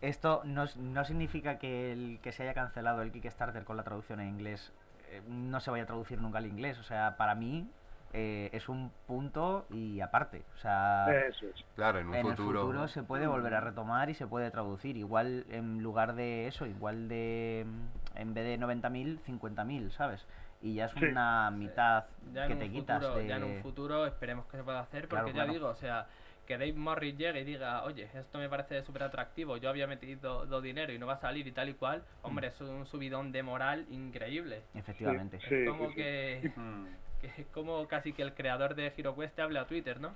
esto 0.00 0.40
no, 0.44 0.64
no 0.76 1.04
significa 1.04 1.58
que 1.58 1.92
el 1.92 2.20
que 2.22 2.32
se 2.32 2.44
haya 2.44 2.54
cancelado 2.54 3.02
el 3.02 3.10
Kickstarter 3.12 3.64
con 3.64 3.76
la 3.76 3.82
traducción 3.82 4.20
en 4.20 4.28
inglés 4.28 4.72
eh, 5.10 5.20
no 5.28 5.60
se 5.60 5.70
vaya 5.70 5.82
a 5.82 5.86
traducir 5.86 6.20
nunca 6.22 6.38
al 6.38 6.46
inglés. 6.46 6.78
O 6.78 6.84
sea, 6.84 7.16
para 7.18 7.34
mí 7.34 7.68
eh, 8.14 8.48
es 8.52 8.68
un 8.68 8.90
punto 9.06 9.66
y 9.70 10.00
aparte. 10.00 10.42
O 10.56 10.58
sea, 10.58 11.06
eso 11.28 11.46
es. 11.46 11.64
Claro, 11.74 11.98
en 11.98 12.08
un 12.08 12.14
en 12.14 12.22
futuro. 12.28 12.60
el 12.60 12.66
futuro 12.68 12.88
se 12.88 13.02
puede 13.02 13.26
volver 13.26 13.54
a 13.54 13.60
retomar 13.60 14.08
y 14.08 14.14
se 14.14 14.26
puede 14.26 14.50
traducir. 14.50 14.96
Igual 14.96 15.44
en 15.50 15.82
lugar 15.82 16.14
de 16.14 16.46
eso, 16.46 16.64
igual 16.64 17.08
de 17.08 17.66
mm, 17.66 18.18
en 18.18 18.34
vez 18.34 18.44
de 18.44 18.58
90.000, 18.64 19.18
50.000, 19.20 19.90
¿sabes? 19.90 20.24
Y 20.62 20.74
ya 20.74 20.86
es 20.86 20.92
Sí. 20.92 21.04
una 21.04 21.50
mitad 21.50 22.04
Ya 22.32 22.46
que 22.46 22.52
en, 22.54 22.58
te 22.60 22.64
un 22.66 22.72
quitas 22.72 23.02
futuro, 23.02 23.18
de... 23.18 23.26
ya 23.28 23.36
en 23.36 23.44
un 23.44 23.62
futuro 23.62 24.06
esperemos 24.06 24.46
que 24.46 24.56
se 24.56 24.62
pueda 24.62 24.80
hacer, 24.80 25.08
porque 25.08 25.24
Claro, 25.24 25.26
ya 25.28 25.32
claro. 25.34 25.52
digo, 25.52 25.68
o 25.68 25.74
sea, 25.74 26.06
que 26.46 26.54
Dave 26.56 26.72
Morris 26.74 27.16
llegue 27.18 27.40
y 27.40 27.44
diga, 27.44 27.82
oye, 27.84 28.08
esto 28.14 28.38
me 28.38 28.48
parece 28.48 28.82
súper 28.82 29.02
atractivo, 29.02 29.56
yo 29.56 29.68
había 29.70 29.86
metido 29.86 30.46
do 30.46 30.60
dinero 30.60 30.92
y 30.92 30.98
no 30.98 31.06
va 31.06 31.14
a 31.14 31.18
salir 31.20 31.46
y 31.46 31.52
tal 31.52 31.68
y 31.70 31.74
cual, 31.74 31.98
Mm. 32.22 32.26
hombre, 32.26 32.46
es 32.48 32.60
un 32.60 32.86
subidón 32.86 33.32
de 33.32 33.42
moral 33.42 33.86
increíble. 33.90 34.62
Efectivamente. 34.74 35.38
Sí, 35.48 35.54
es 35.54 35.68
como 35.68 35.86
sí, 35.86 35.90
sí. 35.90 35.96
que, 35.96 36.52
Mm. 36.56 36.86
Que 37.24 37.44
como 37.52 37.86
casi 37.88 38.12
que 38.12 38.22
el 38.22 38.34
creador 38.34 38.74
de 38.74 38.92
HeroQuest 38.96 39.34
te 39.36 39.42
hable 39.42 39.58
a 39.58 39.66
Twitter, 39.66 40.00
¿no? 40.00 40.14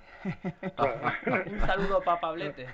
Un 1.53 1.59
saludo 1.65 2.01
pa' 2.03 2.19
Pablete. 2.19 2.67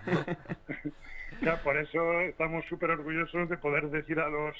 Ya, 1.41 1.57
por 1.57 1.77
eso 1.77 2.21
estamos 2.21 2.65
súper 2.65 2.91
orgullosos 2.91 3.49
de 3.49 3.57
poder 3.57 3.89
decir 3.89 4.19
a 4.19 4.29
los 4.29 4.55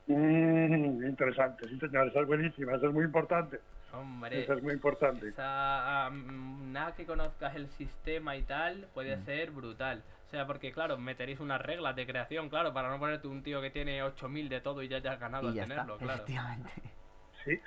Mm, 0.08 1.04
interesante, 1.06 1.68
sí 1.68 1.80
señor, 1.80 2.08
esa 2.08 2.20
es 2.22 2.28
buenísima, 2.28 2.76
eso 2.76 2.88
es 2.88 2.94
muy 2.94 3.06
importante, 3.06 3.60
Hombre, 3.92 4.44
eso 4.44 4.54
es 4.54 4.62
muy 4.62 4.74
importante. 4.74 5.30
esa, 5.30 6.10
mm, 6.12 6.72
nada 6.72 6.94
que 6.96 7.06
conozcas 7.06 7.56
el 7.56 7.68
sistema 7.70 8.36
y 8.36 8.44
tal 8.44 8.88
puede 8.94 9.18
Mm. 9.18 9.26
ser 9.26 9.52
brutal. 9.52 10.04
O 10.28 10.30
sea, 10.30 10.46
porque 10.46 10.72
claro, 10.72 10.98
meteréis 10.98 11.40
unas 11.40 11.62
reglas 11.62 11.96
de 11.96 12.06
creación, 12.06 12.50
claro, 12.50 12.74
para 12.74 12.90
no 12.90 13.00
ponerte 13.00 13.28
un 13.28 13.42
tío 13.42 13.62
que 13.62 13.70
tiene 13.72 14.04
8000 14.04 14.50
de 14.50 14.60
todo 14.62 14.84
y 14.84 14.88
ya 14.90 14.98
hayas 14.98 15.20
ganado 15.20 15.46
Y 15.46 15.50
al 15.50 15.56
ya 15.56 15.62
tenerlo, 15.64 15.94
está, 15.94 16.06
claro. 16.06 16.14
efectivamente. 16.24 16.72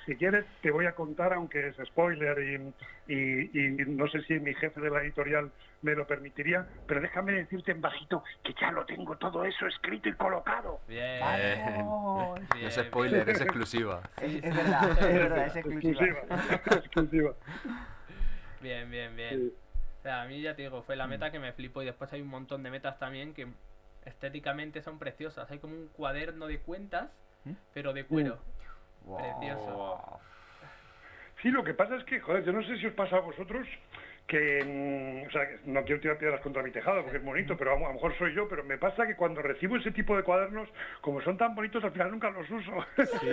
Si 0.07 0.17
quieres, 0.17 0.45
te 0.61 0.71
voy 0.73 0.87
a 0.87 0.93
contar, 0.93 1.33
aunque 1.33 1.69
es 1.69 1.77
spoiler 1.87 2.37
y, 3.07 3.13
y- 3.15 3.51
y 3.55 3.71
no 3.87 4.09
sé 4.09 4.23
si 4.25 4.35
mi 4.41 4.53
jefe 4.55 4.81
de 4.81 4.91
la 4.91 5.03
editorial 5.03 5.53
me 5.83 5.95
lo 5.95 6.05
permitiría, 6.07 6.67
pero 6.87 7.01
déjame 7.01 7.33
decirte 7.33 7.71
en 7.71 7.81
bajito 7.81 8.25
que 8.43 8.53
ya 8.61 8.73
lo 8.73 8.85
tengo 8.87 9.17
todo 9.17 9.45
eso 9.45 9.67
escrito 9.69 10.09
y 10.09 10.15
colocado. 10.15 10.81
Bien. 10.89 11.21
Vamos. 11.21 12.41
bien, 12.55 12.63
No 12.63 12.69
es 12.69 12.75
spoiler, 12.75 13.29
es 13.29 13.41
exclusiva. 13.41 14.03
Es, 14.21 14.43
verdad, 14.43 14.91
es 14.91 15.15
verdad, 15.15 15.47
es 15.47 15.57
exclusiva. 15.57 16.07
exclusiva. 16.77 17.33
Bien, 18.61 18.91
bien, 18.91 19.15
bien. 19.15 19.39
Sí. 19.41 19.55
O 19.99 20.03
sea, 20.03 20.23
a 20.23 20.27
mí 20.27 20.41
ya 20.43 20.55
te 20.57 20.63
digo, 20.63 20.83
fue 20.83 20.97
la 20.97 21.07
meta 21.07 21.31
que 21.31 21.39
me 21.39 21.53
flipó 21.53 21.83
y 21.83 21.87
después 21.87 22.13
hay 22.13 22.21
un 22.21 22.29
montón 22.29 22.63
de 22.65 22.71
metas 22.71 22.99
también 22.99 23.35
que 23.35 23.47
estéticamente 24.05 24.83
son 24.83 24.99
preciosas. 24.99 25.51
Hay 25.51 25.59
como 25.59 25.75
un 25.75 25.89
cuaderno 25.89 26.47
de 26.49 26.59
cuentas, 26.61 27.11
¿Mm? 27.45 27.53
pero 27.75 27.93
de 27.93 28.05
cuero. 28.05 28.39
Wow. 29.09 29.19
Precioso. 29.19 30.21
Sí, 31.43 31.51
lo 31.51 31.63
que 31.65 31.73
pasa 31.75 31.97
es 31.97 32.05
que, 32.05 32.21
joder, 32.21 32.45
yo 32.45 32.53
no 32.53 32.63
sé 32.63 32.77
si 32.79 32.87
os 32.87 32.95
pasa 32.95 33.17
a 33.17 33.21
vosotros 33.21 33.67
que, 34.27 34.63
mm, 35.25 35.29
o 35.29 35.31
sea, 35.31 35.49
no 35.65 35.83
quiero 35.85 36.01
tirar 36.01 36.19
piedras 36.19 36.41
contra 36.43 36.63
mi 36.63 36.71
tejado 36.71 37.01
porque 37.03 37.17
es 37.19 37.25
bonito, 37.25 37.57
pero 37.57 37.71
a, 37.71 37.75
a 37.77 37.79
lo 37.79 37.93
mejor 37.95 38.17
soy 38.19 38.35
yo, 38.35 38.47
pero 38.49 38.63
me 38.65 38.77
pasa 38.77 39.07
que 39.07 39.17
cuando 39.17 39.41
recibo 39.41 39.77
ese 39.77 39.91
tipo 39.93 40.17
de 40.17 40.23
cuadernos, 40.25 40.69
como 41.01 41.23
son 41.23 41.39
tan 41.39 41.55
bonitos, 41.55 41.83
al 41.85 41.93
final 41.93 42.11
nunca 42.11 42.29
los 42.31 42.51
uso. 42.51 42.73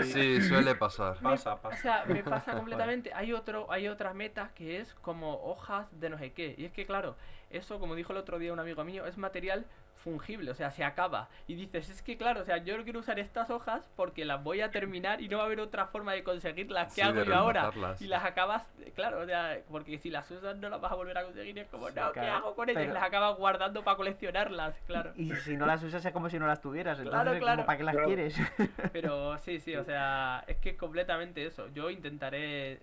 Sí, 0.04 0.42
suele 0.44 0.76
pasar. 0.76 1.18
Pasa, 1.22 1.56
O 1.56 1.62
pasa. 1.62 1.82
sea, 1.82 2.06
me 2.06 2.24
pasa 2.24 2.54
completamente. 2.54 3.12
Hay 3.14 3.34
otro, 3.34 3.70
hay 3.72 3.88
otra 3.90 4.14
meta 4.14 4.52
que 4.56 4.80
es 4.80 4.94
como 4.96 5.34
hojas 5.44 5.88
de 6.00 6.10
no 6.10 6.18
sé 6.18 6.32
qué. 6.32 6.56
Y 6.58 6.66
es 6.66 6.72
que 6.72 6.86
claro, 6.86 7.18
eso, 7.50 7.80
como 7.80 7.96
dijo 7.96 8.14
el 8.14 8.20
otro 8.20 8.40
día 8.40 8.54
un 8.54 8.60
amigo 8.60 8.84
mío, 8.86 9.06
es 9.08 9.18
material 9.18 9.66
fungible, 10.10 10.52
o 10.52 10.56
sea, 10.56 10.70
se 10.72 10.84
acaba. 10.84 11.28
Y 11.48 11.56
dices, 11.56 11.90
es 11.90 12.02
que 12.04 12.16
claro, 12.16 12.42
o 12.42 12.46
sea, 12.46 12.58
yo 12.60 12.78
no 12.78 12.84
quiero 12.84 13.00
usar 13.00 13.20
estas 13.20 13.50
hojas 13.50 13.90
porque 13.98 14.24
las 14.24 14.42
voy 14.44 14.62
a 14.62 14.70
terminar 14.72 15.20
y 15.20 15.28
no 15.28 15.38
va 15.38 15.44
a 15.44 15.46
haber 15.48 15.60
otra 15.60 15.88
forma 15.88 16.14
de 16.14 16.24
conseguirlas. 16.24 16.94
¿Qué 16.94 17.02
Sí, 17.02 17.08
hago 17.08 17.24
yo 17.24 17.36
ahora? 17.36 17.72
Y 18.00 18.06
las 18.06 18.24
acabas, 18.24 18.70
claro, 18.96 19.20
o 19.22 19.26
sea, 19.26 19.58
porque 19.70 19.98
si 19.98 20.12
las 20.12 20.30
usas 20.30 20.56
no 20.58 20.70
las 20.70 20.80
vas 20.80 20.92
a 20.92 20.96
volver 20.96 21.18
a 21.18 21.24
conseguir. 21.26 21.58
y 21.58 21.62
Es 21.62 21.68
como, 21.68 21.90
Sí, 21.90 21.96
no, 21.98 22.12
¿qué 22.14 22.20
hago 22.22 22.56
con 22.56 22.70
ellas? 22.70 22.84
pero- 22.84 22.94
Las 22.94 23.04
acabas 23.04 23.36
guardando 23.38 23.84
para 23.84 23.98
coleccionarlas, 23.98 24.76
claro. 24.86 25.12
Y 25.18 25.34
si 25.38 25.58
no 25.58 25.66
las 25.66 25.82
usas 25.84 26.06
es 26.06 26.14
como 26.14 26.30
si 26.30 26.38
no 26.40 26.46
las 26.48 26.62
tuvieras. 26.62 27.00
Entonces, 27.00 27.12
Claro, 27.22 27.32
como, 27.32 27.42
claro. 27.42 27.66
¿para 27.66 27.78
qué 27.78 27.84
las 27.84 27.94
Claro. 27.96 28.08
quieres? 28.08 28.36
Pero 28.94 29.38
sí, 29.40 29.60
sí, 29.60 29.76
o 29.76 29.84
sea, 29.84 30.44
es 30.48 30.58
que 30.58 30.70
es 30.70 30.78
completamente 30.78 31.46
eso. 31.46 31.68
Yo 31.74 31.90
intentaré. 31.90 32.80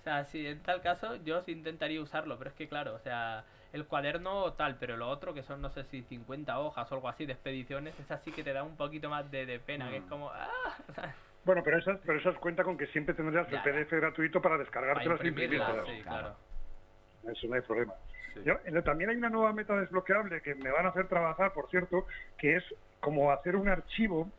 O 0.00 0.02
sea, 0.02 0.24
si 0.24 0.46
en 0.46 0.60
tal 0.62 0.82
caso, 0.82 1.16
yo 1.16 1.40
sí 1.42 1.52
intentaría 1.52 2.00
usarlo, 2.00 2.38
pero 2.38 2.48
es 2.50 2.56
que 2.56 2.66
claro, 2.68 2.94
o 2.94 2.98
sea, 3.00 3.44
el 3.72 3.86
cuaderno 3.86 4.52
tal, 4.54 4.76
pero 4.78 4.96
lo 4.96 5.08
otro, 5.08 5.32
que 5.34 5.42
son 5.42 5.60
no 5.60 5.70
sé 5.70 5.84
si 5.84 6.02
50 6.02 6.58
hojas 6.58 6.90
o 6.90 6.94
algo 6.96 7.08
así 7.08 7.26
de 7.26 7.32
expediciones, 7.34 7.98
esa 8.00 8.18
sí 8.18 8.32
que 8.32 8.42
te 8.42 8.52
da 8.52 8.62
un 8.64 8.76
poquito 8.76 9.08
más 9.08 9.30
de, 9.30 9.46
de 9.46 9.58
pena, 9.60 9.90
que 9.90 9.98
es 9.98 10.04
Mm. 10.04 10.08
como. 10.08 10.30
¡Ah! 10.30 10.50
bueno, 11.44 11.62
pero 11.64 11.78
esas, 11.78 11.98
pero 12.04 12.18
esas 12.18 12.36
cuenta 12.36 12.64
con 12.64 12.76
que 12.76 12.86
siempre 12.88 13.14
tendrás 13.14 13.48
Ya, 13.50 13.62
el 13.62 13.62
PDF 13.86 13.96
gratuito 13.96 14.42
para 14.42 14.58
descargártelas 14.58 15.20
e 15.22 15.28
imprimirlas, 15.28 15.86
sí, 15.86 16.02
claro. 16.02 16.36
Eso 17.22 17.46
no 17.48 17.54
hay 17.54 17.60
problema. 17.62 17.94
Sí. 18.34 18.40
Yo- 18.44 18.82
también 18.82 19.10
hay 19.10 19.16
una 19.16 19.28
nueva 19.28 19.52
meta 19.52 19.74
desbloqueable 19.76 20.40
que 20.40 20.54
me 20.54 20.70
van 20.70 20.86
a 20.86 20.90
hacer 20.90 21.08
trabajar, 21.08 21.52
por 21.52 21.68
cierto, 21.68 22.06
que 22.38 22.56
es 22.56 22.64
como 23.00 23.30
hacer 23.32 23.56
un 23.56 23.68
archivo 23.68 24.32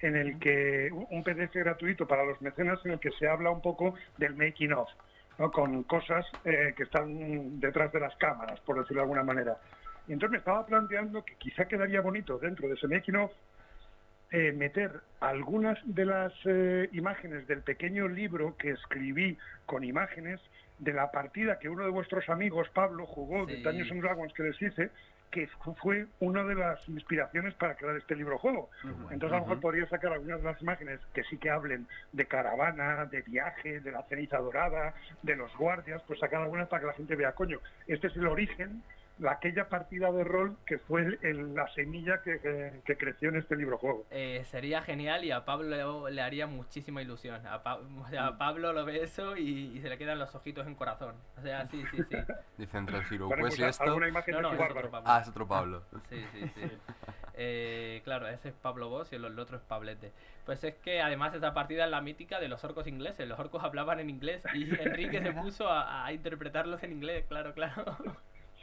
en 0.00 0.16
el 0.16 0.38
que 0.38 0.90
un 0.92 1.24
PDF 1.24 1.52
gratuito 1.58 2.06
para 2.06 2.24
los 2.24 2.40
mecenas 2.40 2.78
en 2.84 2.92
el 2.92 3.00
que 3.00 3.10
se 3.12 3.26
habla 3.26 3.50
un 3.50 3.60
poco 3.60 3.94
del 4.16 4.36
making 4.36 4.72
of, 4.72 4.88
¿no? 5.38 5.50
con 5.50 5.82
cosas 5.84 6.26
eh, 6.44 6.74
que 6.76 6.82
están 6.82 7.60
detrás 7.60 7.92
de 7.92 8.00
las 8.00 8.14
cámaras, 8.16 8.60
por 8.60 8.78
decirlo 8.78 9.00
de 9.00 9.04
alguna 9.04 9.22
manera. 9.24 9.56
Y 10.06 10.12
entonces 10.12 10.32
me 10.32 10.38
estaba 10.38 10.66
planteando 10.66 11.24
que 11.24 11.36
quizá 11.36 11.66
quedaría 11.66 12.00
bonito 12.00 12.38
dentro 12.38 12.68
de 12.68 12.74
ese 12.74 12.88
making 12.88 13.28
eh, 14.30 14.52
meter 14.52 14.90
algunas 15.20 15.78
de 15.84 16.04
las 16.04 16.32
eh, 16.44 16.88
imágenes 16.92 17.46
del 17.46 17.62
pequeño 17.62 18.08
libro 18.08 18.56
que 18.58 18.70
escribí 18.70 19.38
con 19.64 19.84
imágenes 19.84 20.40
de 20.78 20.92
la 20.92 21.10
partida 21.10 21.58
que 21.58 21.68
uno 21.68 21.84
de 21.84 21.90
vuestros 21.90 22.28
amigos, 22.28 22.68
Pablo, 22.70 23.06
jugó 23.06 23.46
de 23.46 23.56
Sí. 23.56 23.62
Dungeons 23.62 23.90
and 23.92 24.02
Dragons 24.02 24.32
que 24.34 24.42
les 24.44 24.60
hice, 24.62 24.90
que 25.30 25.46
fu- 25.46 25.74
fue 25.74 26.06
una 26.20 26.42
de 26.44 26.54
las 26.54 26.88
inspiraciones 26.88 27.54
para 27.54 27.74
crear 27.74 27.96
este 27.96 28.16
libro 28.16 28.38
juego. 28.38 28.70
Entonces 29.10 29.32
a 29.32 29.36
lo 29.36 29.40
mejor 29.42 29.60
podría 29.60 29.86
sacar 29.88 30.12
algunas 30.12 30.38
de 30.40 30.44
las 30.52 30.60
imágenes 30.62 31.00
que 31.12 31.22
sí 31.24 31.36
que 31.38 31.50
hablen 31.50 31.86
de 32.12 32.26
caravana, 32.26 33.04
de 33.06 33.22
viaje, 33.22 33.80
de 33.80 33.92
la 33.92 34.02
ceniza 34.04 34.38
dorada, 34.38 34.94
de 35.22 35.36
los 35.36 35.54
guardias, 35.56 36.02
pues 36.06 36.18
sacar 36.20 36.40
algunas 36.42 36.68
para 36.68 36.80
que 36.80 36.86
la 36.86 36.92
gente 36.94 37.14
vea, 37.16 37.32
coño, 37.32 37.58
este 37.86 38.06
es 38.06 38.16
el 38.16 38.26
origen 38.26 38.82
aquella 39.28 39.68
partida 39.68 40.12
de 40.12 40.24
rol 40.24 40.56
que 40.66 40.78
fue 40.78 41.02
el- 41.02 41.18
el- 41.22 41.54
la 41.54 41.66
semilla 41.74 42.22
que, 42.22 42.38
que- 42.40 42.80
que 42.84 42.96
creció 42.96 43.28
en 43.30 43.36
este 43.36 43.56
libro 43.56 43.78
juego. 43.78 44.06
Eh, 44.10 44.44
sería 44.50 44.82
genial 44.82 45.24
y 45.24 45.30
a 45.32 45.44
Pablo 45.44 46.08
le 46.08 46.20
haría 46.22 46.46
muchísima 46.46 47.02
ilusión. 47.02 47.44
A, 47.46 47.62
Pa- 47.62 47.76
o 47.78 48.06
sea, 48.08 48.26
a 48.28 48.38
Pablo 48.38 48.72
lo 48.72 48.84
ve 48.84 49.02
eso 49.02 49.36
y, 49.36 49.72
y 49.76 49.80
se 49.80 49.88
le 49.88 49.98
quedan 49.98 50.18
los 50.18 50.34
ojitos 50.34 50.66
en 50.66 50.74
corazón. 50.74 51.14
O 51.36 51.42
sea, 51.42 51.66
sí, 51.68 51.82
sí, 51.90 51.98
sí. 52.10 52.16
Dice 52.58 52.78
entre 52.78 52.98
el 52.98 53.04
giro, 53.04 53.26
Bueno, 53.28 53.42
pues 53.42 53.58
y 53.58 53.64
esto. 53.64 53.84
alguna 53.84 54.08
imagen 54.08 54.40
No, 54.40 54.52
es 54.52 54.60
otro. 54.60 54.90
Pablo. 54.90 55.08
Ah, 55.10 55.20
es 55.22 55.28
otro 55.28 55.46
Pablo. 55.48 55.82
Sí, 56.08 56.24
sí, 56.32 56.48
sí. 56.54 56.62
Eh, 57.40 58.00
claro, 58.04 58.26
ese 58.28 58.48
es 58.48 58.54
Pablo 58.54 58.88
Boss 58.88 59.12
y 59.12 59.16
el, 59.16 59.24
el 59.24 59.38
otro 59.38 59.56
es 59.56 59.62
Pablete. 59.62 60.12
Pues 60.44 60.64
es 60.64 60.74
que 60.76 61.00
además 61.00 61.34
esa 61.34 61.54
partida 61.54 61.84
es 61.84 61.90
la 61.90 62.00
mítica 62.00 62.40
de 62.40 62.48
los 62.48 62.64
orcos 62.64 62.86
ingleses. 62.86 63.28
Los 63.28 63.38
orcos 63.38 63.62
hablaban 63.62 64.00
en 64.00 64.10
inglés 64.10 64.42
y 64.54 64.64
Enrique 64.80 65.20
se 65.22 65.32
puso 65.32 65.68
a, 65.68 66.04
a 66.06 66.12
interpretarlos 66.12 66.82
en 66.82 66.92
inglés, 66.92 67.26
claro, 67.28 67.52
claro. 67.54 67.96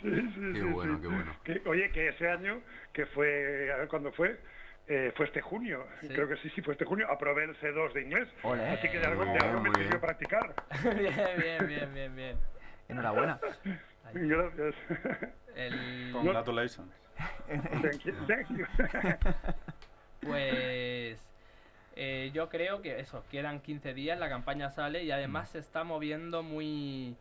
Sí, 0.10 0.22
sí, 0.36 0.42
Qué 0.54 0.60
sí, 0.60 0.66
bueno, 0.66 0.96
sí. 0.96 1.02
qué 1.02 1.08
bueno. 1.08 1.36
Que- 1.44 1.62
oye, 1.66 1.90
que 1.92 2.10
ese 2.10 2.30
año, 2.30 2.62
que 2.94 3.06
fue, 3.08 3.72
a 3.72 3.78
ver 3.78 3.88
cuándo 3.88 4.12
fue, 4.12 4.40
Eh, 4.88 5.12
fue 5.16 5.26
este 5.26 5.42
junio, 5.42 5.84
Sí. 6.00 6.10
creo 6.10 6.28
que 6.28 6.38
sí, 6.38 6.50
sí, 6.52 6.62
fue 6.62 6.74
este 6.76 6.86
junio, 6.86 7.10
aprobé 7.10 7.46
el 7.46 7.56
C2 7.60 7.92
de 7.94 8.04
inglés. 8.04 8.30
Así 8.44 8.88
que 8.88 9.00
de 9.00 9.06
algo, 9.08 9.26
de 9.26 9.40
algo 9.40 9.60
me 9.62 9.72
sirvió 9.74 10.00
practicar. 10.00 10.54
bien, 10.96 11.16
bien, 11.44 11.68
bien, 11.68 11.94
bien, 11.96 12.16
bien. 12.16 12.38
Enhorabuena. 12.88 13.40
Ahí. 14.04 14.14
Gracias. 14.14 14.76
El- 15.56 16.12
Congratulations. 16.14 16.88
Thank 17.82 18.04
you, 18.04 18.14
thank 18.28 18.48
you. 18.56 18.66
Pues 20.22 21.18
eh, 21.96 22.30
yo 22.34 22.50
creo 22.50 22.82
que 22.84 23.00
eso, 23.00 23.24
quedan 23.32 23.62
15 23.62 23.94
días, 23.96 24.20
la 24.20 24.30
campaña 24.30 24.70
sale 24.70 25.04
y 25.04 25.10
además 25.12 25.50
se 25.50 25.60
está 25.60 25.84
moviendo 25.84 26.44
muy, 26.44 27.16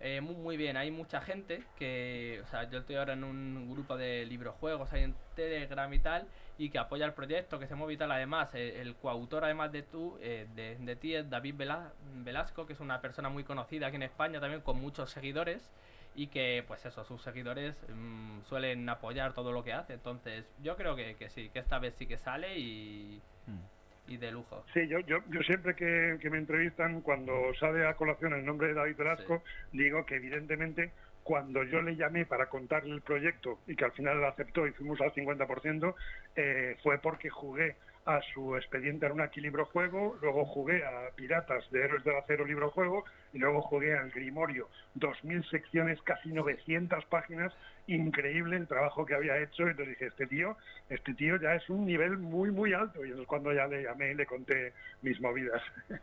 eh, 0.00 0.20
muy, 0.20 0.34
muy 0.36 0.56
bien. 0.56 0.76
Hay 0.76 0.90
mucha 0.90 1.20
gente 1.20 1.62
que, 1.76 2.40
o 2.44 2.46
sea, 2.48 2.68
yo 2.70 2.78
estoy 2.78 2.96
ahora 2.96 3.14
en 3.14 3.24
un 3.24 3.70
grupo 3.70 3.96
de 3.96 4.26
librojuegos 4.26 4.92
ahí 4.92 5.02
en 5.04 5.14
Telegram 5.34 5.92
y 5.92 5.98
tal, 5.98 6.28
y 6.58 6.70
que 6.70 6.78
apoya 6.78 7.06
el 7.06 7.12
proyecto, 7.14 7.58
que 7.58 7.66
se 7.66 7.74
mueve 7.74 7.94
y 7.94 7.96
tal. 7.96 8.12
Además, 8.12 8.54
eh, 8.54 8.80
el 8.80 8.94
coautor, 8.96 9.44
además 9.44 9.72
de 9.72 9.82
tú, 9.82 10.18
eh, 10.20 10.46
de, 10.54 10.76
de 10.76 10.96
ti, 10.96 11.14
es 11.14 11.28
David 11.30 11.54
Vela- 11.56 11.92
Velasco, 12.14 12.66
que 12.66 12.74
es 12.74 12.80
una 12.80 13.00
persona 13.00 13.28
muy 13.28 13.44
conocida 13.44 13.86
aquí 13.88 13.96
en 13.96 14.02
España 14.02 14.40
también, 14.40 14.60
con 14.62 14.78
muchos 14.80 15.10
seguidores. 15.10 15.70
Y 16.14 16.28
que, 16.28 16.64
pues 16.66 16.84
eso, 16.86 17.04
sus 17.04 17.20
seguidores 17.22 17.76
mm, 17.90 18.40
suelen 18.42 18.88
apoyar 18.88 19.34
todo 19.34 19.52
lo 19.52 19.62
que 19.62 19.74
hace. 19.74 19.92
Entonces, 19.94 20.46
yo 20.62 20.76
creo 20.76 20.96
que, 20.96 21.14
que 21.16 21.28
sí, 21.28 21.50
que 21.50 21.58
esta 21.58 21.78
vez 21.78 21.94
sí 21.94 22.06
que 22.06 22.16
sale 22.18 22.58
y, 22.58 23.22
Mm. 23.46 23.60
Y 24.06 24.16
de 24.16 24.32
lujo. 24.32 24.64
Sí, 24.72 24.86
yo, 24.88 25.00
yo, 25.00 25.18
yo 25.30 25.40
siempre 25.42 25.74
que, 25.74 26.18
que 26.20 26.30
me 26.30 26.38
entrevistan, 26.38 27.00
cuando 27.00 27.32
sale 27.58 27.86
a 27.86 27.94
colación 27.94 28.34
el 28.34 28.44
nombre 28.44 28.68
de 28.68 28.74
David 28.74 28.96
Velasco, 28.96 29.42
digo 29.72 30.04
que 30.06 30.16
evidentemente 30.16 30.92
cuando 31.22 31.64
yo 31.64 31.82
le 31.82 31.96
llamé 31.96 32.24
para 32.24 32.48
contarle 32.48 32.94
el 32.94 33.02
proyecto 33.02 33.58
y 33.66 33.74
que 33.74 33.84
al 33.84 33.92
final 33.92 34.20
lo 34.20 34.28
aceptó 34.28 34.64
y 34.66 34.72
fuimos 34.72 35.00
al 35.00 35.12
50%, 35.12 35.94
eh, 36.36 36.76
fue 36.84 36.98
porque 36.98 37.30
jugué 37.30 37.74
a 38.06 38.20
su 38.32 38.56
expediente 38.56 39.04
Anunnaki 39.04 39.40
libro 39.40 39.66
juego, 39.66 40.16
luego 40.22 40.44
jugué 40.44 40.84
a 40.84 41.10
Piratas 41.16 41.68
de 41.72 41.82
Héroes 41.82 42.04
del 42.04 42.16
Acero 42.16 42.44
libro 42.44 42.70
juego 42.70 43.04
y 43.32 43.38
luego 43.38 43.60
jugué 43.62 43.98
al 43.98 44.10
Grimorio, 44.10 44.68
2.000 44.94 45.48
secciones, 45.50 46.00
casi 46.02 46.30
900 46.30 47.04
páginas, 47.06 47.52
increíble 47.88 48.56
el 48.56 48.68
trabajo 48.68 49.04
que 49.04 49.14
había 49.14 49.38
hecho, 49.38 49.64
entonces 49.64 49.88
dije, 49.88 50.06
este 50.06 50.26
tío, 50.28 50.56
este 50.88 51.14
tío 51.14 51.36
ya 51.36 51.54
es 51.56 51.68
un 51.68 51.84
nivel 51.84 52.16
muy, 52.16 52.52
muy 52.52 52.72
alto 52.72 53.00
y 53.00 53.08
entonces 53.08 53.26
cuando 53.26 53.52
ya 53.52 53.66
le 53.66 53.82
llamé 53.82 54.12
y 54.12 54.14
le 54.14 54.26
conté 54.26 54.72
mis 55.02 55.20
movidas. 55.20 55.60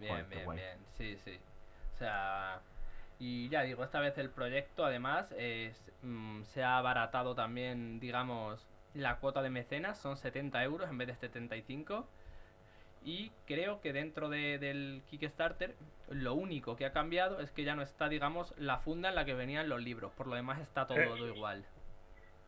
Bien, 0.00 0.28
bien, 0.28 0.50
bien. 0.50 0.78
Sí, 0.96 1.16
sí. 1.24 1.38
O 1.94 1.98
sea, 1.98 2.60
y 3.20 3.48
ya 3.48 3.62
digo, 3.62 3.84
esta 3.84 4.00
vez 4.00 4.18
el 4.18 4.30
proyecto 4.30 4.84
además 4.84 5.32
es, 5.38 5.92
mm, 6.02 6.42
se 6.42 6.64
ha 6.64 6.78
abaratado 6.78 7.36
también, 7.36 8.00
digamos, 8.00 8.66
la 8.94 9.16
cuota 9.16 9.42
de 9.42 9.50
mecenas, 9.50 9.98
son 9.98 10.16
70 10.16 10.62
euros 10.64 10.88
en 10.90 10.98
vez 10.98 11.08
de 11.08 11.14
75. 11.16 12.08
Y 13.04 13.30
creo 13.46 13.80
que 13.80 13.92
dentro 13.92 14.28
de- 14.28 14.58
del 14.58 15.02
Kickstarter 15.08 15.74
lo 16.10 16.34
único 16.34 16.76
que 16.76 16.84
ha 16.84 16.92
cambiado 16.92 17.40
es 17.40 17.50
que 17.52 17.64
ya 17.64 17.76
no 17.76 17.82
está, 17.82 18.08
digamos, 18.08 18.54
la 18.58 18.78
funda 18.78 19.08
en 19.10 19.14
la 19.14 19.24
que 19.24 19.34
venían 19.34 19.68
los 19.68 19.80
libros. 19.82 20.12
Por 20.12 20.26
lo 20.26 20.34
demás 20.34 20.60
está 20.60 20.86
todo 20.86 20.98
Eso 20.98 21.28
es. 21.28 21.36
igual. 21.36 21.64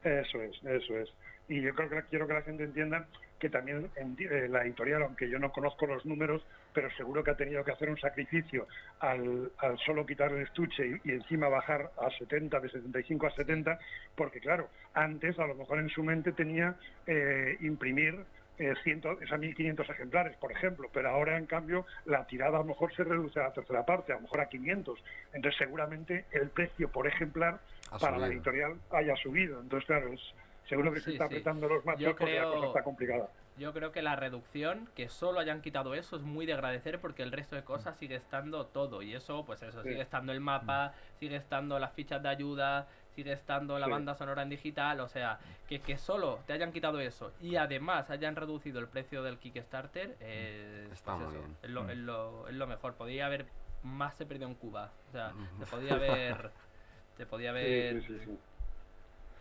Eso 0.02 0.42
es, 0.42 0.56
eso 0.64 0.96
es. 0.96 1.08
Y 1.48 1.60
yo 1.62 1.74
creo 1.74 1.88
que 1.88 2.02
quiero 2.10 2.26
que 2.26 2.34
la 2.34 2.42
gente 2.42 2.64
entienda 2.64 3.06
que 3.38 3.48
también 3.48 3.90
en- 3.96 4.16
eh, 4.18 4.48
la 4.48 4.62
editorial, 4.64 5.02
aunque 5.02 5.28
yo 5.30 5.38
no 5.38 5.52
conozco 5.52 5.86
los 5.86 6.04
números, 6.04 6.42
pero 6.72 6.90
seguro 6.92 7.22
que 7.24 7.30
ha 7.32 7.36
tenido 7.36 7.64
que 7.64 7.72
hacer 7.72 7.88
un 7.90 7.98
sacrificio 7.98 8.66
al, 9.00 9.50
al 9.58 9.78
solo 9.78 10.06
quitar 10.06 10.32
el 10.32 10.42
estuche 10.42 10.86
y, 11.04 11.08
y 11.08 11.12
encima 11.12 11.48
bajar 11.48 11.90
a 11.98 12.10
70, 12.10 12.60
de 12.60 12.68
75 12.68 13.26
a 13.26 13.30
70, 13.32 13.78
porque 14.14 14.40
claro, 14.40 14.68
antes 14.94 15.38
a 15.38 15.46
lo 15.46 15.54
mejor 15.54 15.78
en 15.78 15.88
su 15.88 16.02
mente 16.02 16.32
tenía 16.32 16.76
eh, 17.06 17.56
imprimir 17.60 18.24
eh, 18.58 18.74
100, 18.84 18.98
o 19.06 19.26
sea, 19.26 19.38
1.500 19.38 19.88
ejemplares, 19.90 20.36
por 20.36 20.52
ejemplo, 20.52 20.90
pero 20.92 21.08
ahora 21.08 21.38
en 21.38 21.46
cambio 21.46 21.86
la 22.04 22.26
tirada 22.26 22.56
a 22.58 22.60
lo 22.60 22.66
mejor 22.66 22.94
se 22.94 23.04
reduce 23.04 23.40
a 23.40 23.44
la 23.44 23.52
tercera 23.52 23.84
parte, 23.86 24.12
a 24.12 24.16
lo 24.16 24.22
mejor 24.22 24.40
a 24.42 24.48
500. 24.50 25.02
Entonces 25.32 25.58
seguramente 25.58 26.26
el 26.32 26.50
precio 26.50 26.90
por 26.90 27.06
ejemplar 27.06 27.60
Ha 27.90 27.98
para 27.98 28.18
la 28.18 28.26
editorial 28.26 28.78
haya 28.90 29.16
subido. 29.16 29.60
Entonces, 29.62 29.86
claro, 29.86 30.12
es, 30.12 30.20
seguro 30.68 30.92
que 30.92 30.98
Sí, 31.00 31.04
se 31.06 31.12
está 31.12 31.26
sí. 31.26 31.34
apretando 31.36 31.68
los 31.68 31.84
machos 31.86 32.02
Yo 32.02 32.10
porque 32.16 32.34
la 32.34 32.40
creo- 32.42 32.52
cosa 32.52 32.66
está 32.66 32.82
complicada. 32.82 33.28
Yo 33.60 33.74
creo 33.74 33.92
que 33.92 34.00
la 34.00 34.16
reducción, 34.16 34.88
que 34.96 35.10
solo 35.10 35.38
hayan 35.38 35.60
quitado 35.60 35.94
eso, 35.94 36.16
es 36.16 36.22
muy 36.22 36.46
de 36.46 36.54
agradecer 36.54 36.98
porque 36.98 37.22
el 37.22 37.30
resto 37.30 37.56
de 37.56 37.62
cosas 37.62 37.94
sigue 37.98 38.14
estando 38.14 38.64
todo. 38.64 39.02
Y 39.02 39.14
eso, 39.14 39.44
pues 39.44 39.60
eso, 39.62 39.82
Sí. 39.82 39.90
sigue 39.90 40.00
estando 40.00 40.32
el 40.32 40.40
mapa, 40.40 40.94
sigue 41.18 41.36
estando 41.36 41.78
las 41.78 41.92
fichas 41.92 42.22
de 42.22 42.30
ayuda, 42.30 42.88
sigue 43.14 43.32
estando 43.32 43.78
la 43.78 43.84
Sí. 43.84 43.92
banda 43.92 44.14
sonora 44.14 44.40
en 44.40 44.48
digital. 44.48 45.00
O 45.00 45.08
sea, 45.08 45.38
que, 45.68 45.78
que 45.78 45.98
solo 45.98 46.38
te 46.46 46.54
hayan 46.54 46.72
quitado 46.72 47.00
eso 47.00 47.32
y 47.38 47.56
además 47.56 48.08
hayan 48.08 48.34
reducido 48.34 48.80
el 48.80 48.88
precio 48.88 49.22
del 49.22 49.36
Kickstarter, 49.38 50.16
eh, 50.20 50.88
Está 50.90 51.16
pues 51.16 51.26
muy 51.28 51.34
eso, 51.36 51.44
bien. 51.44 51.56
Es, 51.62 51.70
lo, 51.70 51.90
es, 51.90 51.98
lo, 51.98 52.48
es 52.48 52.54
lo 52.54 52.66
mejor. 52.66 52.94
Podría 52.94 53.26
haber 53.26 53.44
más 53.82 54.16
se 54.16 54.24
perdió 54.24 54.46
en 54.46 54.54
Cuba. 54.54 54.90
O 55.10 55.12
sea, 55.12 55.34
Ujú. 55.34 55.64
se 55.66 55.70
podía 55.70 55.94
haber, 55.96 56.50
se 57.18 57.26
podía 57.26 57.50
haber 57.50 58.00
Sí, 58.00 58.06
sí, 58.06 58.18
sí, 58.20 58.24
sí. 58.24 58.38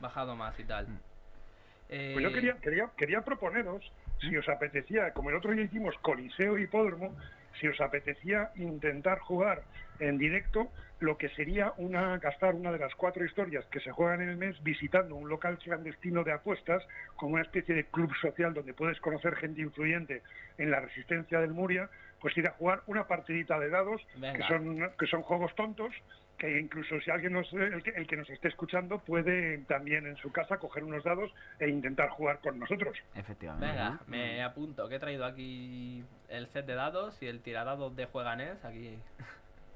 bajado 0.02 0.36
más 0.36 0.60
y 0.60 0.66
tal. 0.66 0.88
Pues 0.88 2.22
yo 2.24 2.30
Eh, 2.30 2.34
quería, 2.34 2.54
quería, 2.58 2.92
quería 2.96 3.22
proponeros, 3.22 3.92
si 4.22 4.36
os 4.38 4.48
apetecía, 4.50 5.12
como 5.14 5.30
el 5.30 5.36
otro 5.36 5.52
día 5.52 5.64
hicimos 5.64 5.96
Coliseo 6.02 6.58
y 6.58 6.64
Hipódromo, 6.64 7.16
si 7.60 7.68
os 7.68 7.80
apetecía 7.82 8.52
intentar 8.56 9.20
jugar 9.20 9.64
en 10.00 10.18
directo 10.18 10.70
lo 11.00 11.18
que 11.18 11.30
sería 11.30 11.74
una 11.78 12.18
gastar 12.18 12.56
una 12.56 12.72
de 12.72 12.80
las 12.80 12.94
cuatro 12.96 13.24
historias 13.24 13.66
que 13.68 13.80
se 13.80 13.92
juegan 13.92 14.22
en 14.22 14.30
el 14.30 14.38
mes 14.38 14.62
visitando 14.64 15.16
un 15.16 15.30
local 15.30 15.58
clandestino 15.58 16.24
de 16.24 16.34
apuestas 16.34 16.86
como 17.16 17.34
una 17.36 17.44
especie 17.44 17.74
de 17.74 17.86
club 17.86 18.14
social 18.22 18.54
donde 18.54 18.74
puedes 18.74 19.00
conocer 19.00 19.36
gente 19.36 19.62
influyente 19.62 20.22
en 20.58 20.72
la 20.72 20.82
resistencia 20.82 21.40
del 21.40 21.52
Muria, 21.52 21.90
pues 22.20 22.38
ir 22.38 22.48
a 22.48 22.52
jugar 22.52 22.82
una 22.88 23.08
partidita 23.08 23.58
de 23.60 23.70
dados 23.70 24.06
que 24.14 24.20
Venga. 24.20 24.48
son 24.48 24.92
que 24.98 25.08
son 25.08 25.22
juegos 25.22 25.56
tontos 25.56 25.94
que 26.40 26.60
incluso 26.60 27.00
si 27.02 27.12
alguien 27.12 27.34
nos, 27.34 27.52
el, 27.54 27.84
que, 27.84 27.92
el 27.92 28.08
que 28.08 28.16
nos 28.18 28.30
esté 28.30 28.48
escuchando 28.48 28.98
puede 29.00 29.60
también 29.68 30.08
en 30.08 30.16
su 30.18 30.32
casa 30.32 30.58
coger 30.58 30.84
unos 30.84 31.04
dados 31.04 31.32
e 31.60 31.70
intentar 31.70 32.10
jugar 32.10 32.40
con 32.40 32.58
nosotros. 32.58 32.98
Efectivamente. 33.14 33.68
Venga, 33.68 34.00
me 34.08 34.42
apunto, 34.42 34.88
que 34.90 34.96
he 34.96 35.00
traído 35.00 35.26
aquí 35.26 36.04
el 36.30 36.48
set 36.48 36.66
de 36.66 36.74
dados 36.76 37.22
y 37.22 37.28
el 37.28 37.42
tiradados 37.42 37.96
de 37.96 38.06
Jueganés, 38.06 38.64
aquí. 38.66 38.98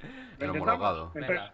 El 0.40 0.50
homologado. 0.50 1.12
Venga, 1.14 1.54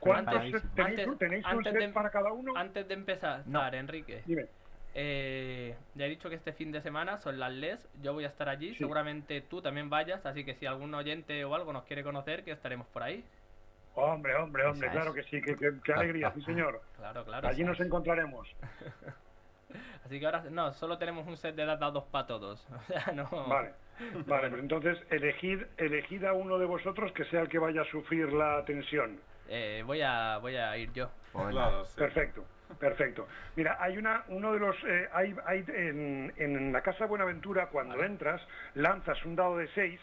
¿cuántos 0.00 0.34
Antes- 0.34 0.62
tenéis, 0.74 0.98
antes- 1.00 1.18
tenéis 1.18 1.44
un 1.46 1.50
antes 1.52 1.72
set 1.72 1.80
de- 1.82 1.88
para 1.88 2.10
cada 2.10 2.32
uno? 2.32 2.52
antes 2.56 2.86
de 2.88 2.94
empezar, 2.94 3.42
No. 3.46 3.66
Enrique, 3.72 4.22
Dime. 4.26 4.46
eh, 4.94 5.74
ya 5.94 6.04
he 6.04 6.08
dicho 6.10 6.28
que 6.28 6.34
este 6.34 6.52
fin 6.52 6.70
de 6.72 6.82
semana 6.82 7.16
son 7.18 7.38
las 7.38 7.50
LES, 7.52 7.88
yo 8.02 8.12
voy 8.12 8.24
a 8.24 8.28
estar 8.28 8.48
allí, 8.50 8.70
Sí. 8.70 8.76
seguramente 8.80 9.40
tú 9.40 9.62
también 9.62 9.88
vayas, 9.88 10.26
así 10.26 10.44
que 10.44 10.54
si 10.54 10.66
algún 10.66 10.92
oyente 10.94 11.44
o 11.46 11.54
algo 11.54 11.72
nos 11.72 11.84
quiere 11.84 12.02
conocer, 12.02 12.44
que 12.44 12.50
estaremos 12.50 12.86
por 12.88 13.02
ahí. 13.02 13.24
Hombre, 13.94 14.34
hombre, 14.36 14.64
hombre, 14.64 14.86
Esa 14.86 14.86
es. 14.86 14.92
claro 14.92 15.14
que 15.14 15.22
sí, 15.24 15.42
que, 15.42 15.54
que- 15.54 15.80
que 15.84 15.92
alegría, 15.92 16.32
sí 16.34 16.42
señor. 16.42 16.80
Claro, 16.96 17.24
claro. 17.24 17.48
Allí 17.48 17.62
nos 17.64 17.78
encontraremos. 17.80 18.48
Así 20.04 20.18
que 20.20 20.26
ahora, 20.26 20.44
no, 20.50 20.72
solo 20.72 20.98
tenemos 20.98 21.26
un 21.26 21.36
set 21.36 21.54
de 21.54 21.64
dados 21.64 22.04
para 22.04 22.26
todos. 22.26 22.66
O 22.76 22.82
sea, 22.84 23.12
no. 23.14 23.28
Vale, 23.48 23.72
vale, 24.26 24.48
pues 24.50 24.62
entonces 24.62 24.98
elegid, 25.10 25.62
elegid 25.76 26.24
a 26.24 26.32
uno 26.32 26.58
de 26.58 26.66
vosotros 26.66 27.12
que 27.12 27.24
sea 27.26 27.40
el 27.42 27.48
que 27.48 27.58
vaya 27.58 27.82
a 27.82 27.84
sufrir 27.84 28.32
la 28.32 28.64
tensión. 28.64 29.20
Eh, 29.48 29.82
voy, 29.86 30.00
a, 30.02 30.38
voy 30.38 30.56
a 30.56 30.76
ir 30.76 30.92
yo. 30.92 31.10
Claro, 31.32 31.84
sí. 31.86 31.98
Perfecto, 31.98 32.44
perfecto. 32.78 33.26
Mira, 33.56 33.76
hay 33.80 33.96
una, 33.98 34.24
uno 34.28 34.52
de 34.52 34.58
los, 34.58 34.76
eh, 34.84 35.08
hay, 35.12 35.34
hay 35.46 35.64
en, 35.68 36.32
en 36.36 36.72
la 36.72 36.80
casa 36.82 37.06
Buenaventura 37.06 37.66
cuando 37.68 38.02
entras 38.02 38.40
lanzas 38.74 39.22
un 39.24 39.36
dado 39.36 39.56
de 39.58 39.68
6 39.68 40.00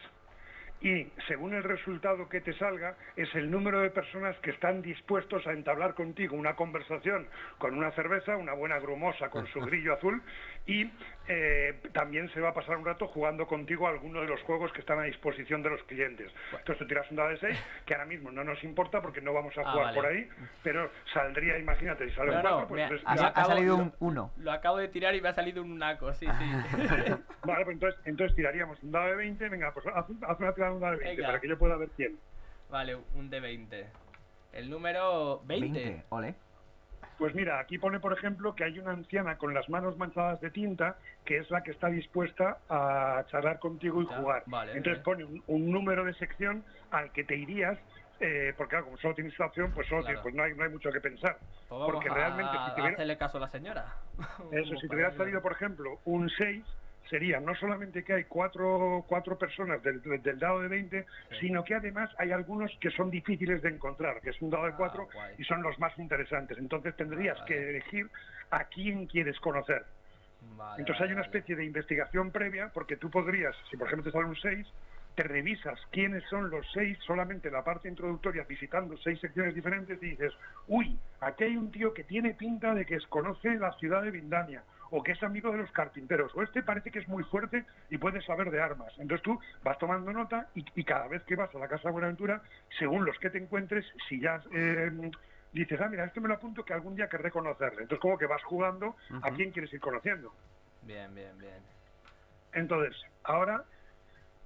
y 0.82 1.06
según 1.28 1.54
el 1.54 1.64
resultado 1.64 2.30
que 2.30 2.42
te 2.42 2.54
salga 2.54 2.96
es 3.16 3.34
el 3.36 3.52
número 3.52 3.82
de 3.82 3.90
personas 3.90 4.38
que 4.40 4.52
están 4.52 4.82
dispuestos 4.82 5.46
a 5.46 5.52
entablar 5.52 5.94
contigo 5.94 6.38
una 6.38 6.56
conversación 6.56 7.28
con 7.58 7.78
una 7.78 7.92
cerveza, 7.92 8.38
una 8.38 8.54
buena 8.54 8.80
grumosa 8.80 9.30
con 9.30 9.46
su 9.48 9.60
grillo 9.66 9.94
azul 9.94 10.22
y 10.70 10.92
eh, 11.28 11.80
también 11.94 12.30
se 12.30 12.40
va 12.40 12.50
a 12.50 12.54
pasar 12.54 12.78
un 12.78 12.86
rato 12.86 13.08
jugando 13.08 13.48
contigo 13.48 13.88
a 13.88 13.90
alguno 13.90 14.22
de 14.22 14.28
los 14.28 14.40
juegos 14.44 14.72
que 14.72 14.82
están 14.82 15.00
a 15.00 15.04
disposición 15.04 15.64
de 15.64 15.70
los 15.72 15.82
clientes. 15.84 16.32
Entonces 16.52 16.78
tú 16.78 16.88
tiras 16.88 17.10
un 17.10 17.18
dado 17.18 17.30
de 17.30 17.38
6 17.38 17.58
que 17.88 17.94
ahora 17.96 18.06
mismo 18.06 18.32
no 18.32 18.44
nos 18.44 18.64
importa 18.64 19.02
porque 19.02 19.20
no 19.22 19.34
vamos 19.34 19.58
a 19.58 19.62
Ah, 19.62 19.72
jugar 19.72 19.86
vale. 19.88 19.96
por 19.96 20.06
ahí, 20.06 20.30
pero 20.64 20.92
saldría, 21.14 21.58
imagínate, 21.58 22.08
si 22.10 22.16
sale 22.16 22.32
No, 22.32 22.38
un 22.38 22.44
no, 22.44 22.50
4, 22.50 22.68
pues 22.68 22.78
mira, 22.78 22.86
entonces 23.14 23.32
Ha, 23.36 23.46
salido 23.46 23.78
un 23.78 23.94
1. 24.00 24.32
Lo 24.38 24.52
acabo 24.52 24.78
de 24.78 24.88
tirar 24.90 25.16
y 25.16 25.22
me 25.22 25.30
ha 25.30 25.34
salido 25.34 25.64
un 25.64 25.78
naco, 25.80 26.14
sí, 26.14 26.28
sí. 26.28 26.34
Vale, 27.44 27.66
pues 27.66 27.74
entonces, 27.76 28.00
entonces 28.06 28.36
tiraríamos 28.36 28.82
un 28.84 28.92
dado 28.92 29.08
de 29.08 29.16
20. 29.16 29.50
Venga, 29.50 29.72
pues 29.74 29.88
haz, 29.88 30.06
haz 30.28 30.40
una 30.40 30.54
tirada 30.54 30.70
de 30.72 30.76
un 30.76 30.82
dado 30.82 30.94
de 30.94 31.00
20 31.00 31.16
Venga. 31.16 31.28
para 31.28 31.42
que 31.42 31.48
yo 31.48 31.58
pueda 31.58 31.78
ver 31.78 31.90
quién. 31.96 32.20
vale, 32.70 32.96
un 33.16 33.30
de 33.30 33.40
20. 33.40 33.88
El 34.54 34.70
número 34.70 35.42
20. 35.46 36.04
Ole. 36.10 36.36
Pues 37.20 37.36
mira, 37.36 37.60
aquí 37.60 37.78
pone, 37.78 38.00
por 38.00 38.14
ejemplo, 38.14 38.56
que 38.56 38.64
hay 38.64 38.80
una 38.80 38.92
anciana 38.92 39.38
con 39.38 39.54
las 39.54 39.68
manos 39.70 39.98
manchadas 39.98 40.40
de 40.40 40.50
tinta 40.52 40.98
que 41.26 41.38
es 41.40 41.52
la 41.52 41.62
que 41.62 41.72
está 41.72 41.88
dispuesta 41.90 42.60
a 42.70 43.26
charlar 43.30 43.60
contigo 43.60 44.02
y 44.02 44.08
Ya, 44.08 44.18
jugar. 44.18 44.44
vale, 44.48 44.72
Entonces 44.72 45.02
eh. 45.02 45.04
pone 45.04 45.26
un, 45.26 45.44
un 45.48 45.70
número 45.70 46.06
de 46.06 46.14
sección 46.14 46.64
al 46.92 47.12
que 47.12 47.26
te 47.26 47.36
irías. 47.36 47.78
eh, 48.22 48.54
porque 48.58 48.72
claro, 48.72 48.86
como 48.86 48.98
solo 48.98 49.16
tienes 49.16 49.34
esa 49.34 49.46
opción, 49.46 49.72
pues, 49.74 49.88
solo 49.88 50.02
Claro. 50.02 50.22
tienes- 50.22 50.24
pues 50.24 50.36
no, 50.36 50.44
hay, 50.44 50.54
no 50.56 50.64
hay 50.64 50.70
mucho 50.70 50.92
que 50.92 51.00
pensar. 51.02 51.38
Pues 51.70 51.82
porque 51.86 52.10
a, 52.10 52.14
realmente 52.14 52.52
si 52.52 52.58
a 52.58 52.74
te 52.76 52.82
hubiera- 52.82 52.94
hacerle 52.96 53.18
caso 53.18 53.38
a 53.38 53.42
la 53.42 53.48
señora. 53.50 53.96
Eso, 54.52 54.76
si 54.82 54.88
te 54.90 54.96
hubiera 54.96 55.12
salido, 55.16 55.42
por 55.42 55.52
ejemplo, 55.54 56.00
un 56.06 56.30
6, 56.30 56.66
sería 57.10 57.40
no 57.40 57.56
solamente 57.56 58.04
que 58.04 58.14
hay 58.14 58.24
cuatro, 58.26 59.04
cuatro 59.08 59.38
personas 59.38 59.82
del, 59.84 60.02
del- 60.02 60.40
dado 60.40 60.62
de 60.62 60.68
20, 60.68 61.06
sino 61.40 61.64
que 61.64 61.76
además 61.76 62.10
hay 62.18 62.32
algunos 62.32 62.72
que 62.80 62.92
son 62.92 63.10
difíciles 63.10 63.62
de 63.62 63.70
encontrar, 63.70 64.22
que 64.22 64.30
es 64.30 64.42
un 64.42 64.50
dado 64.50 64.66
de 64.66 64.72
Ah, 64.74 64.78
4 64.78 65.08
guay. 65.12 65.36
y 65.38 65.44
son 65.44 65.62
los 65.64 65.78
más 65.80 65.98
interesantes. 65.98 66.58
Entonces 66.58 66.96
tendrías 66.96 67.38
Ah, 67.42 67.46
que 67.46 67.70
elegir 67.72 68.10
a 68.52 68.66
quién 68.66 69.08
quieres 69.08 69.40
conocer. 69.40 69.84
Vale, 70.42 70.82
Entonces 70.82 71.06
hay 71.06 71.12
una 71.14 71.22
especie 71.24 71.56
de 71.56 71.66
investigación 71.66 72.32
previa, 72.32 72.70
porque 72.74 72.96
tú 72.98 73.10
podrías, 73.10 73.56
si 73.70 73.76
por 73.78 73.88
ejemplo 73.88 74.06
te 74.10 74.12
sale 74.12 74.26
un 74.30 74.36
6, 74.36 74.68
te 75.16 75.24
revisas 75.24 75.78
quiénes 75.92 76.24
son 76.30 76.50
los 76.50 76.66
seis 76.72 76.98
solamente 77.06 77.48
en 77.50 77.56
la 77.56 77.64
parte 77.64 77.90
introductoria, 77.90 78.46
visitando 78.48 78.96
seis 78.98 79.20
secciones 79.20 79.54
diferentes 79.54 80.02
y 80.02 80.12
dices, 80.12 80.32
uy, 80.68 80.98
aquí 81.20 81.44
hay 81.46 81.58
un 81.58 81.72
tío 81.72 81.94
que 81.94 82.06
tiene 82.06 82.36
pinta 82.36 82.74
de 82.74 82.86
que 82.86 82.98
conoce 83.10 83.56
la 83.56 83.74
ciudad 83.74 84.02
de 84.04 84.12
Vindania, 84.12 84.64
o 84.92 85.04
que 85.04 85.12
es 85.14 85.24
amigo 85.24 85.52
de 85.52 85.58
los 85.60 85.72
carpinteros, 85.72 86.34
o 86.36 86.42
este 86.44 86.64
parece 86.64 86.92
que 86.92 87.00
es 87.00 87.08
muy 87.08 87.24
fuerte 87.24 87.66
y 87.90 87.98
puede 87.98 88.22
saber 88.22 88.52
de 88.52 88.62
armas. 88.62 88.92
Entonces 88.98 89.24
tú 89.24 89.40
vas 89.64 89.78
tomando 89.78 90.12
nota 90.12 90.48
y, 90.56 90.66
y 90.76 90.84
cada 90.84 91.08
vez 91.08 91.24
que 91.24 91.36
vas 91.36 91.54
a 91.54 91.60
la 91.60 91.68
Casa 91.68 91.90
de 91.90 91.94
Buenaventura, 91.94 92.42
según 92.78 93.06
los 93.06 93.18
que 93.20 93.30
te 93.30 93.38
encuentres, 93.38 93.86
si 94.08 94.20
ya... 94.20 94.42
eh, 94.54 95.12
Dices, 95.52 95.82
ah, 95.82 95.88
mira, 95.90 96.06
esto 96.06 96.22
me 96.22 96.28
lo 96.28 96.36
apunto 96.36 96.64
que 96.64 96.74
algún 96.76 96.96
día 96.96 97.10
querré 97.10 97.32
conocerle. 97.32 97.82
Entonces, 97.82 98.00
como 98.00 98.20
que 98.20 98.28
vas 98.28 98.44
jugando 98.44 98.96
a 99.24 99.32
quién 99.32 99.50
quieres 99.50 99.74
ir 99.74 99.80
conociendo. 99.80 100.32
Bien, 100.84 101.12
bien, 101.16 101.36
bien. 101.40 101.58
Entonces, 102.54 102.96
ahora 103.24 103.64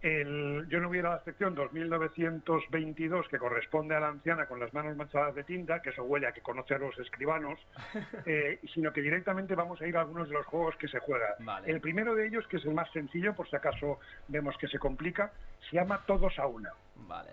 el- 0.03 0.67
yo 0.69 0.79
no 0.79 0.89
voy 0.89 0.97
a 0.97 0.99
ir 0.99 1.05
a 1.07 1.11
la 1.11 1.23
sección 1.23 1.55
2922 1.55 3.27
que 3.29 3.37
corresponde 3.39 3.95
a 3.95 3.99
la 3.99 4.09
anciana 4.09 4.45
con 4.45 4.59
las 4.59 4.73
manos 4.73 4.95
manchadas 4.97 5.33
de 5.33 5.43
tinta, 5.43 5.81
que 5.81 5.89
eso 5.91 6.03
huele 6.03 6.27
a 6.27 6.33
que 6.33 6.41
conoce 6.41 6.75
a 6.75 6.77
los 6.77 6.97
escribanos, 6.99 7.59
eh, 8.25 8.59
sino 8.73 8.91
que 8.91 9.01
directamente 9.01 9.55
vamos 9.55 9.81
a 9.81 9.87
ir 9.87 9.95
a 9.97 10.01
algunos 10.01 10.27
de 10.27 10.35
los 10.35 10.45
juegos 10.45 10.75
que 10.75 10.87
se 10.87 10.99
juegan. 10.99 11.31
Vale. 11.39 11.71
El 11.71 11.79
primero 11.81 12.13
de 12.15 12.27
ellos, 12.27 12.45
que 12.47 12.57
es 12.57 12.65
el 12.65 12.73
más 12.73 12.91
sencillo, 12.91 13.33
por 13.33 13.49
si 13.49 13.55
acaso 13.55 13.99
vemos 14.27 14.57
que 14.57 14.67
se 14.67 14.77
complica, 14.77 15.31
se 15.69 15.77
llama 15.77 16.01
Todos 16.05 16.37
a 16.37 16.47
una. 16.47 16.71
Vale. 16.95 17.31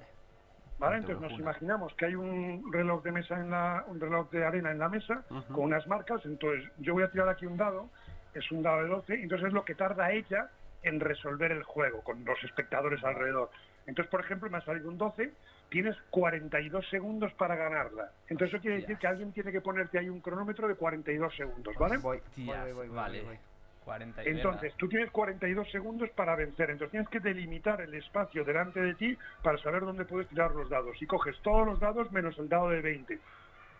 ¿Vale? 0.79 0.97
Entonces 0.99 1.21
nos 1.21 1.39
imaginamos 1.39 1.93
que 1.95 2.07
hay 2.07 2.15
un 2.15 2.73
reloj 2.73 3.03
de 3.03 3.13
mesa 3.13 3.35
en 3.39 3.51
la, 3.51 3.85
un 3.87 4.01
reloj 4.01 4.31
de 4.31 4.45
arena 4.47 4.71
en 4.71 4.79
la 4.79 4.89
mesa 4.89 5.25
con 5.49 5.65
unas 5.65 5.87
marcas. 5.87 6.25
Entonces 6.25 6.65
yo 6.79 6.95
voy 6.95 7.03
a 7.03 7.11
tirar 7.11 7.29
aquí 7.29 7.45
un 7.45 7.59
dado, 7.59 7.91
es 8.33 8.51
un 8.51 8.63
dado 8.63 8.83
de 8.85 8.89
12, 8.89 9.19
y 9.19 9.23
entonces 9.25 9.49
es 9.49 9.53
lo 9.53 9.65
que 9.65 9.75
tarda 9.75 10.11
ella 10.13 10.49
en 10.83 11.01
resolver 11.01 11.53
el 11.53 11.63
juego 11.63 12.03
con 12.03 12.25
los 12.25 12.43
espectadores 12.45 13.03
alrededor. 13.05 13.51
Entonces, 13.87 14.11
por 14.11 14.21
ejemplo, 14.21 14.49
me 14.51 14.59
ha 14.59 14.61
salido 14.63 14.89
un 14.89 14.99
12, 14.99 15.33
tienes 15.69 15.97
42 16.11 16.89
segundos 16.91 17.33
para 17.35 17.57
ganarla. 17.57 18.13
Entonces 18.29 18.55
eso 18.55 18.63
quiere 18.63 18.81
decir 18.81 18.99
que 18.99 19.07
alguien 19.07 19.33
tiene 19.33 19.53
que 19.53 19.61
ponerte 19.61 19.99
ahí 19.99 20.09
un 20.09 20.21
cronómetro 20.21 20.69
de 20.69 20.75
42 20.75 21.35
segundos, 21.35 21.75
¿vale? 21.79 21.99
Voy, 21.99 22.21
Tías, 22.35 22.63
voy, 22.65 22.73
voy, 22.73 22.89
voy, 22.89 22.97
vale. 22.97 23.23
voy. 23.23 23.39
40 23.85 24.23
y 24.23 24.29
Entonces, 24.29 24.75
tú 24.77 24.89
tienes 24.89 25.11
42 25.11 25.71
segundos 25.71 26.11
para 26.11 26.37
vencer. 26.37 26.71
Entonces, 26.71 26.91
tienes 26.91 27.09
que 27.09 27.19
delimitar 27.19 27.81
el 27.81 27.95
espacio 27.95 28.45
delante 28.45 28.81
de 28.81 28.95
ti 28.95 29.17
para 29.43 29.59
saber 29.59 29.81
dónde 29.81 30.05
puedes 30.05 30.29
tirar 30.29 30.55
los 30.55 30.69
dados. 30.69 31.01
Y 31.01 31.07
coges 31.07 31.37
todos 31.43 31.67
los 31.67 31.81
dados 31.81 32.13
menos 32.13 32.39
el 32.39 32.49
dado 32.49 32.69
de 32.69 32.83
20. 32.83 33.19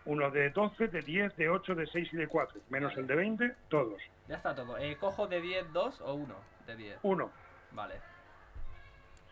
Uno 0.05 0.31
de 0.31 0.49
12, 0.49 0.87
de 0.87 1.01
10, 1.01 1.37
de 1.37 1.49
8, 1.49 1.75
de 1.75 1.85
6 1.85 2.09
y 2.13 2.17
de 2.17 2.27
4. 2.27 2.59
Menos 2.69 2.97
el 2.97 3.05
de 3.05 3.15
20, 3.15 3.55
todos. 3.69 4.01
Ya 4.27 4.37
está 4.37 4.55
todo. 4.55 4.77
Eh, 4.79 4.97
¿Cojo 4.99 5.27
de 5.27 5.39
10, 5.39 5.71
2 5.71 6.01
o 6.01 6.13
1 6.15 6.35
de 6.71 6.77
10? 6.77 6.99
Uno. 7.03 7.31
Vale. 7.71 7.95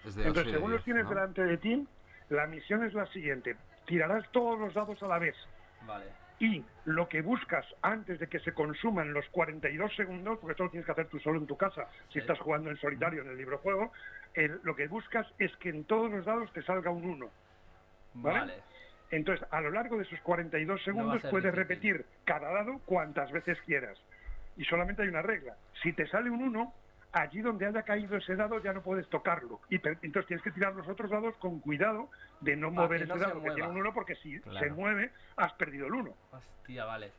Es 0.06 0.16
de 0.16 0.22
Entonces, 0.28 0.46
de 0.54 0.58
según 0.58 0.72
los 0.72 0.84
tienes 0.84 1.04
¿no? 1.04 1.10
delante 1.10 1.44
de 1.44 1.58
ti, 1.58 1.88
la 2.30 2.48
misión 2.48 2.84
es 2.84 2.94
la 2.94 3.06
siguiente. 3.08 3.56
Tirarás 3.86 4.30
todos 4.32 4.60
los 4.60 4.74
dados 4.74 5.02
a 5.04 5.08
la 5.08 5.20
vez. 5.20 5.36
Vale. 5.86 6.06
Y 6.40 6.64
lo 6.86 7.10
que 7.10 7.22
buscas 7.22 7.66
antes 7.82 8.18
de 8.20 8.28
que 8.28 8.40
se 8.40 8.54
consuman 8.54 9.12
los 9.12 9.28
42 9.30 9.94
segundos, 9.96 10.40
porque 10.40 10.54
esto 10.54 10.64
lo 10.64 10.70
tienes 10.70 10.86
que 10.86 10.92
hacer 10.94 11.08
tú 11.08 11.20
solo 11.20 11.38
en 11.38 11.48
tu 11.48 11.58
casa, 11.58 11.88
si 12.08 12.14
Sí. 12.14 12.20
estás 12.20 12.40
jugando 12.40 12.70
en 12.70 12.78
solitario 12.78 13.24
en 13.24 13.30
el 13.30 13.38
librojuego, 13.38 13.92
el- 14.36 14.60
lo 14.64 14.74
que 14.76 14.88
buscas 14.88 15.28
es 15.38 15.54
que 15.58 15.70
en 15.70 15.84
todos 15.84 16.10
los 16.10 16.26
dados 16.26 16.52
te 16.54 16.62
salga 16.64 16.92
un 16.92 17.04
1. 17.04 17.30
¿Vale? 18.14 18.40
Vale. 18.40 18.54
Entonces, 19.12 19.46
a 19.52 19.60
lo 19.60 19.72
largo 19.72 19.98
de 19.98 20.04
esos 20.04 20.20
42 20.22 20.68
No 20.68 20.74
va 20.76 20.80
a 20.80 20.84
segundos 21.20 21.22
puedes 21.32 21.52
difícil. 21.54 21.56
repetir 21.58 22.06
cada 22.26 22.52
dado 22.54 22.80
cuantas 22.86 23.32
veces 23.32 23.60
quieras. 23.66 23.98
Y 24.56 24.64
solamente 24.66 25.02
hay 25.02 25.08
una 25.10 25.22
regla. 25.24 25.56
Si 25.82 25.92
te 25.94 26.08
sale 26.08 26.30
un 26.30 26.42
1, 26.44 26.74
allí 27.12 27.42
donde 27.42 27.66
haya 27.66 27.84
caído 27.84 28.18
ese 28.18 28.36
dado 28.36 28.60
ya 28.62 28.74
no 28.74 28.82
puedes 28.82 29.08
tocarlo. 29.10 29.60
Y 29.70 29.76
entonces 29.76 30.28
tienes 30.28 30.44
que 30.44 30.52
tirar 30.52 30.74
los 30.76 30.88
otros 30.88 31.10
dados 31.10 31.36
con 31.38 31.60
cuidado 31.60 32.10
de 32.42 32.56
no 32.56 32.72
mover 32.72 33.04
ese 33.04 33.18
dado 33.18 33.42
que 33.42 33.52
tiene 33.52 33.70
un 33.70 33.78
1 33.78 33.94
porque 33.94 34.16
si 34.16 34.40
Claro. 34.40 34.60
se 34.60 34.72
mueve 34.72 35.12
has 35.38 35.54
perdido 35.54 35.88
el 35.88 35.94
1. 35.94 36.14
Hostia, 36.32 36.86
vale. 36.86 37.12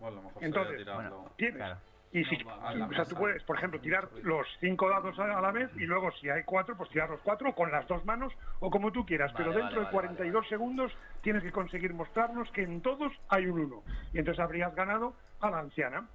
Bueno, 0.00 0.18
a 0.18 0.22
lo 0.22 0.28
mejor 0.28 0.44
Entonces, 0.44 0.84
bueno, 0.86 1.30
Tienes. 1.36 1.56
Claro. 1.56 1.78
Y 2.10 2.24
si, 2.24 2.38
No, 2.38 2.86
o 2.86 2.92
sea, 2.94 3.04
tú 3.04 3.16
puedes, 3.16 3.42
por 3.42 3.58
ejemplo, 3.58 3.78
tirar 3.80 4.08
los 4.22 4.46
cinco 4.60 4.88
dados 4.88 5.18
a, 5.18 5.26
la 5.26 5.52
vez 5.52 5.70
y 5.76 5.84
luego 5.84 6.10
si 6.12 6.30
hay 6.30 6.42
cuatro, 6.42 6.74
pues 6.74 6.88
tirar 6.88 7.10
los 7.10 7.20
cuatro 7.20 7.54
con 7.54 7.70
las 7.70 7.86
dos 7.86 8.02
manos 8.06 8.32
o 8.60 8.70
como 8.70 8.90
tú 8.92 9.04
quieras. 9.04 9.30
Vale, 9.34 9.44
pero 9.44 9.50
vale, 9.50 9.62
dentro 9.62 9.80
de 9.80 9.84
vale, 9.84 9.94
42 9.94 10.34
vale, 10.34 10.48
segundos 10.48 10.92
tienes 11.20 11.42
que 11.42 11.52
conseguir 11.52 11.92
mostrarnos 11.92 12.50
que 12.52 12.62
en 12.62 12.80
todos 12.80 13.12
hay 13.28 13.46
un 13.46 13.60
uno. 13.60 13.82
Y 14.14 14.18
entonces 14.20 14.42
habrías 14.42 14.74
ganado 14.74 15.14
a 15.40 15.50
la 15.50 15.58
anciana. 15.58 16.08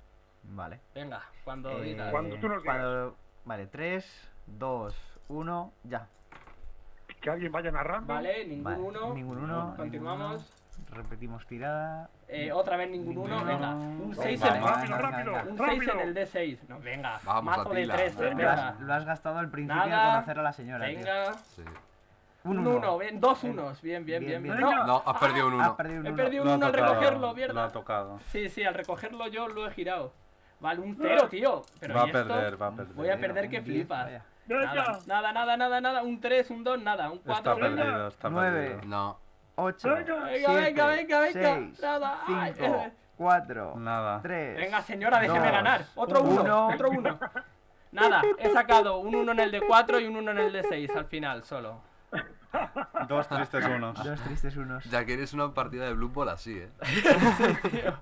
Vale. 0.43 0.79
Venga, 0.93 1.21
cuando 1.43 1.71
Eh, 1.71 1.81
digas. 1.81 2.11
Cuando 2.11 2.35
tú 2.37 2.47
nos 2.49 2.61
digas. 2.61 2.75
cuando- 2.77 3.15
Vale, 3.45 3.67
3, 3.67 4.29
2, 4.47 4.95
1, 5.29 5.71
ya. 5.83 6.07
Que 7.21 7.29
alguien 7.29 7.51
vaya 7.51 7.71
narrando. 7.71 8.13
Vale, 8.13 8.45
ningún 8.45 8.63
Vale, 8.63 8.77
uno. 8.79 9.13
Ningún 9.13 9.37
uno. 9.37 9.73
Continuamos. 9.77 10.21
ningún 10.31 10.45
uno. 10.45 10.63
Repetimos 11.03 11.45
tirada. 11.47 12.09
Eh, 12.27 12.51
otra 12.51 12.77
vez 12.77 12.89
ningún 12.91 13.17
uno. 13.17 13.35
Ninguno. 13.37 13.45
Venga. 13.45 13.69
Un 13.75 13.99
Venga, 14.11 14.23
6 14.23 14.39
Vale, 14.41 14.55
en, 14.57 14.63
venga, 14.63 14.73
rápido, 14.75 14.95
venga, 14.97 15.09
rápido. 15.09 15.33
venga. 15.33 15.51
un 15.63 15.69
6 15.69 15.89
en 15.93 15.99
el 15.99 16.13
D6. 16.13 16.59
No, 16.67 16.79
venga. 16.79 17.19
Vamos, 17.23 17.43
Mazo 17.43 17.69
de 17.69 17.77
Atila. 17.79 17.95
3. 17.95 18.17
Venga. 18.17 18.75
Lo 18.79 18.85
lo 18.87 18.93
has 18.93 19.05
gastado 19.05 19.39
al 19.39 19.49
principio 19.49 19.85
Nada. 19.85 20.05
de 20.07 20.11
conocer 20.13 20.39
a 20.39 20.43
la 20.43 20.53
señora. 20.53 20.85
tío. 20.87 20.97
Venga. 20.97 21.33
Sí. 21.33 21.63
Un 22.45 22.57
Un 22.59 22.67
uno. 22.67 22.77
1. 22.77 22.97
Bien, 22.97 23.19
dos 23.21 23.43
unos. 23.45 23.81
Bien, 23.81 24.03
bien, 24.05 24.19
Bien, 24.19 24.43
bien. 24.43 24.57
bien. 24.57 24.59
No, 24.69 24.85
No, 24.85 25.03
has 25.05 25.17
perdido 25.17 25.47
un 25.47 25.61
Has 25.61 25.67
uno. 25.67 25.77
perdido 25.77 25.99
un 26.01 26.05
He 26.05 26.09
uno. 26.09 26.17
perdido 26.17 26.43
un 26.43 26.47
Lo 26.47 26.53
ha 26.53 26.57
uno 26.57 26.65
al 26.65 26.71
tocado, 26.73 26.93
recogerlo, 26.93 27.19
Lo 27.21 27.27
ha 27.29 27.33
mierda. 27.33 27.71
tocado. 27.71 28.19
Sí, 28.31 28.49
sí, 28.49 28.63
al 28.65 28.73
recogerlo 28.73 29.27
yo 29.27 29.47
lo 29.47 29.65
he 29.67 29.71
girado. 29.71 30.11
Vale, 30.63 30.79
un 30.79 30.95
0, 30.95 31.27
tío. 31.29 31.61
Pero 31.77 31.93
Va 31.93 31.99
¿y 31.99 32.03
a 32.03 32.05
esto? 32.05 32.17
perder, 32.27 32.61
va 32.61 32.67
a 32.67 32.71
perder. 32.71 32.95
Voy 32.95 33.09
a 33.09 33.17
perder 33.17 33.49
que 33.49 33.61
flipas. 33.61 34.11
Nada, 34.47 35.01
nada, 35.05 35.31
nada, 35.33 35.57
nada, 35.57 35.81
nada. 35.81 36.03
Un 36.03 36.21
3, 36.21 36.49
un 36.51 36.63
2, 36.63 36.81
nada. 36.81 37.11
Un 37.11 37.19
4. 37.19 37.51
Está 37.51 37.55
perdido, 37.55 38.07
está 38.07 38.29
Nueve. 38.29 38.67
perdido. 38.69 38.87
No. 38.87 39.19
8, 39.55 39.89
Venga, 39.89 40.55
venga, 40.55 40.87
venga, 40.87 41.19
venga. 41.19 41.59
Nada. 41.81 42.19
Ay, 42.27 42.53
5, 42.57 42.75
eh. 42.75 42.93
4, 43.17 43.73
Nada. 43.77 44.21
3. 44.21 44.55
Venga, 44.55 44.81
señora, 44.81 45.19
déjeme 45.19 45.51
ganar. 45.51 45.85
Otro 45.95 46.23
1, 46.23 46.41
uno. 46.41 46.67
otro 46.69 46.89
1. 46.91 47.19
Nada, 47.91 48.21
he 48.39 48.49
sacado 48.51 48.99
un 48.99 49.13
1 49.15 49.31
en 49.33 49.39
el 49.41 49.51
de 49.51 49.61
4 49.61 49.99
y 49.99 50.07
un 50.07 50.15
1 50.15 50.31
en 50.31 50.37
el 50.37 50.53
de 50.53 50.63
6 50.63 50.95
al 50.95 51.05
final, 51.05 51.43
solo. 51.43 51.81
Dos 53.09 53.27
tristes 53.27 53.65
unos. 53.65 54.01
Dos 54.01 54.21
tristes 54.21 54.55
unos. 54.55 54.83
Ya 54.85 55.03
que 55.03 55.13
eres 55.13 55.33
una 55.33 55.53
partida 55.53 55.85
de 55.85 55.93
Blue 55.93 56.09
Ball 56.09 56.29
así, 56.29 56.57
¿eh? 56.57 56.69
Bueno, 57.63 57.99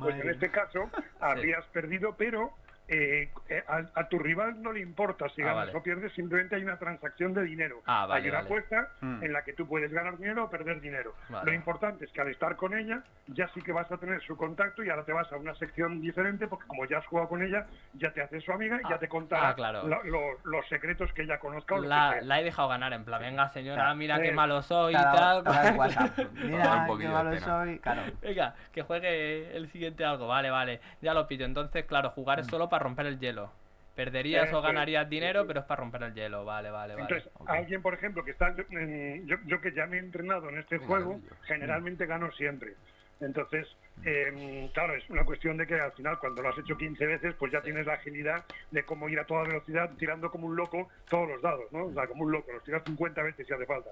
pues 0.00 0.20
en 0.20 0.30
este 0.30 0.50
caso 0.50 0.90
habrías 1.20 1.64
perdido, 1.66 2.14
pero 2.16 2.52
eh, 2.90 3.30
eh, 3.48 3.64
a, 3.68 3.82
a 4.00 4.08
tu 4.08 4.18
rival 4.18 4.60
no 4.60 4.72
le 4.72 4.80
importa 4.80 5.28
si 5.30 5.42
Ah, 5.42 5.46
ganas 5.46 5.66
vale. 5.68 5.78
o 5.78 5.82
pierdes, 5.82 6.12
simplemente 6.12 6.56
hay 6.56 6.62
una 6.64 6.76
transacción 6.78 7.32
de 7.34 7.42
dinero. 7.44 7.80
Ah, 7.86 8.06
vale, 8.06 8.22
hay 8.24 8.28
una 8.28 8.38
vale. 8.38 8.46
apuesta 8.48 8.88
Mm. 9.00 9.22
en 9.24 9.32
la 9.32 9.42
que 9.44 9.52
tú 9.52 9.66
puedes 9.66 9.92
ganar 9.92 10.16
dinero 10.18 10.44
o 10.44 10.50
perder 10.50 10.80
dinero. 10.80 11.14
Vale. 11.28 11.46
Lo 11.50 11.54
importante 11.54 12.04
es 12.04 12.10
que 12.12 12.20
al 12.20 12.28
estar 12.28 12.56
con 12.56 12.76
ella, 12.76 13.02
ya 13.28 13.48
sí 13.54 13.62
que 13.62 13.72
vas 13.72 13.90
a 13.92 13.96
tener 13.96 14.20
su 14.22 14.36
contacto 14.36 14.82
y 14.84 14.90
ahora 14.90 15.04
te 15.04 15.12
vas 15.12 15.30
a 15.32 15.36
una 15.36 15.54
sección 15.54 16.00
diferente 16.00 16.46
porque 16.48 16.66
como 16.66 16.84
ya 16.86 16.98
has 16.98 17.06
jugado 17.06 17.28
con 17.28 17.42
ella, 17.42 17.66
ya 17.94 18.12
te 18.12 18.22
haces 18.22 18.42
su 18.44 18.52
amiga 18.52 18.78
y 18.84 18.88
ya 18.88 18.96
Ah, 18.96 18.98
te 18.98 19.08
contará 19.08 19.48
ah, 19.50 19.54
claro. 19.54 19.86
lo- 19.86 20.02
lo- 20.02 20.38
los 20.44 20.66
secretos 20.68 21.12
que 21.12 21.22
ella 21.22 21.38
conozca. 21.38 21.74
o 21.74 21.78
lo 21.78 21.82
que 21.84 21.88
La, 21.88 22.20
la 22.22 22.40
he 22.40 22.44
dejado 22.44 22.68
ganar, 22.68 22.92
en 22.92 23.04
plan, 23.04 23.20
venga 23.20 23.48
señora, 23.50 23.82
Claro. 23.82 23.96
mira 23.96 24.20
qué 24.20 24.28
Eh, 24.28 24.32
malo 24.32 24.60
soy 24.62 24.92
y 24.94 24.96
tal. 24.96 25.44
WhatsApp. 25.76 26.16
Dar 26.18 26.28
Mira, 26.32 26.86
un 26.88 26.98
qué 26.98 27.08
malo 27.08 27.36
soy. 27.38 27.78
Claro. 27.78 28.02
Venga, 28.20 28.54
que 28.72 28.82
juegue 28.82 29.56
el 29.56 29.68
siguiente 29.70 30.04
algo. 30.04 30.26
Vale, 30.26 30.50
vale. 30.50 30.80
Ya 31.00 31.14
lo 31.14 31.26
pillo. 31.26 31.44
Entonces, 31.46 31.84
claro, 31.84 32.10
jugar 32.10 32.38
Mm. 32.38 32.40
es 32.42 32.46
solo 32.48 32.68
para 32.68 32.79
romper 32.80 33.06
el 33.06 33.18
hielo. 33.18 33.52
Perderías 33.94 34.48
Eso 34.48 34.56
o 34.58 34.60
es, 34.60 34.66
ganarías 34.66 35.04
sí, 35.04 35.10
dinero, 35.10 35.46
pero 35.46 35.60
es 35.60 35.66
para 35.66 35.80
romper 35.80 36.02
el 36.04 36.14
hielo. 36.14 36.44
Vale, 36.44 36.70
vale, 36.70 36.94
vale. 36.94 37.02
Entonces, 37.08 37.30
alguien, 37.46 37.82
por 37.82 37.94
ejemplo, 37.94 38.24
que 38.24 38.30
está 38.30 38.48
en- 38.70 39.26
yo, 39.26 39.36
yo 39.46 39.60
que 39.60 39.72
ya 39.72 39.86
me 39.86 39.96
he 39.96 40.00
entrenado 40.00 40.48
en 40.48 40.58
este 40.58 40.76
Venga, 40.76 40.86
juego, 40.88 41.12
Emilio. 41.14 41.30
generalmente 41.44 42.06
gano 42.06 42.30
siempre. 42.32 42.74
Entonces, 43.20 43.66
eh, 44.06 44.70
claro, 44.72 44.94
es 44.94 45.10
una 45.10 45.24
cuestión 45.26 45.58
de 45.58 45.66
que 45.66 45.78
al 45.78 45.92
final, 45.92 46.18
cuando 46.18 46.40
lo 46.40 46.48
has 46.48 46.58
hecho 46.58 46.74
15 46.78 47.04
veces, 47.04 47.34
pues 47.34 47.52
ya 47.52 47.58
Sí. 47.58 47.64
tienes 47.64 47.84
la 47.84 47.94
agilidad 47.94 48.42
de 48.70 48.82
cómo 48.84 49.10
ir 49.10 49.20
a 49.20 49.26
toda 49.26 49.42
velocidad 49.42 49.90
tirando 49.98 50.30
como 50.30 50.46
un 50.46 50.56
loco 50.56 50.88
todos 51.10 51.28
los 51.28 51.42
dados, 51.42 51.70
¿no? 51.70 51.84
O 51.86 51.92
sea, 51.92 52.06
como 52.06 52.24
un 52.24 52.32
loco, 52.32 52.50
los 52.50 52.64
tiras 52.64 52.82
50 52.86 53.22
veces 53.22 53.46
si 53.46 53.52
hace 53.52 53.66
falta. 53.66 53.90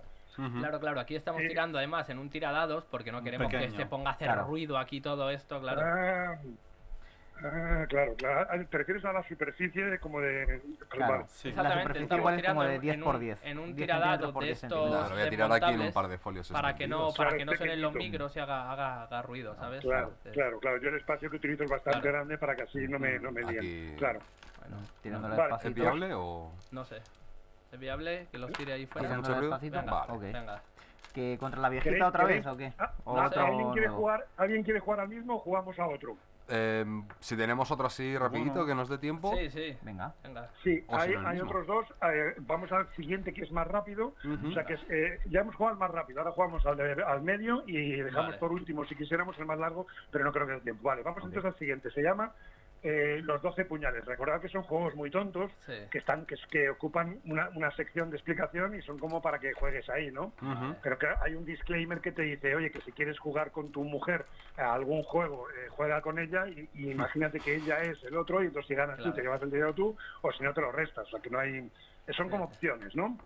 Claro, 0.61 0.80
claro, 0.80 1.01
aquí 1.01 1.14
estamos 1.16 1.43
tirando 1.43 1.76
además 1.76 2.09
en 2.09 2.18
un 2.18 2.30
tiradados 2.30 2.84
porque 2.86 3.12
no 3.12 3.22
queremos 3.22 3.51
que 3.51 3.68
se 3.70 3.84
ponga 3.84 4.11
a 4.11 4.12
hacer 4.14 4.28
Claro. 4.28 4.47
ruido 4.47 4.78
aquí 4.78 5.03
todo 5.03 5.28
esto, 5.28 5.61
claro. 5.61 5.82
Ah, 5.84 6.39
ah, 7.45 7.86
claro, 7.89 8.14
claro. 8.16 8.47
Ah, 8.51 8.57
Te 8.68 8.78
refieres 8.78 9.05
a 9.05 9.12
la 9.12 9.22
superficie 9.26 9.84
de 9.84 9.99
como 9.99 10.20
de... 10.20 10.61
Claro. 10.89 11.12
Vale. 11.12 11.24
Sí. 11.28 11.49
La 11.49 11.62
Exactamente, 11.62 11.82
superficie 11.82 12.03
estamos 12.05 12.20
igual 12.20 12.34
es 12.34 12.41
tirando 12.41 12.61
como 12.61 12.68
de 12.68 12.74
en- 12.76 12.80
10 12.80 12.95
en 12.95 13.01
por 13.03 13.14
un- 13.14 13.20
10. 13.20 13.41
En 13.45 13.59
un 13.59 13.64
10 13.66 13.76
tiradado 13.76 14.32
de 14.32 14.41
10 14.47 14.62
estos. 14.64 14.89
Claro, 14.91 15.14
voy 15.14 15.22
a 15.22 15.30
tirar 15.30 15.53
aquí 15.53 15.64
en 15.64 15.70
un 15.70 15.78
desmontables 15.86 15.93
par 15.95 16.09
de 16.09 16.18
folios 16.18 16.51
para 16.51 16.74
que 16.76 16.89
no, 16.89 17.09
para 17.16 17.36
que 17.36 17.45
no 17.45 17.53
suenen 17.55 17.82
los 17.82 17.95
micros 17.95 18.36
y 18.36 18.41
haga, 18.41 18.70
haga, 18.72 19.03
haga 19.05 19.22
ruido, 19.22 19.55
¿sabes? 19.57 19.80
Claro, 19.82 20.09
Entonces, 20.09 20.32
claro, 20.32 20.59
claro. 20.61 20.76
Yo 20.78 20.89
el 20.89 20.97
espacio 20.97 21.30
que 21.30 21.36
utilizo 21.36 21.64
es 21.64 21.70
bastante 21.70 22.01
Claro. 22.01 22.16
grande 22.18 22.39
para 22.39 22.57
que 22.57 22.62
así 22.62 22.86
no 22.89 22.99
me, 22.99 23.18
no 23.18 23.30
me. 23.32 23.43
Aquí- 23.49 23.95
Claro. 23.97 24.20
Bueno, 24.61 25.36
Vale, 25.36 25.55
¿Es 25.64 25.74
viable 25.74 26.12
o...? 26.14 26.53
no 26.72 26.84
sé. 26.84 26.97
¿Es 27.72 27.78
viable 27.78 28.26
que 28.30 28.39
los 28.39 28.51
tire 28.53 28.72
ahí 28.74 28.86
fuera? 28.86 29.09
¿Que 31.14 31.36
contra 31.39 31.61
la 31.61 31.68
¿Queréis- 31.70 31.82
viejita 31.84 32.09
otra 32.09 32.24
vez 32.24 32.47
o 32.47 32.57
qué? 32.57 32.72
Ah, 32.78 32.93
¿O 33.05 33.16
no, 33.16 33.26
otro 33.26 33.45
¿alguien, 33.45 33.72
quiere 33.72 33.89
jugar, 33.89 34.26
¿Alguien 34.36 34.62
quiere 34.62 34.80
jugar 34.80 35.01
al 35.01 35.09
mismo 35.09 35.36
o 35.36 35.39
jugamos 35.39 35.78
a 35.78 35.86
otro? 35.89 36.16
Eh, 36.49 36.85
si 37.21 37.37
tenemos 37.37 37.71
otro 37.71 37.87
así 37.87 38.17
rapidito 38.17 38.53
Bueno. 38.53 38.67
que 38.67 38.75
nos 38.75 38.89
dé 38.89 38.99
tiempo. 38.99 39.35
Sí, 39.37 39.51
sí. 39.51 39.77
Venga. 39.83 40.15
Venga. 40.23 40.51
Sí, 40.65 40.83
O 40.89 40.99
si 41.01 41.15
hay, 41.15 41.15
hay 41.27 41.41
otros 41.41 41.67
dos. 41.67 41.87
eh, 42.11 42.35
vamos 42.39 42.73
al 42.73 42.89
siguiente 42.95 43.33
que 43.35 43.43
es 43.43 43.53
más 43.53 43.67
rápido. 43.67 44.15
Ujú. 44.25 44.49
O 44.49 44.53
sea 44.53 44.65
que 44.65 44.75
es, 44.75 44.81
eh, 44.89 45.21
ya 45.27 45.41
hemos 45.41 45.55
jugado 45.55 45.75
al 45.75 45.81
más 45.81 45.91
rápido. 45.91 46.21
Ahora 46.21 46.33
jugamos 46.33 46.65
al, 46.67 46.77
de- 46.77 47.03
al 47.05 47.23
medio 47.23 47.63
y 47.67 47.97
dejamos 48.01 48.27
Vale. 48.29 48.39
por 48.39 48.53
último, 48.53 48.85
si 48.87 48.95
quisiéramos, 48.95 49.39
el 49.39 49.47
más 49.47 49.59
largo, 49.59 49.87
pero 50.11 50.25
no 50.25 50.33
creo 50.33 50.47
que 50.47 50.53
dé 50.55 50.61
tiempo. 50.61 50.83
Vale, 50.89 51.03
vamos 51.03 51.19
Ok. 51.23 51.27
entonces 51.29 51.53
al 51.53 51.59
siguiente. 51.59 51.91
Se 51.91 52.03
llama 52.03 52.33
eh, 52.83 53.20
Los 53.24 53.43
12 53.43 53.64
puñales. 53.64 54.05
Recordad 54.05 54.41
que 54.41 54.49
son 54.49 54.62
juegos 54.62 54.95
muy 54.95 55.11
tontos. 55.11 55.51
Sí. 55.66 55.72
Que, 55.91 55.99
están, 55.99 56.26
que, 56.26 56.37
que 56.51 56.70
ocupan 56.70 57.18
una, 57.24 57.49
una 57.55 57.70
sección 57.72 58.11
de 58.11 58.16
explicación 58.16 58.74
y 58.76 58.83
son 58.83 58.99
como 58.99 59.20
para 59.20 59.39
que 59.39 59.53
juegues 59.53 59.89
ahí, 59.91 60.11
¿no? 60.11 60.33
Pero 60.83 60.99
que 60.99 61.07
hay 61.24 61.35
un 61.35 61.45
disclaimer 61.45 62.01
que 62.01 62.12
te 62.12 62.22
dice, 62.22 62.55
oye, 62.55 62.70
que 62.70 62.81
si 62.83 62.93
quieres 62.93 63.18
jugar 63.18 63.51
con 63.51 63.72
tu 63.72 63.83
mujer 63.85 64.24
a 64.57 64.72
algún 64.74 65.03
juego, 65.03 65.49
eh, 65.51 65.68
juega 65.70 66.01
con 66.03 66.18
ella 66.18 66.47
y, 66.49 66.68
y 66.74 66.91
imagínate 66.91 67.41
que 67.41 67.57
ella 67.57 67.83
es 67.83 68.03
el 68.05 68.16
otro 68.16 68.43
y 68.43 68.47
entonces 68.47 68.68
si 68.68 68.74
ganas 68.74 68.97
Claro. 68.97 69.11
tú 69.11 69.16
te 69.16 69.22
llevas 69.22 69.43
el 69.43 69.51
dinero 69.51 69.74
tú 69.74 69.97
o 70.22 70.33
si 70.33 70.43
no 70.45 70.53
te 70.55 70.61
lo 70.61 70.70
restas. 70.72 71.07
O 71.07 71.11
sea 71.11 71.20
que 71.20 71.31
no 71.31 71.39
hay... 71.39 71.70
Son 72.16 72.29
como 72.31 72.45
opciones, 72.45 72.95
¿no? 72.97 73.18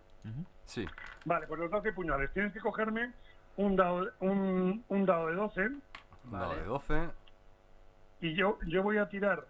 Sí. 0.64 0.86
Vale, 1.24 1.46
pues 1.46 1.60
los 1.60 1.70
12 1.70 1.92
puñales. 1.92 2.32
Tienes 2.32 2.52
que 2.52 2.60
cogerme 2.60 3.12
un 3.56 3.76
dado, 3.76 4.10
un, 4.20 4.84
un 4.88 5.04
dado 5.06 5.26
de 5.28 5.34
12 5.34 5.60
Un 5.66 5.82
dado 6.30 6.48
Vale. 6.48 6.60
de 6.60 6.66
12. 6.66 7.08
Y 8.22 8.34
yo, 8.34 8.58
yo 8.66 8.82
voy 8.82 8.96
a 8.96 9.08
tirar 9.10 9.44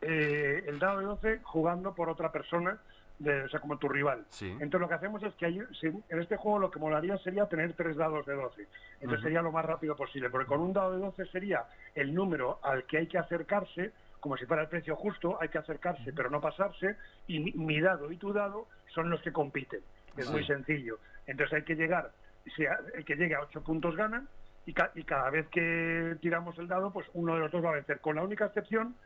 eh, 0.00 0.64
el 0.66 0.78
dado 0.78 1.00
de 1.00 1.04
12 1.06 1.40
jugando 1.42 1.94
por 1.94 2.08
otra 2.08 2.32
persona, 2.32 2.78
de, 3.18 3.42
o 3.42 3.48
sea, 3.48 3.60
como 3.60 3.76
tu 3.78 3.88
rival. 3.88 4.24
Sí. 4.30 4.48
Entonces 4.50 4.80
lo 4.80 4.88
que 4.88 4.94
hacemos 4.94 5.22
es 5.22 5.32
que 5.34 5.46
hay- 5.46 5.62
en 5.82 6.20
este 6.20 6.36
juego 6.36 6.58
lo 6.58 6.70
que 6.70 6.78
molaría 6.80 7.16
sería 7.18 7.46
tener 7.46 7.74
tres 7.74 7.96
dados 7.96 8.26
de 8.26 8.34
12. 8.34 8.66
Entonces 9.00 9.22
sería 9.22 9.42
lo 9.42 9.52
más 9.52 9.64
rápido 9.64 9.94
posible, 9.94 10.28
porque 10.30 10.46
con 10.48 10.60
un 10.60 10.72
dado 10.72 10.92
de 10.92 10.98
12 10.98 11.26
sería 11.26 11.64
el 11.94 12.14
número 12.14 12.58
al 12.62 12.84
que 12.84 12.98
hay 12.98 13.06
que 13.06 13.18
acercarse, 13.18 13.92
como 14.18 14.36
si 14.36 14.46
fuera 14.46 14.62
el 14.62 14.68
precio 14.68 14.96
justo, 14.96 15.36
hay 15.40 15.48
que 15.50 15.58
acercarse 15.58 16.12
pero 16.12 16.30
no 16.30 16.40
pasarse, 16.40 16.96
y 17.26 17.38
mi, 17.40 17.52
mi 17.52 17.80
dado 17.80 18.10
y 18.10 18.16
tu 18.16 18.32
dado 18.32 18.66
son 18.94 19.10
los 19.10 19.20
que 19.22 19.32
compiten. 19.32 19.80
Es 20.16 20.28
muy 20.30 20.44
sencillo. 20.44 20.98
Entonces 21.26 21.54
hay 21.54 21.62
que 21.62 21.74
llegar, 21.76 22.10
si 22.56 22.64
el 22.94 23.04
que 23.04 23.14
llegue 23.16 23.34
a 23.36 23.40
8 23.42 23.62
puntos 23.62 23.94
gana, 23.96 24.24
y, 24.66 24.72
ca- 24.74 24.92
y 24.94 25.02
cada 25.04 25.30
vez 25.30 25.46
que 25.48 26.16
tiramos 26.20 26.58
el 26.58 26.68
dado, 26.68 26.92
pues 26.92 27.06
uno 27.14 27.34
de 27.34 27.40
los 27.40 27.50
dos 27.50 27.64
va 27.64 27.70
a 27.70 27.74
vencer, 27.74 28.00
con 28.00 28.16
la 28.16 28.22
única 28.22 28.46
excepción 28.46 28.96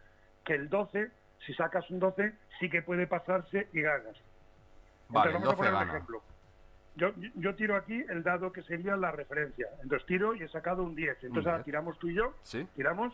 que 0.45 0.55
el 0.55 0.69
12, 0.69 1.11
si 1.45 1.55
sacas 1.55 1.89
un 1.91 1.99
12, 1.99 2.33
sí 2.61 2.69
que 2.71 2.83
puede 2.83 3.07
pasarse 3.07 3.69
y 3.73 3.81
ganas. 3.81 4.17
Vale, 5.09 5.31
Entonces, 5.31 5.35
vamos 5.35 5.49
a 5.49 5.51
12 5.51 5.57
poner 5.57 5.75
un 5.75 5.89
ejemplo. 5.89 6.23
Yo, 6.97 7.13
yo 7.35 7.55
tiro 7.55 7.77
aquí 7.77 8.05
el 8.09 8.23
dado 8.23 8.53
que 8.53 8.63
sería 8.63 8.97
la 8.97 9.11
referencia. 9.11 9.67
Entonces 9.83 10.07
tiro 10.07 10.35
y 10.35 10.43
he 10.43 10.49
sacado 10.49 10.83
un 10.83 10.95
10. 10.95 11.25
Entonces 11.25 11.47
ahora 11.47 11.59
10. 11.59 11.65
tiramos 11.67 11.99
tú 11.99 12.09
y 12.09 12.15
yo, 12.15 12.35
Sí. 12.43 12.67
tiramos. 12.75 13.13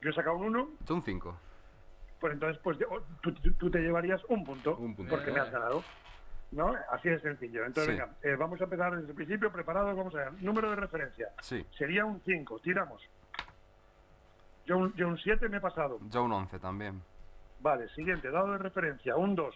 Yo 0.00 0.10
he 0.10 0.12
sacado 0.12 0.36
un 0.36 0.46
1, 0.46 0.68
Yo 0.86 0.94
un 0.94 1.02
5. 1.02 1.38
pues 2.20 2.32
entonces 2.32 2.60
pues 2.62 2.76
tú, 3.22 3.32
tú- 3.32 3.52
tú 3.52 3.70
te 3.70 3.78
llevarías 3.78 4.20
un 4.28 4.44
punto, 4.44 4.76
Un 4.76 4.96
punto. 4.96 5.14
porque 5.14 5.30
me 5.30 5.38
has 5.40 5.50
ganado. 5.50 5.84
¿No? 6.50 6.74
Así 6.90 7.08
de 7.10 7.20
sencillo. 7.20 7.64
Entonces, 7.66 7.94
Sí. 7.94 8.00
venga, 8.00 8.14
eh, 8.22 8.34
vamos 8.36 8.60
a 8.60 8.64
empezar 8.64 8.96
desde 8.96 9.08
el 9.10 9.14
principio, 9.14 9.52
preparados, 9.52 9.94
vamos 9.96 10.14
a 10.14 10.18
ver. 10.18 10.32
Número 10.42 10.70
de 10.70 10.76
referencia. 10.76 11.28
Sí. 11.42 11.66
Sería 11.76 12.04
un 12.04 12.20
5, 12.24 12.58
tiramos. 12.60 13.02
Yo 14.64 14.78
un, 14.78 14.94
yo 14.94 15.08
un 15.08 15.18
7 15.18 15.48
me 15.48 15.58
he 15.58 15.60
pasado. 15.60 15.98
Yo 16.10 16.22
un 16.24 16.32
11 16.32 16.58
también. 16.58 17.02
Vale, 17.60 17.88
siguiente, 17.90 18.30
dado 18.30 18.52
de 18.52 18.58
referencia, 18.58 19.16
un 19.16 19.34
2. 19.34 19.54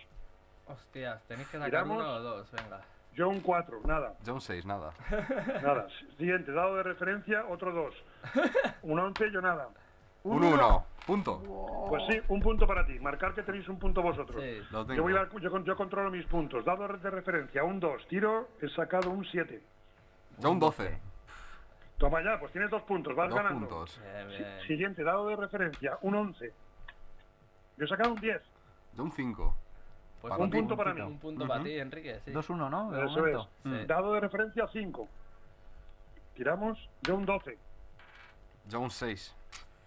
Hostias, 0.67 1.23
tenéis 1.29 1.49
que 1.49 1.57
sacar 1.59 1.71
Tiramos. 1.71 1.97
uno 1.99 2.13
o 2.15 2.21
dos, 2.21 2.51
venga. 2.53 2.81
Yo 3.15 3.29
un 3.29 3.41
4, 3.41 3.81
nada. 3.85 4.15
Yo 4.25 4.35
un 4.35 4.41
6, 4.41 4.65
nada. 4.65 4.93
Nada. 5.63 5.87
Siguiente, 6.17 6.51
dado 6.53 6.77
de 6.77 6.83
referencia, 6.83 7.45
otro 7.47 7.71
2. 7.73 7.95
Un 8.83 8.99
11, 8.99 9.31
yo 9.31 9.41
nada. 9.43 9.69
Un 10.25 10.43
1. 10.43 10.87
Punto. 11.07 11.43
Pues 11.99 12.05
sí, 12.09 12.21
un 12.29 12.41
punto 12.41 12.67
para 12.67 12.87
ti. 12.87 12.99
Marcar 12.99 13.35
que 13.35 13.43
tenéis 13.43 13.69
un 13.69 13.79
punto 13.79 14.01
vosotros. 14.01 14.43
Sí. 14.43 14.61
Lo 14.71 14.87
tengo. 14.87 14.97
Yo, 14.97 15.03
voy 15.03 15.15
a- 15.15 15.29
yo, 15.41 15.63
yo 15.63 15.77
controlo 15.77 16.11
mis 16.11 16.25
puntos. 16.25 16.65
Dado 16.65 16.89
de 16.89 17.11
referencia, 17.11 17.63
un 17.65 17.79
2. 17.81 18.07
Tiro, 18.09 18.49
he 18.63 18.69
sacado 18.71 19.11
un 19.11 19.25
7. 19.27 19.63
Yo 20.39 20.51
un 20.51 20.59
12. 20.59 20.99
Toma 21.99 22.23
ya, 22.25 22.41
pues 22.41 22.51
tienes 22.53 22.71
dos 22.71 22.81
puntos, 22.83 23.15
vas 23.15 23.29
Dos 23.29 23.37
ganando. 23.37 23.69
puntos. 23.69 24.01
Bien, 24.03 24.29
bien. 24.29 24.61
Siguiente, 24.67 25.05
dado 25.05 25.29
de 25.29 25.37
referencia, 25.37 25.99
un 26.01 26.15
11. 26.15 26.53
Yo 27.77 27.85
he 27.85 27.89
sacado 27.89 28.13
un 28.15 28.21
10. 28.21 28.41
Yo 28.95 29.03
un 29.05 29.13
5. 29.13 29.55
Pues 30.23 30.35
un 30.39 30.51
punto 30.51 30.77
para 30.77 30.95
mí. 30.95 31.01
Un 31.03 31.19
punto 31.19 31.47
para 31.47 31.63
ti, 31.63 31.77
Enrique, 31.79 32.21
sí. 32.25 32.33
2-1, 32.33 32.71
¿no? 32.71 32.91
De 32.91 33.05
Eso 33.05 33.19
momento. 33.19 33.49
es. 33.67 33.81
Sí. 33.81 33.87
Dado 33.87 34.15
de 34.15 34.21
referencia, 34.21 34.67
5. 34.73 35.09
Tiramos, 36.35 36.89
yo 37.03 37.17
un 37.17 37.27
12. 37.27 37.59
Yo 38.69 38.81
un 38.81 38.91
6. 38.91 39.37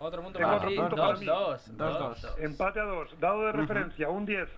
Otro 0.06 0.22
punto 0.22 0.40
para 0.40 0.56
otro 0.58 0.68
ti. 0.70 0.76
Dos, 0.76 1.20
mí. 1.20 1.26
dos, 1.26 1.78
Dos, 1.78 2.00
dos, 2.00 2.22
dos. 2.22 2.40
Empate 2.40 2.80
a 2.80 2.84
2. 2.84 3.20
Dado 3.20 3.42
de 3.48 3.52
referencia, 3.54 4.08
un 4.10 4.26
10. 4.26 4.50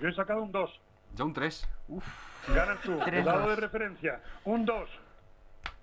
Yo 0.00 0.08
he 0.08 0.12
sacado 0.14 0.42
un 0.42 0.52
2. 0.52 0.80
Yo 1.16 1.24
un 1.24 1.32
3. 1.32 1.68
Ganas 2.54 2.80
tú. 2.82 2.98
Tres, 3.04 3.24
Dado 3.24 3.40
dos. 3.40 3.48
de 3.50 3.56
referencia, 3.56 4.20
un 4.44 4.64
2. 4.64 4.88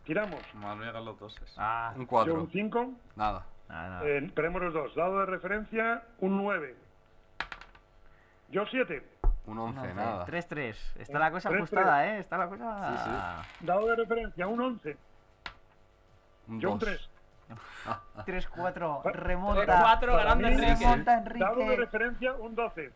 Tiramos. 0.06 0.42
Madre 0.56 0.92
mía, 0.92 1.02
los 1.02 1.20
doses. 1.20 1.54
Ah, 1.58 1.92
Un 1.96 2.04
Yo 2.04 2.08
4. 2.08 2.34
un 2.36 2.50
5. 2.50 2.94
Nada. 3.18 3.46
nada, 3.68 3.90
nada. 3.90 4.08
Eh, 4.08 4.32
tenemos 4.34 4.62
los 4.62 4.74
dos. 4.74 4.96
Dado 4.96 5.20
de 5.20 5.26
referencia, 5.26 6.04
un 6.20 6.38
9. 6.38 6.76
Yo 8.52 8.66
7. 8.68 9.06
Un 9.48 9.58
11, 9.60 9.80
Once. 9.82 9.94
nada. 9.96 10.26
3-3. 10.26 10.76
Está 10.96 11.20
la 11.20 11.32
cosa 11.32 11.50
Tres, 11.50 11.58
ajustada, 11.60 12.08
¿eh? 12.08 12.20
Está 12.20 12.38
la 12.38 12.48
cosa... 12.48 13.44
Dado 13.60 13.88
de 13.88 13.96
referencia, 13.98 14.48
un 14.48 14.62
11. 14.62 14.98
Un 16.48 16.60
Yo 16.62 16.72
un 16.72 16.80
2. 16.80 16.88
3. 16.90 17.09
3-4. 18.26 19.02
Pa- 19.04 19.12
Remonta. 19.12 19.66
Tres, 19.66 19.76
cuatro, 19.82 20.12
Para 20.14 20.24
ganando 20.24 20.48
mí, 20.48 20.54
Enrique. 20.54 20.76
Remonta, 20.86 21.12
Dado 21.20 21.56
de 21.56 21.62
Enrique. 21.64 21.76
referencia, 21.78 22.34
un 22.34 22.56
12. 22.56 22.92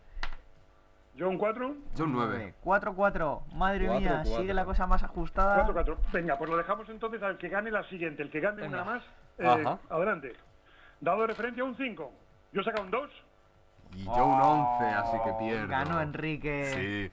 Yo 1.16 1.28
un 1.28 1.38
4. 1.38 1.74
Yo 1.94 2.04
un 2.04 2.12
9. 2.12 2.54
4-4. 2.64 3.42
Madre 3.54 3.86
Cuatro, 3.86 4.00
mía, 4.00 4.20
cuatro. 4.24 4.36
sigue 4.40 4.52
la 4.54 4.64
cosa 4.64 4.86
más 4.86 5.02
ajustada. 5.04 5.54
4, 5.56 5.72
4. 5.72 5.98
Venga, 6.12 6.36
pues 6.36 6.50
lo 6.50 6.56
dejamos 6.56 6.88
entonces 6.88 7.22
al 7.22 7.38
que 7.38 7.48
gane 7.48 7.70
la 7.70 7.84
siguiente. 7.84 8.22
El 8.22 8.30
que 8.30 8.40
gane 8.40 8.62
Venga. 8.62 8.82
una 8.82 8.84
más, 8.94 9.02
eh, 9.38 9.78
adelante. 9.90 10.32
Dado 11.00 11.20
de 11.20 11.26
referencia, 11.28 11.62
un 11.62 11.76
5. 11.76 12.12
Yo 12.52 12.60
he 12.60 12.64
sacado 12.64 12.84
un 12.84 12.90
2. 12.90 13.10
Y 13.94 14.04
yo 14.04 14.26
un 14.26 14.40
11, 14.40 14.84
así 14.86 15.16
que 15.24 15.32
pierdo. 15.38 15.68
Ganó 15.68 16.00
Enrique. 16.00 17.10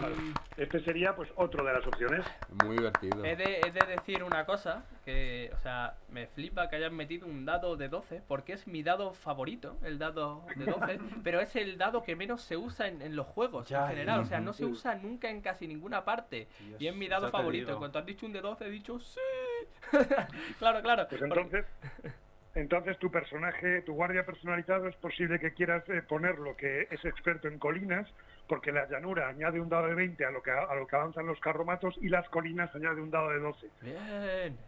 Vale. 0.00 0.14
Este 0.56 0.80
sería 0.84 1.14
pues 1.16 1.28
otro 1.36 1.64
de 1.64 1.72
las 1.72 1.86
opciones. 1.86 2.24
Muy 2.64 2.76
divertido. 2.76 3.24
He 3.24 3.36
de, 3.36 3.60
he 3.60 3.70
de 3.72 3.86
decir 3.86 4.22
una 4.22 4.44
cosa, 4.44 4.84
que, 5.04 5.50
o 5.54 5.58
sea, 5.62 5.94
me 6.10 6.26
flipa 6.28 6.68
que 6.68 6.76
hayan 6.76 6.94
metido 6.94 7.26
un 7.26 7.44
dado 7.44 7.76
de 7.76 7.88
12, 7.88 8.22
porque 8.28 8.52
es 8.52 8.66
mi 8.66 8.82
dado 8.82 9.12
favorito, 9.14 9.76
el 9.82 9.98
dado 9.98 10.44
de 10.56 10.66
12, 10.66 10.98
pero 11.24 11.40
es 11.40 11.56
el 11.56 11.78
dado 11.78 12.02
que 12.02 12.14
menos 12.16 12.42
se 12.42 12.56
usa 12.56 12.88
en, 12.88 13.02
en 13.02 13.16
los 13.16 13.26
juegos 13.26 13.68
Ya, 13.68 13.82
en 13.82 13.88
general, 13.88 14.20
o 14.20 14.24
sea, 14.26 14.40
no 14.40 14.52
se 14.52 14.64
usa 14.64 14.94
nunca 14.94 15.28
en 15.30 15.40
casi 15.40 15.66
ninguna 15.66 16.04
parte. 16.04 16.48
Dios, 16.60 16.80
y 16.80 16.86
es 16.88 16.94
mi 16.94 17.08
dado 17.08 17.30
favorito, 17.30 17.72
en 17.72 17.78
cuanto 17.78 17.98
has 17.98 18.06
dicho 18.06 18.26
un 18.26 18.32
de 18.32 18.40
12 18.40 18.66
he 18.66 18.70
dicho 18.70 18.98
sí. 19.00 19.20
claro, 20.58 20.82
claro. 20.82 21.06
Pues 21.08 21.20
porque- 21.28 21.64
entonces, 22.54 22.98
tu 22.98 23.10
personaje, 23.10 23.82
tu 23.82 23.94
guardia 23.94 24.24
personalizado, 24.26 24.88
es 24.88 24.96
posible 24.96 25.38
que 25.38 25.52
quieras 25.54 25.88
eh, 25.88 26.02
ponerlo 26.02 26.56
que 26.56 26.88
es 26.90 27.04
experto 27.04 27.46
en 27.48 27.58
colinas, 27.58 28.08
porque 28.48 28.72
la 28.72 28.88
llanura 28.88 29.28
añade 29.28 29.60
un 29.60 29.68
dado 29.68 29.86
de 29.86 29.94
20 29.94 30.24
a 30.24 30.30
lo 30.30 30.42
que, 30.42 30.50
a 30.50 30.74
lo 30.74 30.86
que 30.86 30.96
avanzan 30.96 31.26
los 31.26 31.38
carromatos 31.40 31.96
y 32.00 32.08
las 32.08 32.28
colinas 32.28 32.74
añade 32.74 33.00
un 33.00 33.10
dado 33.10 33.30
de 33.30 33.38
12. 33.38 33.66
Bien. 33.82 34.58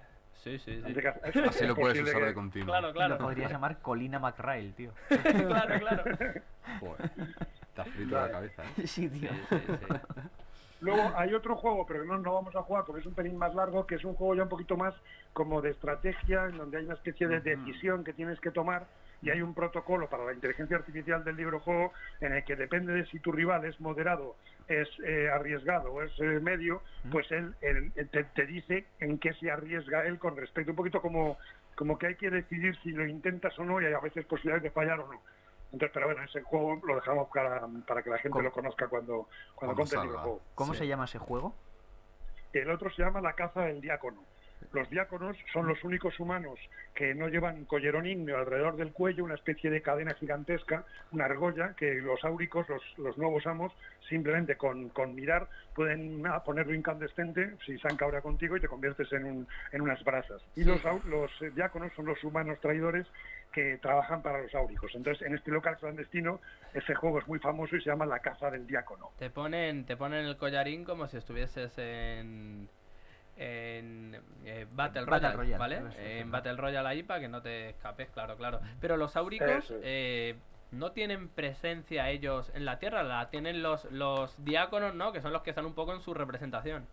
Sí, 0.42 0.58
sí, 0.58 0.76
sí. 0.76 0.82
Así 0.84 0.94
que 0.94 1.08
es- 1.08 1.46
Así 1.48 1.62
es 1.62 1.68
lo 1.68 1.74
puedes 1.76 2.00
usar 2.02 2.20
que- 2.20 2.26
de 2.26 2.34
continuo. 2.34 2.66
Claro, 2.68 2.88
Lo 2.88 2.92
claro. 2.94 3.18
podrías 3.18 3.50
llamar 3.50 3.78
Colina 3.80 4.18
McRail, 4.18 4.74
tío. 4.74 4.92
claro, 5.08 5.78
claro. 5.78 6.04
Joder, 6.80 7.10
Te 7.74 7.80
has 7.80 7.88
frito 7.88 8.14
la 8.20 8.30
cabeza, 8.30 8.62
¿eh? 8.64 8.86
Sí, 8.86 9.08
tío. 9.08 9.30
Sí, 9.30 9.38
sí, 9.50 9.72
sí. 9.78 9.94
Luego 10.82 11.12
hay 11.16 11.32
otro 11.32 11.56
juego, 11.56 11.86
pero 11.86 12.02
que 12.02 12.08
no, 12.08 12.18
no 12.18 12.34
vamos 12.34 12.54
a 12.56 12.62
jugar 12.62 12.84
porque 12.84 13.00
es 13.00 13.06
un 13.06 13.14
pelín 13.14 13.38
más 13.38 13.54
largo, 13.54 13.86
que 13.86 13.94
es 13.94 14.04
un 14.04 14.14
juego 14.14 14.34
ya 14.34 14.42
un 14.42 14.48
poquito 14.48 14.76
más 14.76 14.94
como 15.32 15.62
de 15.62 15.70
estrategia, 15.70 16.46
en 16.46 16.58
donde 16.58 16.78
hay 16.78 16.84
una 16.84 16.94
especie 16.94 17.28
de 17.28 17.40
decisión 17.40 18.02
que 18.02 18.12
tienes 18.12 18.40
que 18.40 18.50
tomar 18.50 18.86
y 19.22 19.30
hay 19.30 19.40
un 19.40 19.54
protocolo 19.54 20.08
para 20.08 20.24
la 20.24 20.32
inteligencia 20.32 20.76
artificial 20.76 21.22
del 21.22 21.36
libro 21.36 21.60
juego 21.60 21.92
en 22.20 22.32
el 22.32 22.44
que 22.44 22.56
depende 22.56 22.92
de 22.92 23.06
si 23.06 23.20
tu 23.20 23.30
rival 23.30 23.64
es 23.64 23.80
moderado, 23.80 24.34
es 24.66 24.88
eh, 25.06 25.30
arriesgado 25.32 25.92
o 25.92 26.02
es 26.02 26.10
eh, 26.18 26.40
medio, 26.40 26.82
pues 27.12 27.30
él 27.30 27.54
te, 28.10 28.24
te 28.24 28.46
dice 28.46 28.86
en 28.98 29.18
qué 29.18 29.32
se 29.34 29.52
arriesga 29.52 30.04
él 30.04 30.18
con 30.18 30.36
respecto, 30.36 30.72
un 30.72 30.76
poquito 30.76 31.00
como, 31.00 31.38
como 31.76 31.96
que 31.96 32.08
hay 32.08 32.14
que 32.16 32.30
decidir 32.30 32.76
si 32.82 32.90
lo 32.90 33.06
intentas 33.06 33.56
o 33.60 33.64
no 33.64 33.80
y 33.80 33.84
hay 33.84 33.92
a 33.92 34.00
veces 34.00 34.26
posibilidades 34.26 34.64
de 34.64 34.70
fallar 34.70 34.98
o 34.98 35.06
no. 35.06 35.20
Entonces, 35.72 35.90
pero 35.94 36.06
bueno, 36.06 36.22
ese 36.22 36.42
juego 36.42 36.78
lo 36.86 36.96
dejamos 36.96 37.28
para, 37.32 37.66
para 37.86 38.02
que 38.02 38.10
la 38.10 38.18
gente 38.18 38.30
¿Cómo? 38.30 38.42
lo 38.42 38.52
conozca 38.52 38.88
cuando, 38.88 39.28
cuando 39.54 39.74
compre 39.76 39.98
el 40.00 40.08
juego. 40.08 40.40
¿Cómo 40.54 40.72
Sí. 40.74 40.80
se 40.80 40.86
llama 40.86 41.04
ese 41.06 41.18
juego? 41.18 41.54
El 42.52 42.70
otro 42.70 42.90
se 42.90 43.02
llama 43.02 43.20
la 43.22 43.32
caza 43.32 43.62
del 43.62 43.80
diácono. 43.80 44.22
Los 44.72 44.88
diáconos 44.90 45.36
son 45.52 45.66
los 45.66 45.82
únicos 45.84 46.18
humanos 46.20 46.58
que 46.94 47.14
no 47.14 47.28
llevan 47.28 47.64
collerón 47.64 48.06
ígneo 48.06 48.38
alrededor 48.38 48.76
del 48.76 48.92
cuello, 48.92 49.24
una 49.24 49.34
especie 49.34 49.70
de 49.70 49.82
cadena 49.82 50.14
gigantesca, 50.14 50.84
una 51.10 51.24
argolla, 51.24 51.74
que 51.74 51.94
los 51.94 52.22
áuricos, 52.24 52.68
los, 52.68 52.82
los 52.98 53.18
nuevos 53.18 53.46
amos, 53.46 53.72
simplemente 54.08 54.56
con, 54.56 54.88
con 54.90 55.14
mirar 55.14 55.48
pueden 55.74 56.26
ah, 56.26 56.42
ponerlo 56.44 56.74
incandescente 56.74 57.54
si 57.64 57.78
se 57.78 57.96
cabreado 57.96 58.22
contigo 58.22 58.56
y 58.56 58.60
te 58.60 58.68
conviertes 58.68 59.10
en, 59.12 59.24
un, 59.24 59.48
en 59.72 59.80
unas 59.80 60.02
brasas. 60.04 60.42
Y 60.54 60.62
Sí. 60.62 60.66
los, 60.66 60.82
los 61.06 61.30
eh, 61.42 61.50
diáconos 61.54 61.92
son 61.94 62.06
los 62.06 62.22
humanos 62.24 62.58
traidores 62.60 63.06
que 63.52 63.78
trabajan 63.78 64.22
para 64.22 64.42
los 64.42 64.54
áuricos. 64.54 64.92
Entonces, 64.94 65.26
en 65.26 65.34
este 65.34 65.50
local 65.50 65.76
clandestino, 65.78 66.40
ese 66.74 66.94
juego 66.94 67.18
es 67.18 67.28
muy 67.28 67.38
famoso 67.38 67.76
y 67.76 67.80
se 67.82 67.90
llama 67.90 68.06
La 68.06 68.18
Caza 68.20 68.50
del 68.50 68.66
Diácono. 68.66 69.10
Te 69.18 69.30
ponen, 69.30 69.84
te 69.84 69.96
ponen 69.96 70.24
el 70.26 70.36
collarín 70.36 70.84
como 70.84 71.06
si 71.06 71.18
estuvieses 71.18 71.76
en 71.78 72.68
en 73.36 74.20
eh, 74.44 74.66
Battle, 74.72 75.04
Battle 75.06 75.32
Royale, 75.32 75.36
Royale, 75.36 75.58
¿vale? 75.58 75.76
eso 75.76 76.00
en. 76.00 76.30
Battle 76.30 76.56
Royale 76.56 76.88
ahí 76.88 77.02
para 77.02 77.20
que 77.20 77.28
no 77.28 77.42
te 77.42 77.70
escapes, 77.70 78.10
claro, 78.10 78.36
claro. 78.36 78.60
Pero 78.80 78.96
los 78.96 79.16
áuricos 79.16 79.72
eh, 79.82 80.36
no 80.70 80.92
tienen 80.92 81.28
presencia 81.28 82.10
ellos 82.10 82.50
en 82.54 82.64
la 82.64 82.78
Tierra, 82.78 83.02
la 83.02 83.30
tienen 83.30 83.62
los, 83.62 83.84
los 83.90 84.42
diáconos, 84.44 84.94
¿no? 84.94 85.12
Que 85.12 85.20
son 85.20 85.32
los 85.32 85.42
que 85.42 85.50
están 85.50 85.66
un 85.66 85.74
poco 85.74 85.94
en 85.94 86.00
su 86.00 86.14
representación. 86.14 86.86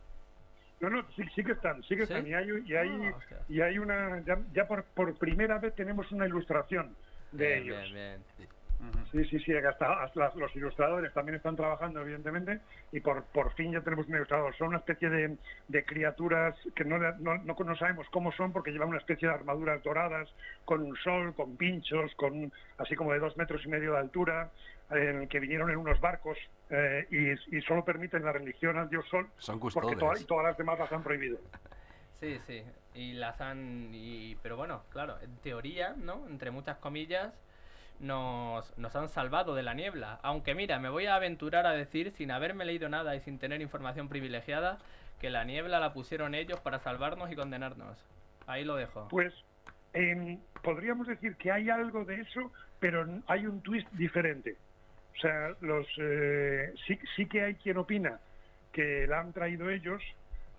No, 0.80 0.90
no, 0.90 1.06
sí, 1.14 1.24
sí 1.36 1.44
que 1.44 1.52
están, 1.52 1.84
sí 1.84 1.96
que 1.98 2.06
¿Sí? 2.06 2.14
están. 2.14 2.26
Y 2.26 2.34
hay, 2.34 2.48
y 2.66 2.76
hay, 2.76 2.90
Ah, 2.90 3.36
y 3.50 3.62
hay 3.62 3.78
una, 3.78 4.24
ya, 4.26 4.38
ya 4.54 4.66
por, 4.66 4.86
por 4.86 5.18
primera 5.18 5.58
vez 5.60 5.76
tenemos 5.76 6.10
una 6.14 6.26
ilustración 6.26 6.96
de 7.34 7.48
Bien, 7.48 7.64
ellos. 7.64 7.94
bien, 7.94 8.24
bien. 8.38 8.50
Sí, 9.12 9.26
sí, 9.26 9.40
sí, 9.40 9.54
hasta, 9.56 10.04
hasta 10.04 10.32
los 10.36 10.56
ilustradores 10.56 11.12
también 11.14 11.36
están 11.36 11.56
trabajando, 11.56 12.02
evidentemente, 12.02 12.62
y 12.92 13.00
por, 13.00 13.24
por 13.24 13.54
fin 13.56 13.72
ya 13.72 13.82
tenemos 13.82 14.08
un 14.08 14.16
ilustrador. 14.16 14.56
Son 14.56 14.70
una 14.70 14.78
especie 14.78 15.10
de, 15.10 15.38
de 15.68 15.84
criaturas 15.84 16.56
que 16.76 16.86
no, 16.86 16.98
no, 16.98 17.38
no, 17.40 17.56
no 17.58 17.76
sabemos 17.76 18.08
cómo 18.12 18.32
son 18.34 18.54
porque 18.54 18.72
llevan 18.72 18.90
una 18.90 19.00
especie 19.00 19.28
de 19.28 19.34
armaduras 19.34 19.82
doradas, 19.84 20.30
con 20.64 20.84
un 20.84 20.96
sol, 20.98 21.34
con 21.34 21.58
pinchos, 21.58 22.14
con 22.16 22.54
así 22.78 22.96
como 22.96 23.12
de 23.12 23.20
dos 23.20 23.36
metros 23.36 23.66
y 23.66 23.70
medio 23.70 23.94
de 23.94 24.00
altura, 24.00 24.52
en 24.92 25.24
el 25.24 25.28
que 25.28 25.40
vinieron 25.40 25.70
en 25.70 25.78
unos 25.78 26.00
barcos 26.00 26.38
eh, 26.70 27.08
y, 27.10 27.58
y 27.58 27.62
solo 27.62 27.84
permiten 27.84 28.24
la 28.24 28.32
religión 28.32 28.78
al 28.78 28.90
dios 28.90 29.06
sol 29.10 29.28
Son 29.38 29.60
porque 29.60 29.96
todas, 29.96 30.22
y 30.22 30.26
todas 30.26 30.46
las 30.46 30.58
demás 30.58 30.80
las 30.80 30.92
han 30.92 31.04
prohibido. 31.04 31.40
Sí, 32.20 32.38
sí. 32.48 32.64
Y 32.94 33.14
las 33.14 33.40
han. 33.40 33.92
Y, 33.94 34.36
pero 34.44 34.58
bueno, 34.58 34.84
claro, 34.90 35.18
en 35.22 35.38
teoría, 35.38 35.96
¿no? 35.98 36.28
Entre 36.28 36.52
muchas 36.52 36.78
comillas, 36.80 37.34
nos, 38.00 38.78
nos 38.78 38.96
han 38.96 39.10
salvado 39.10 39.56
de 39.56 39.64
la 39.64 39.74
niebla. 39.74 40.20
Aunque 40.24 40.56
mira, 40.56 40.80
me 40.80 40.90
voy 40.90 41.06
a 41.06 41.16
aventurar 41.16 41.66
a 41.66 41.72
decir, 41.72 42.12
sin 42.12 42.32
haberme 42.32 42.66
leído 42.66 42.90
nada 42.90 43.16
y 43.16 43.20
sin 43.22 43.40
tener 43.40 43.62
información 43.62 44.10
privilegiada, 44.10 44.78
que 45.20 45.30
la 45.30 45.44
niebla 45.44 45.80
la 45.80 45.94
pusieron 45.94 46.34
ellos 46.34 46.60
para 46.62 46.80
salvarnos 46.80 47.32
y 47.32 47.36
condenarnos. 47.36 47.98
Ahí 48.48 48.64
lo 48.64 48.76
dejo. 48.76 49.08
Pues 49.10 49.34
em, 49.94 50.40
podríamos 50.64 51.08
decir 51.08 51.36
que 51.36 51.52
hay 51.52 51.70
algo 51.70 52.06
de 52.06 52.22
eso, 52.22 52.52
pero 52.80 53.06
hay 53.28 53.46
un 53.46 53.62
twist 53.62 53.90
diferente. 53.92 54.56
O 55.18 55.22
sea, 55.22 55.54
los 55.62 55.86
eh, 55.98 56.74
sí, 56.88 56.98
sí 57.16 57.26
que 57.26 57.44
hay 57.44 57.56
quien 57.56 57.78
opina 57.78 58.20
que 58.72 59.06
la 59.08 59.20
han 59.20 59.34
traído 59.34 59.70
ellos, 59.70 60.02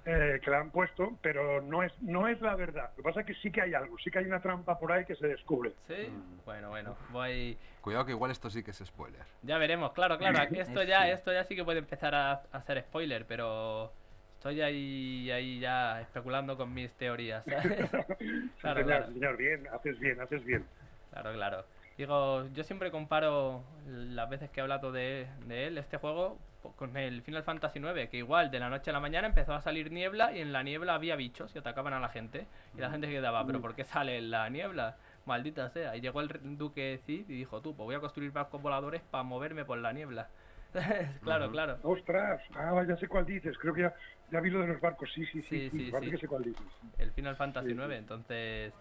eh, 0.07 0.41
que 0.43 0.51
la 0.51 0.61
han 0.61 0.71
puesto, 0.71 1.19
pero 1.23 1.61
no 1.61 1.83
es 1.83 1.93
no 2.03 2.27
es 2.29 2.41
la 2.41 2.55
verdad. 2.57 2.91
Lo 2.91 2.97
que 2.97 3.03
pasa 3.03 3.21
es 3.21 3.27
que 3.27 3.35
sí 3.35 3.51
que 3.51 3.61
hay 3.63 3.75
algo, 3.75 3.97
sí 3.99 4.11
que 4.11 4.19
hay 4.19 4.25
una 4.27 4.41
trampa 4.41 4.79
por 4.79 4.91
ahí 4.93 5.05
que 5.05 5.15
se 5.15 5.27
descubre. 5.29 5.73
¿Sí? 5.87 6.09
Bueno, 6.45 6.71
bueno, 6.71 6.97
voy. 7.11 7.57
Cuidado 7.81 8.07
que 8.07 8.13
igual 8.13 8.31
esto 8.31 8.49
sí 8.51 8.63
que 8.63 8.71
es 8.73 8.79
spoiler. 8.79 9.23
Ya 9.43 9.59
veremos, 9.59 9.93
claro, 9.93 10.19
claro. 10.19 10.39
Esto 10.55 10.83
ya, 10.83 11.05
Sí. 11.05 11.11
esto 11.13 11.33
ya 11.33 11.45
sí 11.45 11.55
que 11.57 11.65
puede 11.65 11.79
empezar 11.81 12.15
a, 12.15 12.33
a 12.33 12.43
hacer 12.53 12.81
spoiler, 12.83 13.25
pero 13.27 13.93
estoy 14.37 14.61
ahí, 14.63 15.31
ahí 15.31 15.61
ya 15.61 16.01
especulando 16.01 16.57
con 16.57 16.73
mis 16.73 16.93
teorías. 16.95 17.45
¿sabes? 17.45 17.91
Claro, 18.61 18.81
señor, 18.81 18.85
claro. 18.87 19.13
señor, 19.13 19.37
bien, 19.37 19.67
haces 19.73 19.99
bien, 19.99 20.21
haces 20.21 20.45
bien. 20.45 20.65
Claro, 21.11 21.33
claro. 21.33 21.65
Digo, 21.99 22.47
yo 22.55 22.65
siempre 22.65 22.91
comparo 22.91 23.63
las 23.87 24.29
veces 24.31 24.49
que 24.51 24.61
he 24.61 24.63
hablado 24.63 24.93
de, 24.93 25.27
de 25.47 25.67
él, 25.67 25.77
este 25.77 25.99
juego, 25.99 26.39
con 26.77 26.97
el 26.97 27.23
Final 27.23 27.43
Fantasy 27.43 27.79
IX, 27.79 28.09
que 28.09 28.19
igual 28.19 28.51
de 28.51 28.61
la 28.61 28.69
noche 28.69 28.91
a 28.91 28.93
la 28.93 29.01
mañana 29.01 29.27
empezó 29.27 29.55
a 29.55 29.61
salir 29.61 29.91
niebla 29.91 30.33
y 30.33 30.41
en 30.41 30.53
la 30.53 30.63
niebla 30.63 30.95
había 30.95 31.17
bichos 31.17 31.55
y 31.55 31.59
atacaban 31.59 31.93
a 31.93 32.01
la 32.01 32.09
gente. 32.09 32.47
Y 32.77 32.81
la 32.81 32.91
gente 32.91 33.07
se 33.07 33.13
quedaba, 33.13 33.47
¿pero 33.47 33.61
por 33.61 33.75
qué 33.75 33.85
sale 33.85 34.21
la 34.21 34.49
niebla? 34.49 34.97
Maldita 35.27 35.69
sea. 35.71 35.97
Y 35.97 36.01
llegó 36.01 36.21
el 36.21 36.29
duque 36.59 37.01
Cid 37.07 37.29
y 37.29 37.35
dijo, 37.35 37.61
tú, 37.61 37.75
pues 37.75 37.85
voy 37.85 37.95
a 37.95 38.01
construir 38.01 38.31
barcos 38.33 38.61
voladores 38.61 39.03
para 39.11 39.23
moverme 39.23 39.65
por 39.65 39.79
la 39.79 39.93
niebla. 39.93 40.29
claro, 41.23 41.51
claro. 41.51 41.79
Ostras, 41.83 42.41
ah, 42.55 42.85
ya 42.87 42.97
sé 42.97 43.09
cuál 43.09 43.27
dices, 43.27 43.59
creo 43.59 43.75
que 43.75 43.83
ya, 43.83 43.95
ya 44.31 44.41
vi 44.41 44.51
lo 44.51 44.61
de 44.61 44.69
los 44.69 44.81
barcos, 44.81 45.11
sí, 45.13 45.27
sí, 45.27 45.43
Sí, 45.43 45.69
sí, 45.69 45.71
sí, 45.71 45.85
sí, 45.87 45.91
parece 45.91 46.11
sí. 46.11 46.11
que 46.13 46.21
sé 46.21 46.29
cuál 46.29 46.45
dices. 46.45 46.67
El 46.99 47.11
Final 47.13 47.37
Fantasy 47.37 47.71
IX, 47.71 47.87
sí. 47.87 47.93
entonces 47.95 48.73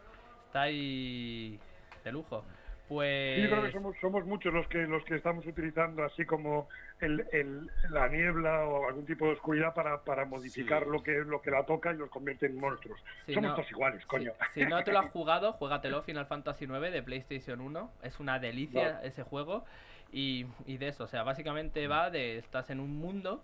está 0.45 0.61
ahí 0.61 1.59
de 2.03 2.11
lujo. 2.11 2.43
Pues... 2.90 3.44
Yo 3.44 3.50
creo 3.52 3.64
que 3.64 3.72
somos, 3.72 3.96
somos 4.02 4.26
muchos 4.26 4.52
los 4.52 4.68
que 4.68 4.80
los 4.80 5.04
que 5.06 5.16
estamos 5.16 5.46
utilizando 5.46 6.04
así 6.04 6.26
como 6.26 6.68
el, 7.00 7.24
el- 7.32 7.70
la 7.92 8.08
niebla 8.10 8.66
o 8.66 8.88
algún 8.88 9.06
tipo 9.06 9.26
de 9.28 9.34
oscuridad 9.34 9.74
para, 9.76 10.04
para 10.04 10.26
modificar 10.26 10.84
Sí. 10.84 10.90
lo 10.92 11.04
que 11.04 11.12
lo 11.20 11.40
que 11.42 11.52
la 11.52 11.64
toca 11.66 11.94
y 11.94 11.98
los 11.98 12.10
convierte 12.10 12.48
en 12.48 12.58
monstruos. 12.58 13.00
Si 13.28 13.36
somos 13.36 13.52
no- 13.52 13.56
todos 13.56 13.70
iguales, 13.72 14.04
coño. 14.08 14.32
Si, 14.56 14.62
si 14.62 14.66
no 14.66 14.84
te 14.84 14.92
lo 14.92 15.00
has 15.00 15.10
jugado, 15.12 15.54
juégatelo 15.54 16.02
Final 16.02 16.26
Fantasy 16.26 16.66
IX 16.66 16.92
de 16.92 17.04
PlayStation 17.04 17.62
1. 17.62 17.92
Es 18.02 18.20
una 18.20 18.40
delicia 18.40 19.00
ese 19.04 19.22
juego. 19.24 19.66
Y, 20.12 20.48
y 20.66 20.78
de 20.78 20.88
eso, 20.88 21.04
o 21.04 21.08
sea, 21.08 21.22
básicamente 21.22 21.88
va 21.88 22.10
de 22.10 22.40
estás 22.40 22.72
en 22.72 22.80
un 22.80 22.98
mundo 22.98 23.44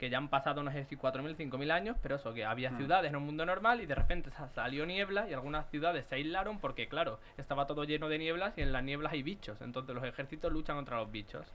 que 0.00 0.10
ya 0.10 0.18
han 0.18 0.28
pasado, 0.28 0.62
no 0.64 0.72
sé 0.72 0.84
si 0.86 0.96
4.000, 0.96 1.36
5.000 1.36 1.70
años, 1.70 1.96
pero 2.02 2.16
eso, 2.16 2.34
que 2.34 2.44
había 2.44 2.70
ciudades 2.78 3.10
en 3.10 3.16
un 3.16 3.24
mundo 3.24 3.46
normal 3.46 3.80
y 3.82 3.86
de 3.86 3.94
repente 3.94 4.30
sa- 4.30 4.48
salió 4.48 4.84
niebla 4.86 5.28
y 5.28 5.34
algunas 5.34 5.68
ciudades 5.70 6.06
se 6.06 6.16
aislaron 6.16 6.58
porque, 6.58 6.88
claro, 6.88 7.20
estaba 7.36 7.66
todo 7.66 7.84
lleno 7.84 8.08
de 8.08 8.18
nieblas 8.18 8.54
y 8.56 8.62
en 8.62 8.72
las 8.72 8.82
nieblas 8.82 9.12
hay 9.12 9.22
bichos. 9.22 9.60
Entonces 9.60 9.94
los 9.94 10.02
ejércitos 10.04 10.50
luchan 10.52 10.74
contra 10.76 10.96
los 10.96 11.12
bichos. 11.12 11.46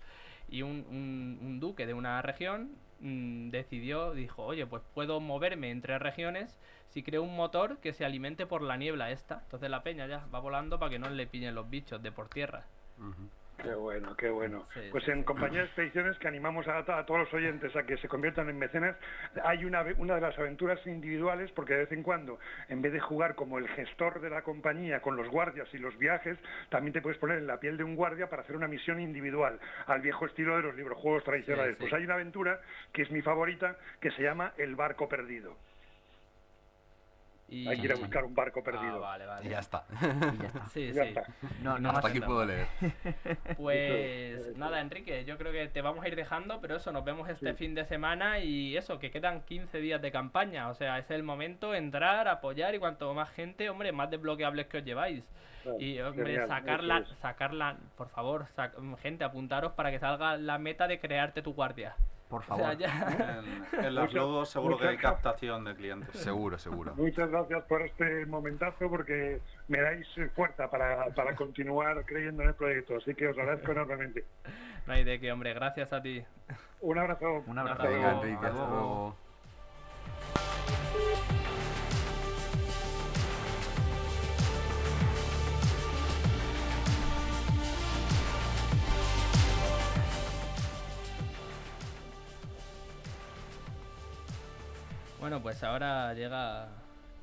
Y 0.47 0.61
un, 0.61 0.85
un- 0.89 1.39
un 1.41 1.59
duque 1.59 1.87
de 1.87 1.95
una 1.95 2.21
región 2.21 2.69
mm, 2.99 3.49
decidió, 3.49 4.13
dijo, 4.13 4.43
oye, 4.45 4.65
pues 4.67 4.83
puedo 4.93 5.19
moverme 5.19 5.71
entre 5.71 5.97
regiones 5.99 6.57
si 6.89 7.01
creo 7.03 7.23
un 7.23 7.35
motor 7.35 7.79
que 7.79 7.91
se 7.93 8.05
alimente 8.05 8.45
por 8.45 8.61
la 8.61 8.77
niebla 8.77 9.09
esta. 9.11 9.39
Entonces 9.43 9.69
la 9.71 9.81
peña 9.83 10.05
ya 10.07 10.23
va 10.33 10.39
volando 10.39 10.77
para 10.79 10.91
que 10.91 10.99
no 10.99 11.09
le 11.09 11.25
pillen 11.27 11.55
los 11.55 11.67
bichos 11.69 12.01
de 12.01 12.11
por 12.11 12.29
tierra. 12.29 12.63
Qué 13.61 13.73
bueno, 13.73 14.15
qué 14.15 14.29
bueno. 14.29 14.67
Sí, 14.73 14.81
pues 14.91 15.07
en. 15.07 15.23
Compañía 15.23 15.61
de 15.61 15.65
Expediciones 15.65 16.17
que 16.19 16.27
animamos 16.27 16.67
a, 16.67 16.77
a 16.77 17.05
todos 17.05 17.21
los 17.21 17.33
oyentes 17.33 17.75
a 17.75 17.83
que 17.83 17.97
se 17.97 18.07
conviertan 18.07 18.49
en 18.49 18.57
mecenas, 18.57 18.95
hay 19.43 19.65
una, 19.65 19.83
de 19.83 20.21
las 20.21 20.37
aventuras 20.37 20.85
individuales 20.85 21.51
porque 21.51 21.73
de 21.73 21.79
vez 21.79 21.91
en 21.91 22.03
cuando, 22.03 22.39
en 22.69 22.81
vez 22.81 22.93
de 22.93 22.99
jugar 22.99 23.35
como 23.35 23.57
el 23.57 23.67
gestor 23.69 24.21
de 24.21 24.29
la 24.29 24.43
compañía 24.43 25.01
con 25.01 25.15
los 25.15 25.27
guardias 25.29 25.67
y 25.73 25.77
los 25.77 25.97
viajes, 25.97 26.37
también 26.69 26.93
te 26.93 27.01
puedes 27.01 27.17
poner 27.17 27.37
en 27.37 27.47
la 27.47 27.59
piel 27.59 27.77
de 27.77 27.83
un 27.83 27.95
guardia 27.95 28.29
para 28.29 28.43
hacer 28.43 28.55
una 28.55 28.67
misión 28.67 28.99
individual, 28.99 29.59
al 29.87 30.01
viejo 30.01 30.25
estilo 30.25 30.55
de 30.57 30.63
los 30.63 30.75
librojuegos 30.75 31.23
tradicionales. 31.23 31.75
Sí, 31.75 31.75
sí. 31.75 31.79
Pues 31.81 31.93
hay 31.93 32.03
una 32.03 32.15
aventura 32.15 32.59
que 32.93 33.03
es 33.03 33.11
mi 33.11 33.21
favorita 33.21 33.77
que 33.99 34.11
se 34.11 34.21
llama 34.21 34.53
El 34.57 34.75
barco 34.75 35.07
perdido. 35.09 35.55
Y... 37.47 37.67
Hay 37.67 37.77
que 37.79 37.85
ir 37.85 37.91
a 37.91 37.95
buscar 37.95 38.23
un 38.25 38.33
barco 38.33 38.61
Ah, 38.61 38.63
perdido. 38.63 38.99
vale, 38.99 39.25
vale. 39.27 39.45
Y 39.45 39.49
ya 39.49 39.59
está. 39.59 39.85
Y 40.01 40.37
ya 40.41 40.47
está. 40.47 40.65
Sí, 40.73 40.91
Ya 40.93 41.03
sí. 41.03 41.09
está. 41.09 41.23
No, 41.61 41.77
no 41.79 41.91
Hasta 41.91 42.07
aquí 42.07 42.19
puedo 42.19 42.43
leer. 42.45 42.67
Pues 43.57 44.57
nada, 44.57 44.79
Enrique, 44.81 45.25
yo 45.25 45.37
creo 45.37 45.51
que 45.51 45.67
te 45.67 45.81
vamos 45.81 46.03
a 46.03 46.07
ir 46.07 46.15
dejando, 46.15 46.59
pero 46.61 46.75
eso, 46.77 46.91
nos 46.91 47.03
vemos 47.05 47.29
este 47.29 47.51
Sí. 47.51 47.57
fin 47.57 47.75
de 47.75 47.85
semana 47.85 48.39
y 48.39 48.75
eso, 48.77 48.99
que 48.99 49.11
quedan 49.11 49.41
15 49.41 49.79
días 49.79 50.01
de 50.01 50.11
campaña, 50.11 50.69
o 50.69 50.73
sea, 50.73 50.97
es 50.99 51.09
el 51.11 51.23
momento 51.23 51.73
entrar, 51.75 52.27
apoyar 52.27 52.73
y 52.75 52.79
cuanto 52.79 53.13
más 53.13 53.29
gente, 53.31 53.69
hombre, 53.69 53.91
más 53.91 54.09
desbloqueables 54.09 54.67
que 54.67 54.77
os 54.79 54.83
lleváis. 54.85 55.23
Y 55.79 55.99
hombre, 55.99 56.25
genial, 56.33 56.47
sacarla, 56.47 56.97
es. 56.99 57.09
sacarla, 57.19 57.77
por 57.97 58.09
favor, 58.09 58.45
sac- 58.55 58.97
gente, 58.99 59.23
apuntaros 59.23 59.71
para 59.73 59.89
que 59.91 59.97
salga 59.99 60.37
la 60.37 60.57
meta 60.59 60.87
de 60.87 60.99
crearte 60.99 61.41
tu 61.41 61.53
guardia. 61.53 61.95
Por 62.29 62.39
O 62.41 62.43
favor. 62.43 62.63
sea, 62.65 62.73
ya. 62.73 63.43
En, 63.73 63.85
en 63.85 63.95
las 63.95 64.05
Muchas- 64.05 64.15
logos 64.15 64.49
seguro 64.49 64.77
que 64.77 64.87
hay 64.87 64.97
captación 64.97 65.63
de 65.63 65.75
clientes. 65.75 66.09
Seguro, 66.19 66.57
seguro. 66.57 66.95
Muchas 66.95 67.29
gracias 67.29 67.63
por 67.65 67.81
este 67.83 68.25
momentazo 68.25 68.89
porque 68.89 69.39
me 69.67 69.79
dais 69.79 70.07
eh, 70.17 70.29
fuerza 70.35 70.69
para, 70.69 71.05
para 71.13 71.35
continuar 71.35 72.03
creyendo 72.05 72.41
en 72.43 72.49
el 72.49 72.55
proyecto, 72.55 72.97
así 72.97 73.13
que 73.13 73.27
os 73.27 73.37
agradezco 73.37 73.71
enormemente. 73.71 74.25
No 74.87 74.93
hay 74.93 75.03
de 75.03 75.19
qué, 75.19 75.31
hombre, 75.31 75.53
gracias 75.53 75.93
a 75.93 76.01
ti. 76.01 76.23
Un 76.81 76.97
abrazo. 76.97 77.43
Un 77.45 77.59
abrazo. 77.59 77.81
Hasta 77.83 77.93
Venga, 77.93 78.11
luego. 78.11 78.23
Enrique, 78.25 78.45
hasta 78.47 78.67
luego. 78.67 79.15
Bueno, 95.25 95.41
pues 95.41 95.63
ahora 95.63 96.13
llega 96.13 96.67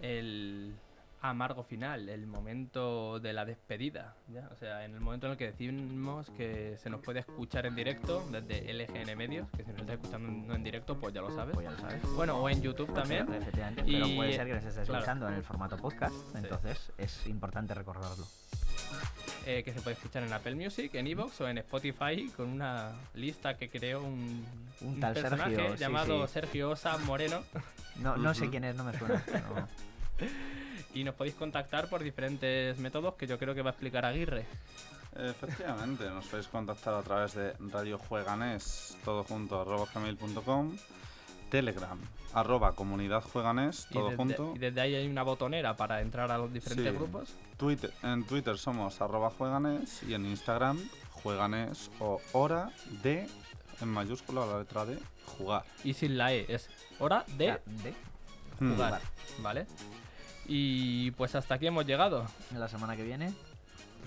el 0.00 0.74
amargo 1.22 1.62
final, 1.62 2.08
el 2.08 2.26
momento 2.26 3.20
de 3.20 3.32
la 3.32 3.44
despedida. 3.44 4.14
¿ya? 4.28 4.48
O 4.52 4.56
sea, 4.56 4.84
en 4.84 4.94
el 4.94 5.00
momento 5.00 5.26
en 5.26 5.32
el 5.32 5.38
que 5.38 5.46
decimos 5.52 6.28
que 6.36 6.76
se 6.82 6.90
nos 6.90 7.00
puede 7.00 7.20
escuchar 7.20 7.64
en 7.66 7.74
directo 7.76 8.26
desde 8.30 8.72
LGN 8.72 9.16
Medios, 9.16 9.48
que 9.56 9.62
si 9.64 9.70
nos 9.70 9.80
está 9.82 9.92
escuchando 9.94 10.28
no 10.30 10.54
en 10.54 10.64
directo, 10.64 10.98
pues 10.98 11.14
ya 11.14 11.20
lo 11.22 11.30
sabes. 11.34 11.54
Pues 11.54 11.64
ya 11.64 11.70
lo 11.70 11.78
sabes. 11.78 12.02
Bueno, 12.14 12.36
o 12.38 12.48
en 12.48 12.60
YouTube 12.60 12.92
también. 12.92 13.32
Efectivamente, 13.32 13.82
Y- 13.86 13.92
pero 13.94 14.16
puede 14.16 14.32
ser 14.34 14.46
que 14.48 14.54
nos 14.54 14.64
estés 14.64 14.84
claro. 14.86 14.98
escuchando 14.98 15.28
en 15.28 15.34
el 15.34 15.42
formato 15.44 15.76
podcast, 15.76 16.14
entonces 16.34 16.92
es 16.98 17.26
importante 17.26 17.72
recordarlo. 17.74 18.26
eh, 19.46 19.62
que 19.64 19.72
se 19.72 19.80
puede 19.80 19.96
escuchar 19.96 20.22
en 20.22 20.32
Apple 20.32 20.54
Music, 20.54 20.94
en 20.94 21.06
Evox 21.08 21.40
o 21.40 21.48
en 21.48 21.58
Spotify 21.58 22.30
con 22.36 22.48
una 22.48 22.92
lista 23.14 23.56
que 23.56 23.68
creó 23.68 24.00
un, 24.02 24.44
Un 24.82 25.00
tal 25.00 25.14
personaje 25.14 25.54
Sergio, 25.56 25.72
sí, 25.72 25.78
llamado 25.80 26.26
sí. 26.26 26.32
Sergio 26.34 26.70
Osa 26.70 26.96
Moreno. 26.98 27.42
No, 27.96 28.16
no 28.16 28.34
sé 28.34 28.42
Ujú. 28.42 28.50
quién 28.52 28.64
es, 28.64 28.76
no 28.76 28.84
me 28.84 28.96
suena. 28.96 29.22
no. 29.56 29.68
Y 30.94 31.04
nos 31.04 31.14
podéis 31.14 31.34
contactar 31.34 31.88
por 31.88 32.02
diferentes 32.02 32.78
métodos 32.78 33.14
que 33.14 33.26
yo 33.26 33.38
creo 33.38 33.54
que 33.54 33.62
va 33.62 33.70
a 33.70 33.72
explicar 33.72 34.04
Aguirre. 34.04 34.44
Efectivamente, 35.16 36.08
nos 36.10 36.26
podéis 36.26 36.48
contactar 36.48 36.94
a 36.94 37.02
través 37.02 37.34
de 37.34 37.52
Radio 37.70 37.98
Jueganés, 37.98 38.96
todo 39.04 39.24
junto, 39.24 39.60
arroba 39.60 39.86
gmail.com, 39.94 40.74
Telegram, 41.50 41.98
arroba 42.32 42.72
comunidad 42.72 43.22
Jueganés, 43.22 43.86
Y 43.90 43.94
todo 43.94 44.04
desde, 44.04 44.16
junto, 44.16 44.52
y 44.56 44.58
desde 44.58 44.80
ahí 44.80 44.94
hay 44.94 45.06
una 45.06 45.22
botonera 45.22 45.76
para 45.76 46.00
entrar 46.00 46.30
a 46.30 46.38
los 46.38 46.50
diferentes 46.52 46.90
Sí. 46.92 46.96
grupos. 46.98 47.34
Twitter, 47.58 47.92
en 48.02 48.24
Twitter 48.24 48.56
somos 48.56 49.00
arroba 49.02 49.30
Jueganés 49.30 50.02
y 50.02 50.14
en 50.14 50.24
Instagram 50.26 50.78
Jueganés 51.10 51.90
o 52.00 52.20
hora 52.32 52.70
de, 53.02 53.28
en 53.82 53.88
mayúscula 53.88 54.46
la 54.46 54.58
letra 54.60 54.86
de, 54.86 54.98
jugar. 55.26 55.64
Y 55.84 55.92
sin 55.92 56.16
la 56.16 56.32
E, 56.32 56.46
es 56.48 56.68
hora 56.98 57.24
de 57.36 57.50
Ah, 57.50 57.60
de 57.66 57.94
jugar. 58.58 59.00
¿Vale? 59.40 59.66
Y 60.46 61.10
pues 61.12 61.34
hasta 61.34 61.54
aquí 61.54 61.66
hemos 61.66 61.86
llegado. 61.86 62.26
la 62.56 62.68
semana 62.68 62.96
que 62.96 63.04
viene. 63.04 63.32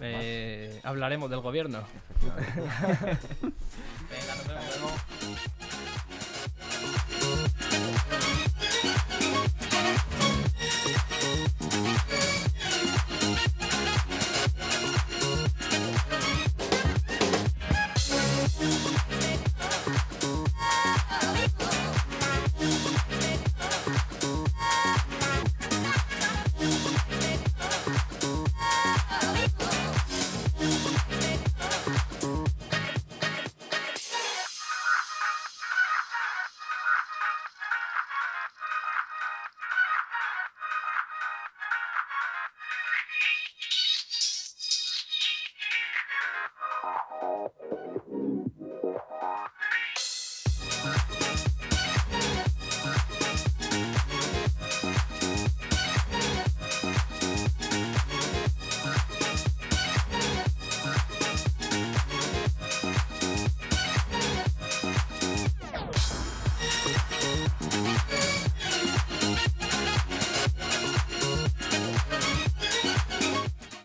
Eh, 0.02 0.82
hablaremos 0.84 1.30
del 1.30 1.40
gobierno. 1.40 1.84
Efectivamente. 2.18 3.28
Venga, 3.42 4.36
nos 4.36 4.48
vemos. 4.48 4.92